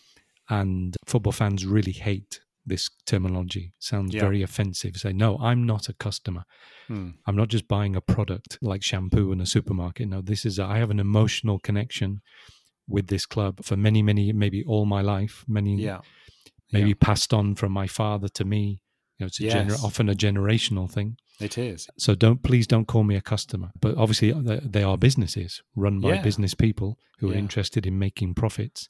and 0.49 0.95
football 1.05 1.33
fans 1.33 1.65
really 1.65 1.91
hate 1.91 2.39
this 2.67 2.89
terminology. 3.05 3.73
Sounds 3.79 4.13
Yeah. 4.13 4.21
very 4.21 4.41
offensive. 4.43 4.97
Say, 4.97 5.13
no, 5.13 5.37
I'm 5.39 5.65
not 5.65 5.89
a 5.89 5.93
customer. 5.93 6.43
Hmm. 6.87 7.11
I'm 7.25 7.35
not 7.35 7.47
just 7.47 7.67
buying 7.67 7.95
a 7.95 8.01
product 8.01 8.57
like 8.61 8.83
shampoo 8.83 9.31
in 9.31 9.41
a 9.41 9.45
supermarket. 9.45 10.07
No, 10.09 10.21
this 10.21 10.45
is, 10.45 10.59
a, 10.59 10.65
I 10.65 10.77
have 10.77 10.91
an 10.91 10.99
emotional 10.99 11.59
connection 11.59 12.21
with 12.87 13.07
this 13.07 13.25
club 13.25 13.63
for 13.63 13.75
many, 13.77 14.01
many, 14.01 14.31
maybe 14.33 14.63
all 14.65 14.85
my 14.85 15.01
life, 15.01 15.43
many, 15.47 15.81
Yeah. 15.81 16.01
maybe 16.71 16.89
yeah. 16.89 16.95
passed 16.99 17.33
on 17.33 17.55
from 17.55 17.71
my 17.71 17.87
father 17.87 18.27
to 18.29 18.45
me. 18.45 18.81
You 19.17 19.23
know, 19.23 19.27
it's 19.27 19.39
a 19.39 19.43
gener- 19.43 19.83
often 19.83 20.09
a 20.09 20.13
generational 20.13 20.89
thing. 20.91 21.17
It 21.39 21.57
is. 21.57 21.87
So 21.97 22.15
don't 22.15 22.43
please 22.43 22.67
don't 22.67 22.85
call 22.87 23.03
me 23.03 23.15
a 23.15 23.21
customer. 23.21 23.71
But 23.79 23.95
obviously 23.97 24.31
uh, 24.33 24.59
they- 24.63 24.83
are 24.83 24.97
businesses 24.97 25.61
run 25.75 25.99
by 26.01 26.13
Yeah. 26.15 26.21
business 26.21 26.53
people 26.53 26.97
who 27.19 27.31
are 27.31 27.33
interested 27.35 27.85
in 27.87 27.97
making 27.97 28.35
profits. 28.35 28.89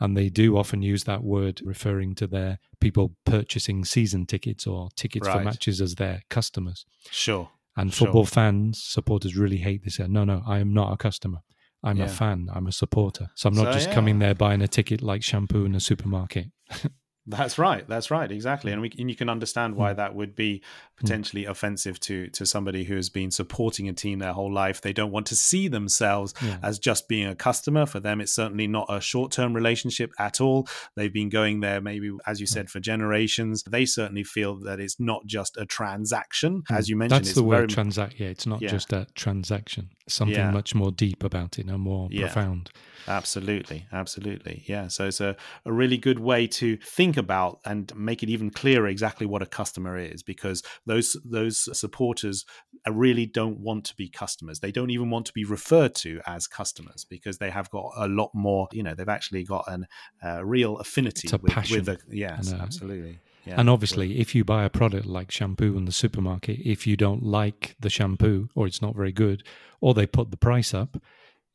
And 0.00 0.16
they 0.16 0.28
do 0.28 0.56
often 0.56 0.80
use 0.82 1.04
that 1.04 1.24
word 1.24 1.60
referring 1.64 2.14
to 2.16 2.26
their 2.26 2.58
people 2.80 3.16
purchasing 3.26 3.84
season 3.84 4.26
tickets 4.26 4.66
or 4.66 4.90
tickets 4.96 5.26
for 5.28 5.40
matches 5.40 5.80
as 5.80 5.96
their 5.96 6.22
customers. 6.30 6.84
Sure. 7.10 7.50
And 7.76 7.92
Sure. 7.92 8.06
football 8.06 8.24
fans, 8.24 8.80
supporters 8.82 9.36
really 9.36 9.58
hate 9.58 9.82
this. 9.84 9.98
No, 9.98 10.24
no, 10.24 10.42
I 10.46 10.58
am 10.60 10.72
not 10.72 10.92
a 10.92 10.96
customer. 10.96 11.38
I'm 11.82 11.96
Yeah. 11.98 12.04
a 12.06 12.08
fan. 12.08 12.48
I'm 12.52 12.66
a 12.66 12.72
supporter. 12.72 13.30
So 13.36 13.48
I'm 13.48 13.54
not 13.54 13.66
So, 13.66 13.72
just 13.72 13.88
yeah. 13.88 13.94
coming 13.94 14.18
there 14.18 14.34
buying 14.34 14.62
a 14.62 14.68
ticket 14.68 15.00
like 15.02 15.22
shampoo 15.22 15.64
in 15.64 15.74
a 15.74 15.80
supermarket. 15.80 16.46
That's 17.30 17.58
right. 17.58 17.86
That's 17.86 18.10
right. 18.10 18.30
Exactly. 18.32 18.72
And 18.72 18.80
we 18.80 18.90
and 18.98 19.10
you 19.10 19.14
can 19.16 19.28
understand 19.28 19.74
Hmm. 19.74 19.80
why 19.80 19.92
that 19.92 20.14
would 20.14 20.34
be 20.34 20.62
potentially 20.96 21.44
offensive 21.44 22.00
to 22.00 22.28
to 22.28 22.46
somebody 22.46 22.84
who 22.84 22.96
has 22.96 23.08
been 23.10 23.30
supporting 23.30 23.88
a 23.88 23.92
team 23.92 24.18
their 24.18 24.32
whole 24.32 24.52
life. 24.52 24.80
They 24.80 24.92
don't 24.94 25.12
want 25.12 25.26
to 25.26 25.36
see 25.36 25.68
themselves 25.68 26.32
Yeah. 26.42 26.58
as 26.62 26.78
just 26.78 27.06
being 27.08 27.26
a 27.26 27.34
customer. 27.34 27.84
For 27.86 28.00
them, 28.00 28.20
it's 28.20 28.32
certainly 28.32 28.66
not 28.66 28.86
a 28.88 29.00
short 29.00 29.30
term 29.30 29.54
relationship 29.54 30.10
at 30.18 30.40
all. 30.40 30.66
They've 30.96 31.12
been 31.12 31.28
going 31.28 31.60
there, 31.60 31.80
maybe 31.80 32.10
as 32.26 32.40
you 32.40 32.46
Hmm. 32.46 32.52
said, 32.54 32.70
for 32.70 32.80
generations. 32.80 33.62
They 33.62 33.84
certainly 33.84 34.24
feel 34.24 34.56
that 34.60 34.80
it's 34.80 34.98
not 34.98 35.26
just 35.26 35.56
a 35.58 35.66
transaction, 35.66 36.62
as 36.70 36.88
you 36.88 36.96
mentioned. 36.96 37.20
That's 37.20 37.28
it's 37.30 37.36
the 37.36 37.44
word 37.44 37.68
transact. 37.70 38.14
Yeah, 38.18 38.28
it's 38.28 38.46
not 38.46 38.62
Yeah. 38.62 38.70
just 38.70 38.92
a 38.92 39.06
transaction. 39.14 39.90
Something 40.08 40.36
Yeah. 40.36 40.50
much 40.50 40.74
more 40.74 40.90
deep 40.90 41.22
about 41.22 41.58
it, 41.58 41.66
and 41.66 41.80
more 41.80 42.08
Yeah. 42.10 42.22
profound. 42.26 42.70
Absolutely, 43.06 43.86
absolutely. 43.90 44.64
Yeah. 44.66 44.88
So 44.88 45.06
it's 45.06 45.20
a, 45.20 45.34
a 45.64 45.72
really 45.72 45.96
good 45.96 46.18
way 46.18 46.46
to 46.46 46.76
think 46.76 47.16
about 47.16 47.60
and 47.64 47.90
make 47.96 48.22
it 48.22 48.28
even 48.28 48.50
clearer 48.50 48.86
exactly 48.86 49.26
what 49.26 49.40
a 49.40 49.46
customer 49.46 49.96
is 49.96 50.22
because 50.22 50.62
those 50.86 51.16
those 51.24 51.68
supporters 51.78 52.44
uh, 52.86 52.92
really 52.92 53.24
don't 53.24 53.60
want 53.60 53.84
to 53.86 53.96
be 53.96 54.08
customers. 54.08 54.60
They 54.60 54.72
don't 54.72 54.90
even 54.90 55.10
want 55.10 55.26
to 55.26 55.32
be 55.32 55.44
referred 55.44 55.94
to 55.96 56.20
as 56.26 56.46
customers 56.46 57.06
because 57.08 57.38
they 57.38 57.50
have 57.50 57.70
got 57.70 57.92
a 57.96 58.08
lot 58.08 58.30
more, 58.34 58.68
you 58.72 58.82
know, 58.82 58.94
they've 58.94 59.08
actually 59.08 59.44
got 59.44 59.64
an 59.68 59.86
uh, 60.22 60.44
real 60.44 60.76
affinity 60.78 61.28
with, 61.40 61.52
passion 61.52 61.76
with 61.76 61.86
the 61.86 62.16
yes, 62.16 62.52
absolutely. 62.52 63.20
Yeah. 63.48 63.60
And 63.60 63.70
obviously, 63.70 64.18
if 64.20 64.34
you 64.34 64.44
buy 64.44 64.64
a 64.64 64.70
product 64.70 65.06
like 65.06 65.30
shampoo 65.30 65.76
in 65.76 65.84
the 65.84 65.92
supermarket, 65.92 66.58
if 66.64 66.86
you 66.86 66.96
don't 66.96 67.22
like 67.22 67.76
the 67.80 67.90
shampoo 67.90 68.48
or 68.54 68.66
it's 68.66 68.82
not 68.82 68.94
very 68.94 69.12
good, 69.12 69.42
or 69.80 69.94
they 69.94 70.06
put 70.06 70.30
the 70.30 70.36
price 70.36 70.74
up, 70.74 71.00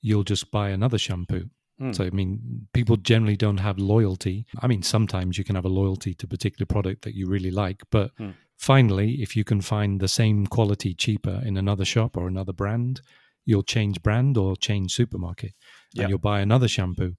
you'll 0.01 0.23
just 0.23 0.51
buy 0.51 0.69
another 0.69 0.97
shampoo. 0.97 1.49
Mm. 1.81 1.95
So, 1.95 2.03
I 2.05 2.09
mean, 2.09 2.67
people 2.73 2.97
generally 2.97 3.35
don't 3.35 3.59
have 3.59 3.77
loyalty. 3.77 4.45
I 4.59 4.67
mean, 4.67 4.83
sometimes 4.83 5.37
you 5.37 5.43
can 5.43 5.55
have 5.55 5.65
a 5.65 5.69
loyalty 5.69 6.13
to 6.15 6.25
a 6.25 6.29
particular 6.29 6.65
product 6.65 7.03
that 7.03 7.15
you 7.15 7.27
really 7.27 7.51
like, 7.51 7.81
but 7.91 8.15
Mm. 8.17 8.33
finally, 8.57 9.21
if 9.21 9.35
you 9.35 9.43
can 9.43 9.61
find 9.61 9.99
the 9.99 10.07
same 10.07 10.47
quality 10.47 10.93
cheaper 10.93 11.41
in 11.45 11.57
another 11.57 11.85
shop 11.85 12.17
or 12.17 12.27
another 12.27 12.53
brand, 12.53 13.01
you'll 13.45 13.63
change 13.63 14.01
brand 14.01 14.37
or 14.37 14.55
change 14.55 14.93
supermarket 14.93 15.53
and 15.97 16.09
you'll 16.09 16.17
buy 16.19 16.39
another 16.39 16.67
shampoo. 16.67 17.15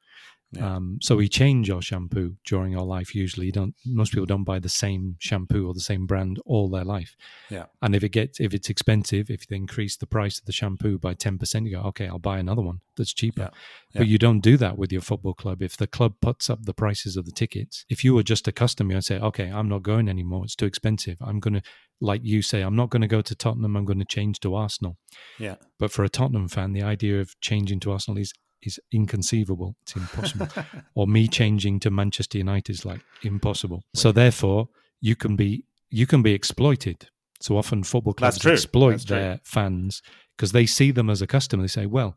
Yeah. 0.56 0.76
Um, 0.76 0.98
so 1.00 1.16
we 1.16 1.28
change 1.28 1.70
our 1.70 1.82
shampoo 1.82 2.36
during 2.44 2.76
our 2.76 2.84
life. 2.84 3.14
Usually, 3.14 3.46
you 3.46 3.52
don't 3.52 3.74
most 3.84 4.12
people 4.12 4.26
don't 4.26 4.44
buy 4.44 4.58
the 4.58 4.68
same 4.68 5.16
shampoo 5.18 5.66
or 5.66 5.74
the 5.74 5.80
same 5.80 6.06
brand 6.06 6.40
all 6.46 6.68
their 6.68 6.84
life. 6.84 7.16
Yeah. 7.50 7.66
And 7.82 7.94
if 7.94 8.04
it 8.04 8.10
gets 8.10 8.40
if 8.40 8.54
it's 8.54 8.70
expensive, 8.70 9.30
if 9.30 9.46
they 9.46 9.56
increase 9.56 9.96
the 9.96 10.06
price 10.06 10.38
of 10.38 10.44
the 10.46 10.52
shampoo 10.52 10.98
by 10.98 11.14
ten 11.14 11.38
percent, 11.38 11.66
you 11.66 11.76
go, 11.76 11.82
okay, 11.82 12.06
I'll 12.06 12.18
buy 12.18 12.38
another 12.38 12.62
one 12.62 12.80
that's 12.96 13.12
cheaper. 13.12 13.50
Yeah. 13.92 13.98
But 14.00 14.06
you 14.08 14.18
don't 14.18 14.40
do 14.40 14.56
that 14.56 14.78
with 14.78 14.92
your 14.92 15.02
football 15.02 15.34
club. 15.34 15.62
If 15.62 15.76
the 15.76 15.86
club 15.86 16.14
puts 16.20 16.48
up 16.50 16.64
the 16.64 16.74
prices 16.74 17.16
of 17.16 17.24
the 17.26 17.32
tickets, 17.32 17.84
if 17.88 18.04
you 18.04 18.14
were 18.14 18.22
just 18.22 18.48
a 18.48 18.52
customer 18.52 18.94
and 18.94 19.04
say, 19.04 19.18
okay, 19.18 19.50
I'm 19.50 19.68
not 19.68 19.82
going 19.82 20.08
anymore, 20.08 20.44
it's 20.44 20.56
too 20.56 20.66
expensive. 20.66 21.16
I'm 21.20 21.40
going 21.40 21.54
to, 21.54 21.62
like 22.00 22.20
you 22.24 22.42
say, 22.42 22.62
I'm 22.62 22.76
not 22.76 22.90
going 22.90 23.02
to 23.02 23.08
go 23.08 23.20
to 23.22 23.34
Tottenham. 23.34 23.76
I'm 23.76 23.84
going 23.84 23.98
to 23.98 24.04
change 24.04 24.40
to 24.40 24.54
Arsenal. 24.54 24.96
yeah. 25.38 25.56
But 25.78 25.90
for 25.90 26.04
a 26.04 26.08
Tottenham 26.08 26.48
fan, 26.48 26.72
the 26.72 26.82
idea 26.82 27.20
of 27.20 27.34
changing 27.40 27.80
to 27.80 27.92
Arsenal 27.92 28.18
is 28.18 28.32
is 28.66 28.80
inconceivable. 28.92 29.76
It's 29.82 29.96
impossible. 29.96 30.48
or 30.94 31.06
me 31.06 31.28
changing 31.28 31.80
to 31.80 31.90
Manchester 31.90 32.38
United 32.38 32.72
is 32.72 32.84
like 32.84 33.00
impossible. 33.22 33.84
So 33.94 34.12
therefore, 34.12 34.68
you 35.00 35.16
can 35.16 35.36
be 35.36 35.64
you 35.90 36.06
can 36.06 36.22
be 36.22 36.32
exploited. 36.32 37.08
So 37.40 37.56
often 37.56 37.82
football 37.84 38.14
clubs 38.14 38.38
exploit 38.52 39.06
their 39.06 39.40
fans 39.44 40.02
because 40.36 40.52
they 40.52 40.66
see 40.66 40.90
them 40.90 41.10
as 41.10 41.20
a 41.22 41.26
customer. 41.26 41.62
They 41.62 41.68
say, 41.68 41.86
"Well, 41.86 42.16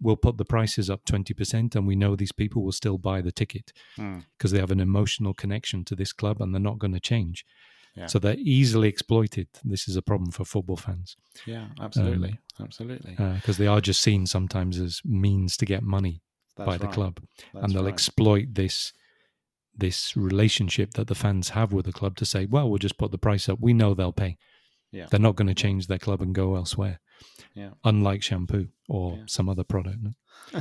we'll 0.00 0.16
put 0.16 0.36
the 0.36 0.44
prices 0.44 0.90
up 0.90 1.04
twenty 1.04 1.34
percent, 1.34 1.74
and 1.74 1.86
we 1.86 1.96
know 1.96 2.14
these 2.14 2.32
people 2.32 2.62
will 2.62 2.72
still 2.72 2.98
buy 2.98 3.20
the 3.22 3.32
ticket 3.32 3.72
Mm. 3.98 4.24
because 4.36 4.50
they 4.52 4.58
have 4.60 4.70
an 4.70 4.80
emotional 4.80 5.34
connection 5.34 5.84
to 5.86 5.96
this 5.96 6.12
club 6.12 6.40
and 6.40 6.52
they're 6.54 6.60
not 6.70 6.78
going 6.78 6.92
to 6.94 7.00
change." 7.00 7.44
Yeah. 7.96 8.06
So 8.06 8.18
they're 8.18 8.36
easily 8.38 8.88
exploited. 8.88 9.48
This 9.64 9.88
is 9.88 9.96
a 9.96 10.02
problem 10.02 10.30
for 10.30 10.44
football 10.44 10.76
fans 10.76 11.16
Yeah. 11.46 11.68
Absolutely. 11.80 12.38
Um, 12.58 12.66
absolutely. 12.66 13.16
Uh, 13.18 13.34
because 13.34 13.56
they 13.56 13.66
are 13.66 13.80
just 13.80 14.02
seen 14.02 14.26
sometimes 14.26 14.78
as 14.78 15.00
means 15.04 15.56
to 15.56 15.64
get 15.66 15.82
money 15.82 16.22
That's 16.56 16.66
by 16.66 16.76
the 16.76 16.86
right. 16.86 16.94
club, 16.94 17.20
That's 17.52 17.64
and 17.64 17.74
they'll 17.74 17.84
right. 17.84 17.92
exploit 17.92 18.54
this 18.54 18.92
this 19.78 20.16
relationship 20.16 20.92
that 20.94 21.06
the 21.06 21.14
fans 21.14 21.50
have 21.50 21.72
with 21.72 21.84
the 21.84 21.92
club 21.92 22.16
to 22.16 22.24
say, 22.24 22.46
"Well, 22.46 22.68
we'll 22.68 22.78
just 22.78 22.96
put 22.98 23.10
the 23.10 23.18
price 23.18 23.48
up. 23.48 23.58
We 23.60 23.74
know 23.74 23.92
they'll 23.94 24.12
pay. 24.12 24.36
Yeah. 24.90 25.06
They're 25.10 25.20
not 25.20 25.36
going 25.36 25.48
to 25.48 25.54
change 25.54 25.86
their 25.86 25.98
club 25.98 26.22
and 26.22 26.34
go 26.34 26.56
elsewhere." 26.56 27.00
Yeah. 27.54 27.70
Unlike 27.84 28.22
shampoo 28.22 28.68
or 28.88 29.12
Yeah. 29.16 29.22
some 29.26 29.48
other 29.48 29.64
product. 29.64 29.98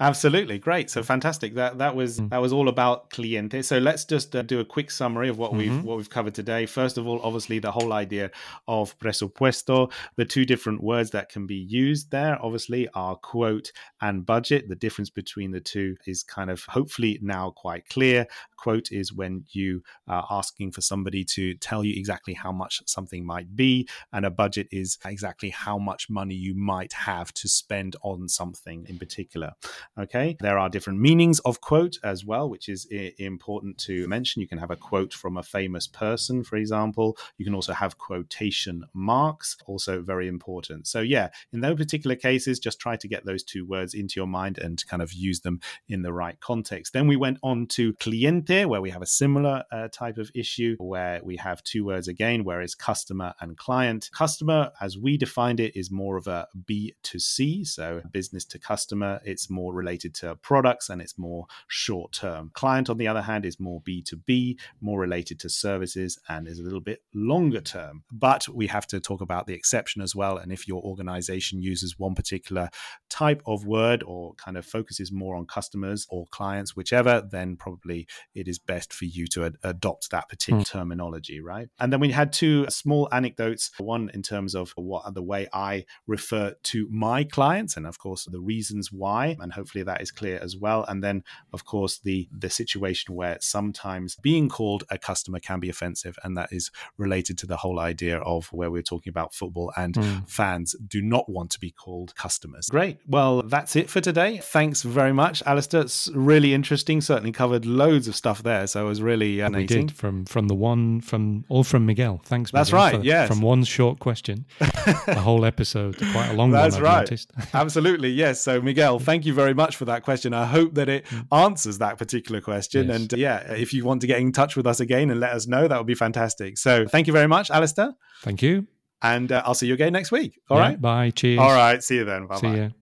Absolutely 0.00 0.58
great. 0.58 0.90
So 0.90 1.02
fantastic. 1.02 1.54
That 1.54 1.78
that 1.78 1.96
was 1.96 2.20
Mm. 2.20 2.28
that 2.30 2.42
was 2.42 2.52
all 2.52 2.68
about 2.68 3.08
cliente. 3.10 3.64
So 3.64 3.78
let's 3.78 4.04
just 4.04 4.36
uh, 4.36 4.42
do 4.42 4.60
a 4.60 4.64
quick 4.64 4.90
summary 4.90 5.28
of 5.30 5.38
what 5.38 5.54
we've 5.54 5.70
Mhm. 5.70 5.82
what 5.84 5.96
we've 5.96 6.10
covered 6.10 6.34
today. 6.34 6.66
First 6.66 6.98
of 6.98 7.06
all, 7.06 7.20
obviously 7.22 7.58
the 7.58 7.72
whole 7.72 7.92
idea 7.94 8.30
of 8.68 8.98
presupuesto. 8.98 9.90
The 10.16 10.26
two 10.26 10.44
different 10.44 10.82
words 10.82 11.10
that 11.12 11.30
can 11.30 11.46
be 11.46 11.56
used 11.56 12.10
there, 12.10 12.38
obviously, 12.44 12.86
are 12.94 13.16
quote 13.16 13.72
and 14.02 14.26
budget. 14.26 14.68
The 14.68 14.76
difference 14.76 15.08
between 15.08 15.52
the 15.52 15.60
two 15.60 15.96
is 16.06 16.22
kind 16.22 16.50
of 16.50 16.62
hopefully 16.68 17.18
now 17.22 17.50
quite 17.50 17.88
clear. 17.88 18.26
Quote 18.56 18.92
is 18.92 19.12
when 19.12 19.44
you 19.50 19.82
are 20.06 20.26
asking 20.30 20.72
for 20.72 20.82
somebody 20.82 21.24
to 21.36 21.54
tell 21.54 21.82
you 21.82 21.94
exactly 21.96 22.34
how 22.34 22.52
much 22.52 22.82
something 22.86 23.24
might 23.24 23.56
be, 23.56 23.88
and 24.12 24.26
a 24.26 24.30
budget 24.30 24.68
is 24.70 24.98
exactly 25.06 25.48
how 25.50 25.65
much 25.74 26.08
money 26.08 26.34
you 26.34 26.54
might 26.54 26.92
have 26.92 27.32
to 27.34 27.48
spend 27.48 27.96
on 28.02 28.28
something 28.28 28.86
in 28.88 28.98
particular. 28.98 29.52
Okay, 29.98 30.36
there 30.40 30.58
are 30.58 30.68
different 30.68 31.00
meanings 31.00 31.40
of 31.40 31.60
quote 31.60 31.98
as 32.04 32.24
well, 32.24 32.48
which 32.48 32.68
is 32.68 32.86
I- 32.92 33.12
important 33.18 33.78
to 33.78 34.06
mention. 34.06 34.42
You 34.42 34.48
can 34.48 34.58
have 34.58 34.70
a 34.70 34.76
quote 34.76 35.12
from 35.12 35.36
a 35.36 35.42
famous 35.42 35.86
person, 35.86 36.44
for 36.44 36.56
example. 36.56 37.16
You 37.38 37.44
can 37.44 37.54
also 37.54 37.72
have 37.72 37.98
quotation 37.98 38.84
marks, 38.94 39.56
also 39.66 40.02
very 40.02 40.28
important. 40.28 40.86
So, 40.86 41.00
yeah, 41.00 41.28
in 41.52 41.60
those 41.60 41.76
particular 41.76 42.16
cases, 42.16 42.58
just 42.58 42.78
try 42.78 42.96
to 42.96 43.08
get 43.08 43.24
those 43.24 43.42
two 43.42 43.64
words 43.66 43.94
into 43.94 44.14
your 44.20 44.26
mind 44.26 44.58
and 44.58 44.82
kind 44.86 45.02
of 45.02 45.12
use 45.12 45.40
them 45.40 45.60
in 45.88 46.02
the 46.02 46.12
right 46.12 46.38
context. 46.40 46.92
Then 46.92 47.08
we 47.08 47.16
went 47.16 47.38
on 47.42 47.66
to 47.68 47.92
cliente, 47.94 48.66
where 48.66 48.80
we 48.80 48.90
have 48.90 49.02
a 49.02 49.06
similar 49.06 49.64
uh, 49.72 49.88
type 49.88 50.18
of 50.18 50.30
issue 50.34 50.76
where 50.78 51.20
we 51.22 51.36
have 51.36 51.62
two 51.62 51.84
words 51.84 52.08
again, 52.08 52.44
whereas 52.44 52.74
customer 52.74 53.34
and 53.40 53.56
client. 53.56 54.10
Customer, 54.12 54.70
as 54.80 54.98
we 54.98 55.16
it, 55.60 55.76
is 55.76 55.90
more 55.90 56.16
of 56.16 56.26
a 56.26 56.46
B2C, 56.68 57.66
so 57.66 58.02
business 58.12 58.44
to 58.46 58.58
customer. 58.58 59.20
It's 59.24 59.50
more 59.50 59.74
related 59.74 60.14
to 60.16 60.36
products 60.36 60.88
and 60.88 61.00
it's 61.00 61.18
more 61.18 61.46
short 61.68 62.12
term. 62.12 62.50
Client, 62.54 62.90
on 62.90 62.98
the 62.98 63.08
other 63.08 63.22
hand, 63.22 63.44
is 63.44 63.60
more 63.60 63.80
B2B, 63.82 64.58
more 64.80 65.00
related 65.00 65.38
to 65.40 65.48
services 65.48 66.18
and 66.28 66.46
is 66.46 66.58
a 66.58 66.62
little 66.62 66.80
bit 66.80 67.02
longer 67.14 67.60
term. 67.60 68.04
But 68.10 68.48
we 68.48 68.66
have 68.68 68.86
to 68.88 69.00
talk 69.00 69.20
about 69.20 69.46
the 69.46 69.54
exception 69.54 70.02
as 70.02 70.14
well. 70.14 70.36
And 70.36 70.52
if 70.52 70.68
your 70.68 70.82
organization 70.82 71.62
uses 71.62 71.98
one 71.98 72.14
particular 72.14 72.70
type 73.08 73.42
of 73.46 73.66
word 73.66 74.02
or 74.06 74.34
kind 74.34 74.56
of 74.56 74.64
focuses 74.64 75.12
more 75.12 75.36
on 75.36 75.46
customers 75.46 76.06
or 76.10 76.26
clients, 76.30 76.76
whichever, 76.76 77.22
then 77.30 77.56
probably 77.56 78.06
it 78.34 78.48
is 78.48 78.58
best 78.58 78.92
for 78.92 79.04
you 79.04 79.26
to 79.28 79.46
ad- 79.46 79.56
adopt 79.62 80.10
that 80.10 80.28
particular 80.28 80.60
hmm. 80.60 80.78
terminology, 80.78 81.40
right? 81.40 81.68
And 81.78 81.92
then 81.92 82.00
we 82.00 82.10
had 82.10 82.32
two 82.32 82.66
small 82.68 83.08
anecdotes 83.12 83.70
one 83.78 84.10
in 84.14 84.22
terms 84.22 84.54
of 84.54 84.72
what 84.76 85.14
the 85.14 85.22
way 85.22 85.45
I 85.52 85.84
refer 86.06 86.54
to 86.64 86.88
my 86.90 87.24
clients 87.24 87.76
and 87.76 87.86
of 87.86 87.98
course 87.98 88.24
the 88.24 88.40
reasons 88.40 88.92
why 88.92 89.36
and 89.40 89.52
hopefully 89.52 89.84
that 89.84 90.00
is 90.00 90.10
clear 90.10 90.38
as 90.42 90.56
well 90.56 90.84
and 90.88 91.02
then 91.02 91.24
of 91.52 91.64
course 91.64 91.98
the 91.98 92.28
the 92.36 92.50
situation 92.50 93.14
where 93.14 93.38
sometimes 93.40 94.16
being 94.16 94.48
called 94.48 94.84
a 94.90 94.98
customer 94.98 95.40
can 95.40 95.60
be 95.60 95.68
offensive 95.68 96.18
and 96.22 96.36
that 96.36 96.52
is 96.52 96.70
related 96.96 97.38
to 97.38 97.46
the 97.46 97.56
whole 97.56 97.78
idea 97.78 98.18
of 98.18 98.46
where 98.52 98.70
we're 98.70 98.82
talking 98.82 99.10
about 99.10 99.34
football 99.34 99.72
and 99.76 99.94
mm. 99.94 100.28
fans 100.28 100.74
do 100.86 101.02
not 101.02 101.28
want 101.28 101.50
to 101.50 101.60
be 101.60 101.70
called 101.70 102.14
customers. 102.16 102.68
Great. 102.68 102.98
Well, 103.06 103.42
that's 103.42 103.76
it 103.76 103.90
for 103.90 104.00
today. 104.00 104.38
Thanks 104.38 104.82
very 104.82 105.12
much, 105.12 105.42
Alastair. 105.46 105.82
It's 105.82 106.08
really 106.14 106.54
interesting. 106.54 107.00
Certainly 107.00 107.32
covered 107.32 107.66
loads 107.66 108.08
of 108.08 108.16
stuff 108.16 108.42
there. 108.42 108.66
So 108.66 108.84
it 108.84 108.88
was 108.88 109.02
really 109.02 109.40
amazing. 109.40 109.78
We 109.78 109.86
did 109.86 109.92
from 109.96 110.24
from 110.24 110.48
the 110.48 110.54
one 110.54 111.00
from 111.00 111.44
all 111.48 111.64
from 111.64 111.86
Miguel. 111.86 112.20
Thanks. 112.24 112.52
Miguel, 112.52 112.64
That's 112.64 112.72
right. 112.72 113.04
yes. 113.04 113.28
From 113.28 113.40
one 113.40 113.64
short 113.64 113.98
question, 113.98 114.46
a 114.60 115.20
whole 115.20 115.35
episode, 115.44 115.96
quite 116.12 116.30
a 116.30 116.32
long 116.32 116.50
That's 116.50 116.76
one. 116.76 116.82
That's 116.82 117.26
right. 117.28 117.48
Absolutely. 117.54 118.10
Yes. 118.10 118.40
So 118.40 118.60
Miguel, 118.60 118.98
thank 118.98 119.26
you 119.26 119.34
very 119.34 119.54
much 119.54 119.76
for 119.76 119.84
that 119.86 120.02
question. 120.02 120.32
I 120.32 120.46
hope 120.46 120.74
that 120.74 120.88
it 120.88 121.04
mm. 121.06 121.26
answers 121.36 121.78
that 121.78 121.98
particular 121.98 122.40
question. 122.40 122.88
Yes. 122.88 122.96
And 122.96 123.14
uh, 123.14 123.16
yeah, 123.16 123.52
if 123.52 123.72
you 123.72 123.84
want 123.84 124.00
to 124.02 124.06
get 124.06 124.20
in 124.20 124.32
touch 124.32 124.56
with 124.56 124.66
us 124.66 124.80
again 124.80 125.10
and 125.10 125.20
let 125.20 125.32
us 125.32 125.46
know, 125.46 125.68
that 125.68 125.76
would 125.76 125.86
be 125.86 125.94
fantastic. 125.94 126.58
So 126.58 126.86
thank 126.86 127.06
you 127.06 127.12
very 127.12 127.28
much, 127.28 127.50
Alastair. 127.50 127.94
Thank 128.22 128.42
you. 128.42 128.66
And 129.02 129.30
uh, 129.30 129.42
I'll 129.44 129.54
see 129.54 129.66
you 129.66 129.74
again 129.74 129.92
next 129.92 130.10
week. 130.10 130.40
All 130.48 130.56
yeah, 130.56 130.62
right. 130.62 130.80
Bye. 130.80 131.10
Cheers. 131.10 131.40
All 131.40 131.52
right. 131.52 131.82
See 131.82 131.96
you 131.96 132.04
then. 132.04 132.26
Bye 132.26 132.40
bye. 132.40 132.70